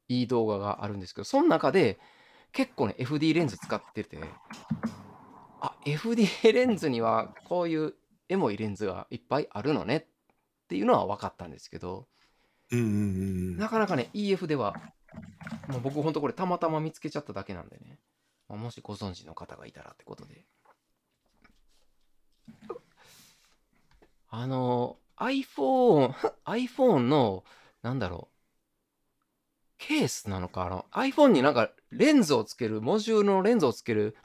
[0.08, 2.00] いい動画があるんですけど、その中で
[2.52, 4.20] 結構ね、FD レンズ使ってて、
[5.64, 7.94] あ、FD レンズにはこういう
[8.28, 10.06] エモいレンズがいっぱいあるのねっ
[10.68, 12.06] ていうのは分かったんですけど、
[12.70, 14.76] うんうんうんなかなかね、EF では、
[15.70, 18.00] もう僕ほんとこれたまたま見つけちゃっただけなんでね、
[18.50, 20.46] まあもしご存知の方がいたらってことで。
[24.30, 26.14] あの、iPhone、
[26.46, 27.46] iPhone の、
[27.84, 28.36] なんだろう、
[29.78, 34.18] ケースなのか、あの、iPhone になんかレンズをつける、モジュールのレンズをつける、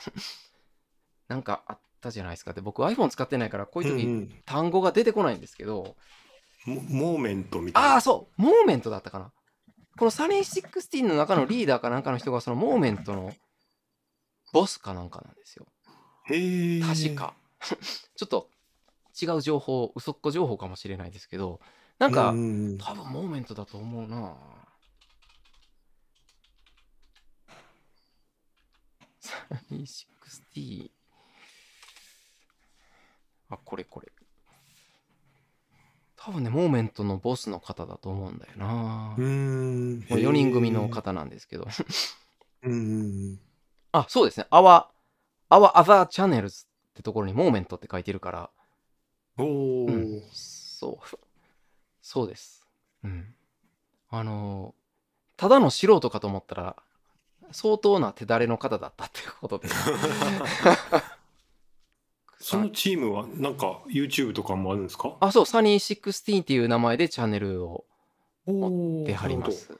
[1.28, 2.52] なんかあったじゃないですか。
[2.52, 5.96] で、僕 iPhone 使ってないから、こういう時、うんうん単語が出てこないんですけど、
[6.66, 8.00] モモーメントみたいああ、な。
[8.00, 9.32] そう、モーメントだったかな。
[9.98, 13.34] このサニー16の中のリーダーかなんかの人がそのモーメントの
[14.52, 15.66] ボスかなんかなんですよ。
[16.30, 16.80] へえ。
[16.80, 17.14] 確。
[17.14, 17.34] か。
[18.16, 18.48] ちょっと
[19.20, 21.60] 違う情報、嘘っこ情報かもしれないですけど、
[21.98, 24.36] なんか、うんうんうん多分モーメントだと思うな
[29.20, 29.34] サ
[29.70, 30.06] ニー
[30.54, 30.97] 16。
[33.50, 34.12] あ、これこれ。
[36.16, 40.00] 多分ね、モーメントのボスの方だと思うんだよなうーん。
[40.08, 41.66] 4人組の方なんですけど。
[42.62, 43.38] うん。
[43.92, 44.46] あ、そうですね。
[44.50, 44.86] Our,
[45.48, 48.50] Our Other Channels ってところに Moment って書いてるから、
[49.38, 51.18] おお、うんそう。
[52.02, 52.66] そうです。
[53.04, 53.34] うん。
[54.10, 54.78] あのー
[55.38, 56.76] ただの素人かと思ったら、
[57.52, 59.68] 相当な手だれの方だったっていうことで。
[62.40, 65.16] そのチームはなんか YouTube とかもあるんですか？
[65.20, 67.84] あ、そう、サニー16っていう名前でチャンネルを
[68.46, 69.76] お出はります。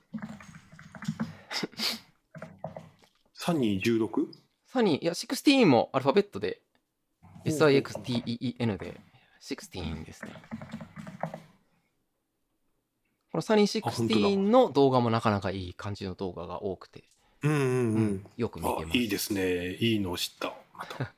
[3.33, 4.27] サニー 16?
[4.67, 6.61] サニー、いや、16もアルファベットで、
[7.47, 9.01] SIXTEEN で
[9.41, 10.33] 16ですね。
[13.31, 17.05] このサニーあ本当だ16の動画もなかなかいい感じの動画が多くて、
[17.43, 18.99] うんうんううんん、よく見てあます。
[18.99, 19.77] いいですね。
[19.77, 20.55] いいのを知った。
[20.77, 21.13] また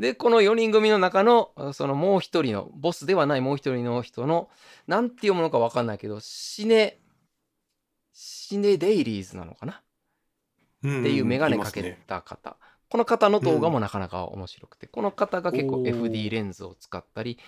[0.00, 4.48] で、この4人組の中の、あそのもう一人の、ボスではないもう一人の人の、
[4.86, 6.98] なんていうものかわかんないけど、シネ、
[8.12, 9.72] シネデイリーズなのかな？
[9.74, 9.76] っ
[10.82, 12.56] てっていうメガネかけね、た方。
[12.88, 17.38] この方の動画もなかなか面白くて、この方が結構 FD レンズを使ったり、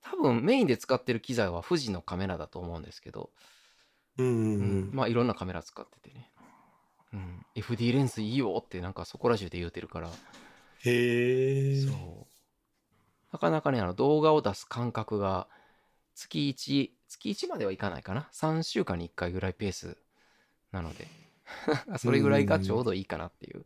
[0.00, 3.30] 多分メインで使ってる機材は富士のカメラだと思うんですけど、
[4.16, 6.30] うんうんううんんまあいろんなカメラ使っててね、
[7.12, 10.08] うん、FD レンズいいよってなんかそこら中で言うてるから、
[10.84, 12.26] へえそう。
[13.32, 15.48] なかなかねあの動画を出す感覚が
[16.14, 18.28] 月1月1まではいかないかな。
[18.32, 19.98] 3週間に1回ぐらいペース
[20.72, 21.08] なので。
[21.98, 23.64] それぐらいがちょうどいいかなっていう。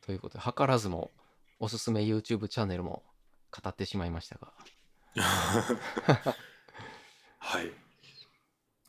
[0.00, 1.10] ということで図らずも
[1.58, 3.04] おすすめ YouTube チャンネルも
[3.50, 4.52] 語ってしまいましたが。
[7.38, 7.70] はい。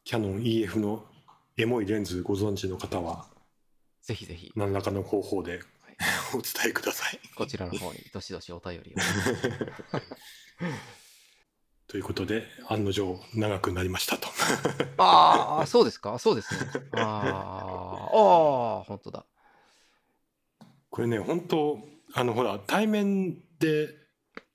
[0.03, 1.05] キャノン EF の
[1.57, 3.27] エモいレンズご存知の方は
[4.05, 4.51] ぜひぜひ。
[4.55, 5.59] 何らかの方法で
[6.33, 7.19] お伝えください。
[7.35, 8.95] こちらの方に どしどしお便りを。
[11.87, 14.27] ということで案の定長くなりましたと。
[14.97, 16.17] ああそうですか？
[16.19, 16.59] そうですね。
[16.93, 19.25] あーあー本当だ。
[20.89, 21.79] これね本当
[22.13, 23.89] あのほら対面で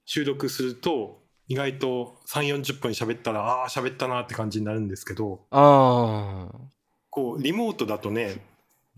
[0.04, 6.60] 収録すると意外と3 4 0分喋ったらああー喋ったなって感じになるんですけどああ
[7.10, 8.42] こうリモートだとね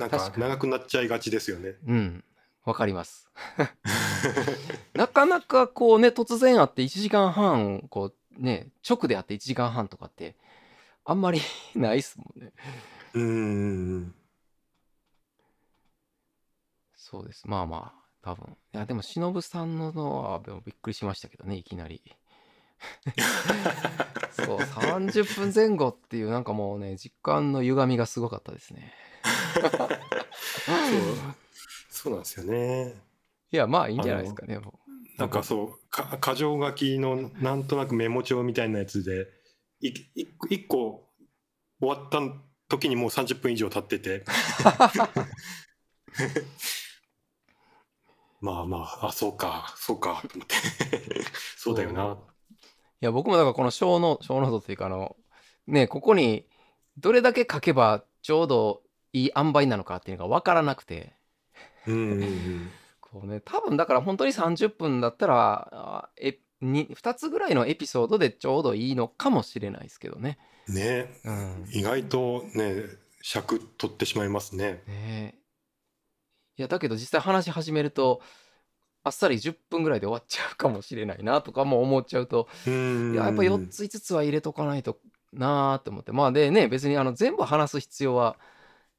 [0.03, 1.75] なんか長くなっちゃいがちですよね。
[1.87, 2.25] うん。
[2.65, 3.29] わかります。
[4.95, 10.37] なかなかこうね突然会って1時間半こうね直で会って1時間半とかって
[11.05, 11.41] あんまり
[11.75, 12.53] ないっすもんね。
[13.15, 14.15] うーん。
[16.95, 17.43] そうです。
[17.47, 18.57] まあまあ多分。
[18.75, 22.01] いやでも忍さんののはでもびっくりしましたけどねいきなり。
[24.33, 28.93] そう30分前後っていうなんかもうね時間の歪みがすごかったですね
[29.23, 29.69] そう
[31.91, 32.95] そうなんですよね。
[33.53, 34.81] いやまあいいんじゃないですかねも
[35.19, 39.29] なんかそうか箇条書きのなんとなくメモ帳みたいなやつで
[39.81, 39.95] いい
[40.51, 41.09] 一個
[41.81, 42.21] 終わった
[42.69, 44.25] 時にもう30分以上経ってて
[48.41, 50.55] まあまああそうかそうかと思って
[51.57, 52.19] そうだよな。
[53.01, 55.17] いや僕もだからこの小ノ小ノートっていうかあの
[55.67, 56.47] ねここに
[56.97, 58.83] どれだけ書けばちょうど
[59.13, 61.15] いい塩梅なのかっていうのが分からなくて。
[63.25, 70.39] ね多分だから本当に30分だったらあえに2つぐらいのエピソードでちょうどいいのかもしれないですけどね。
[70.69, 71.21] ね。
[71.25, 72.85] うん、意外とね
[73.21, 74.83] 尺取ってしまいますね。
[74.87, 75.35] ね。
[76.57, 78.23] いやだけど実際話し始めると
[79.05, 82.73] あっさり10分ぐらいで終わっちゃうかもしれないなとかも思っちゃうとや
[83.25, 84.99] やっぱ4つ5つは入れとかないと
[85.33, 86.13] なーって思って。
[86.13, 88.39] まあでね別にあの全部話す必要は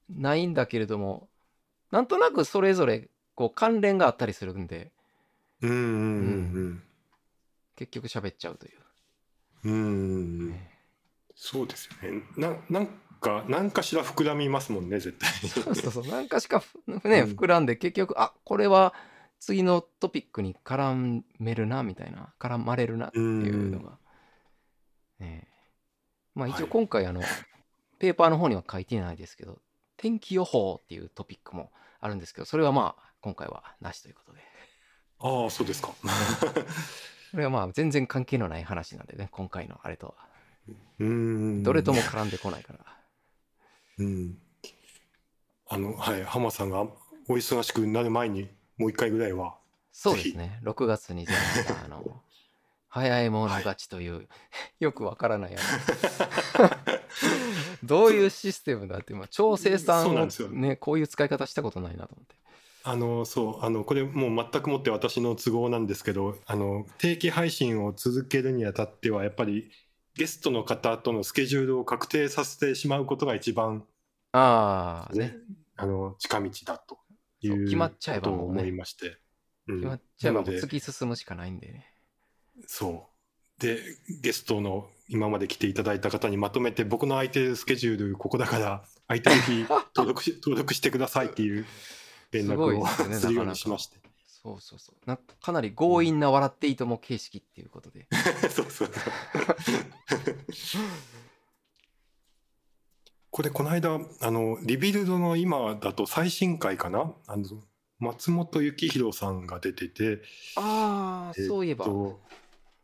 [0.10, 1.30] ないんだけれども
[1.92, 4.92] なんとなくそれぞれこう関連があったりするんで
[5.62, 5.80] うんうんう
[6.70, 6.84] ん
[7.76, 8.80] 結局喋っちゃうという。
[9.64, 10.70] うんうんうんね。
[11.36, 12.22] そうですよね。
[12.38, 12.88] ななん
[13.20, 15.32] か何かしら膨らみますもんね絶対。
[15.42, 15.50] に。
[15.50, 16.08] そうそうそう。
[16.12, 17.32] なんかしかふねうん。
[17.32, 18.94] 膨らんで結局あこれは
[19.40, 22.34] 次のトピックに絡めるなみたいな。
[22.40, 23.22] 絡まれるなってい
[23.66, 24.00] うのが、
[25.20, 25.48] ね。
[25.48, 25.48] え
[26.36, 26.64] まあ一はい。
[26.64, 27.22] 応今回あの、
[28.00, 29.62] ペーパーの方には書いてないですけど
[30.04, 31.72] 天気予報っていうトピックも
[32.02, 34.40] あるんですけどそれはまあ今回はなしということで
[35.20, 35.94] ああそうですか。
[37.32, 40.16] それはまあ全然関係のない話なんでね今回のあれとは
[41.00, 42.80] うんどれとも絡んでこないから、
[44.00, 44.38] うん。
[45.70, 46.90] あのはい浜さんがお
[47.30, 49.58] 忙しくなる前にもう一回ぐらいは。
[49.94, 51.26] そうですね6月に
[51.86, 52.04] あの
[52.94, 54.28] 早い者勝ちという、
[54.80, 55.56] よくわからない
[57.84, 60.76] どういうシステムだって、まあ、超生産をそうなんですよね。
[60.76, 62.36] こういう使い方したことないなと思って。
[62.84, 69.72] あのそうあのこれもう全くもって私の都合なんですけどあの定期配信を続けるにあたってはやっぱり
[70.16, 73.88] ゲストの方とのスケジュールを確定させてしまうことが一番
[74.34, 75.30] ああね。
[75.30, 75.36] ね
[75.78, 77.00] あの近道だと
[77.40, 78.62] いう決まっちゃえばもうね。
[78.62, 79.18] 思いまして、
[79.68, 79.76] うん。
[79.78, 81.93] 決まっちゃえば突き進むしかないんでね
[82.68, 83.14] そう。
[83.62, 83.80] で
[84.22, 89.66] ゲストの今まで来ていただいた方にまとめて僕の空いてるスケジュールここだから空いてる日
[89.96, 91.66] 登録し登録してくださいっていう
[92.32, 93.98] 連絡をですよね するようにしまして。
[94.26, 94.96] そうそうそう。
[95.06, 98.08] なかなり強引な笑っていいとも形式っていうことで。
[98.52, 98.90] そうそうそう。
[103.30, 107.14] これこの間あのリビルドの今だと最新回かな？
[107.28, 107.46] あの
[108.00, 110.22] 松本幸宏さんが出てて。
[110.56, 112.20] ああそういえば、えっと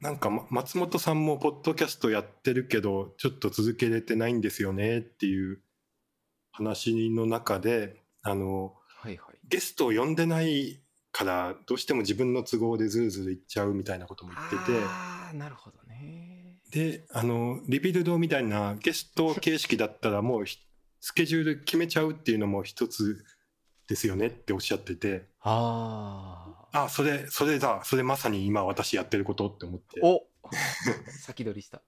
[0.01, 5.59] なんかま松本さんもポッドキャストやってるけどちょっと続けれてないんですよねっていう
[6.51, 9.39] 話の中であのはいはい。
[9.47, 10.81] ゲストを呼んでない
[11.11, 14.79] からどうしても自分の都合でずるずるいっちゃうみたいなことも言ってて。
[14.85, 16.59] ああなるほどね。
[16.71, 20.59] であのリビルドみたいなゲスト形式だったらもうひ
[21.01, 23.23] スケジュール決めちゃうっていうのも一つ
[23.87, 26.58] ですよねっておっしゃってて、ああ。
[26.71, 29.99] あ、それ、それだ、それまさに今私やってることって思って。
[30.03, 30.25] お
[31.21, 31.81] 先取りした。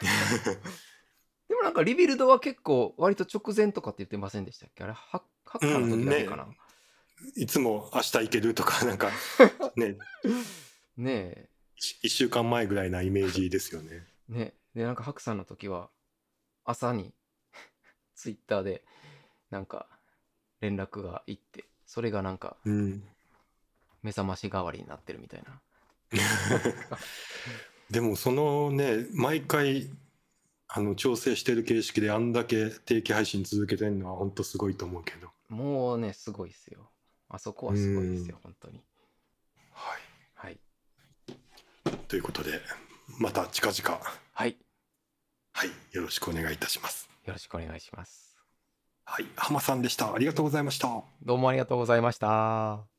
[1.48, 4.84] でもなんかリビルドは結構割と直前とかって言ってませんでしたっけ？
[4.84, 6.48] あれハッカーの時だけかな、
[7.36, 9.10] いつも明日行けるとか、なんか、
[9.76, 9.96] ね、
[10.96, 11.48] ねえ。
[11.76, 14.06] 一一週間前ぐらいなイメージですよね。
[14.28, 15.90] ねでなんかハクさんの時は
[16.64, 17.12] 朝に
[18.14, 18.84] ツイッターで
[19.50, 19.88] なんか
[20.60, 23.04] 連絡がいってそれがなんかうん。
[24.02, 25.60] 目覚まし代わりになってるみたいな。
[27.90, 29.90] でもそのね、毎回、
[30.68, 35.30] あの、調整してる形式であんだけ定期配信続けてるのは本当すごいと思うけど。
[35.48, 36.90] もうねすごいですよ。
[37.28, 38.82] あそこはすごいですよ本当に。
[39.70, 40.00] はい。
[40.34, 40.58] はい。
[42.08, 42.60] ということで、
[43.18, 44.00] また近々、
[44.32, 44.56] はい。
[45.52, 47.08] はい、よろしくお願いいたします。
[47.24, 48.36] よろしくお願いします。
[49.04, 50.14] はい、浜さんでした。
[50.14, 51.02] ありがとうございました。
[51.22, 52.91] どうもありがとうございました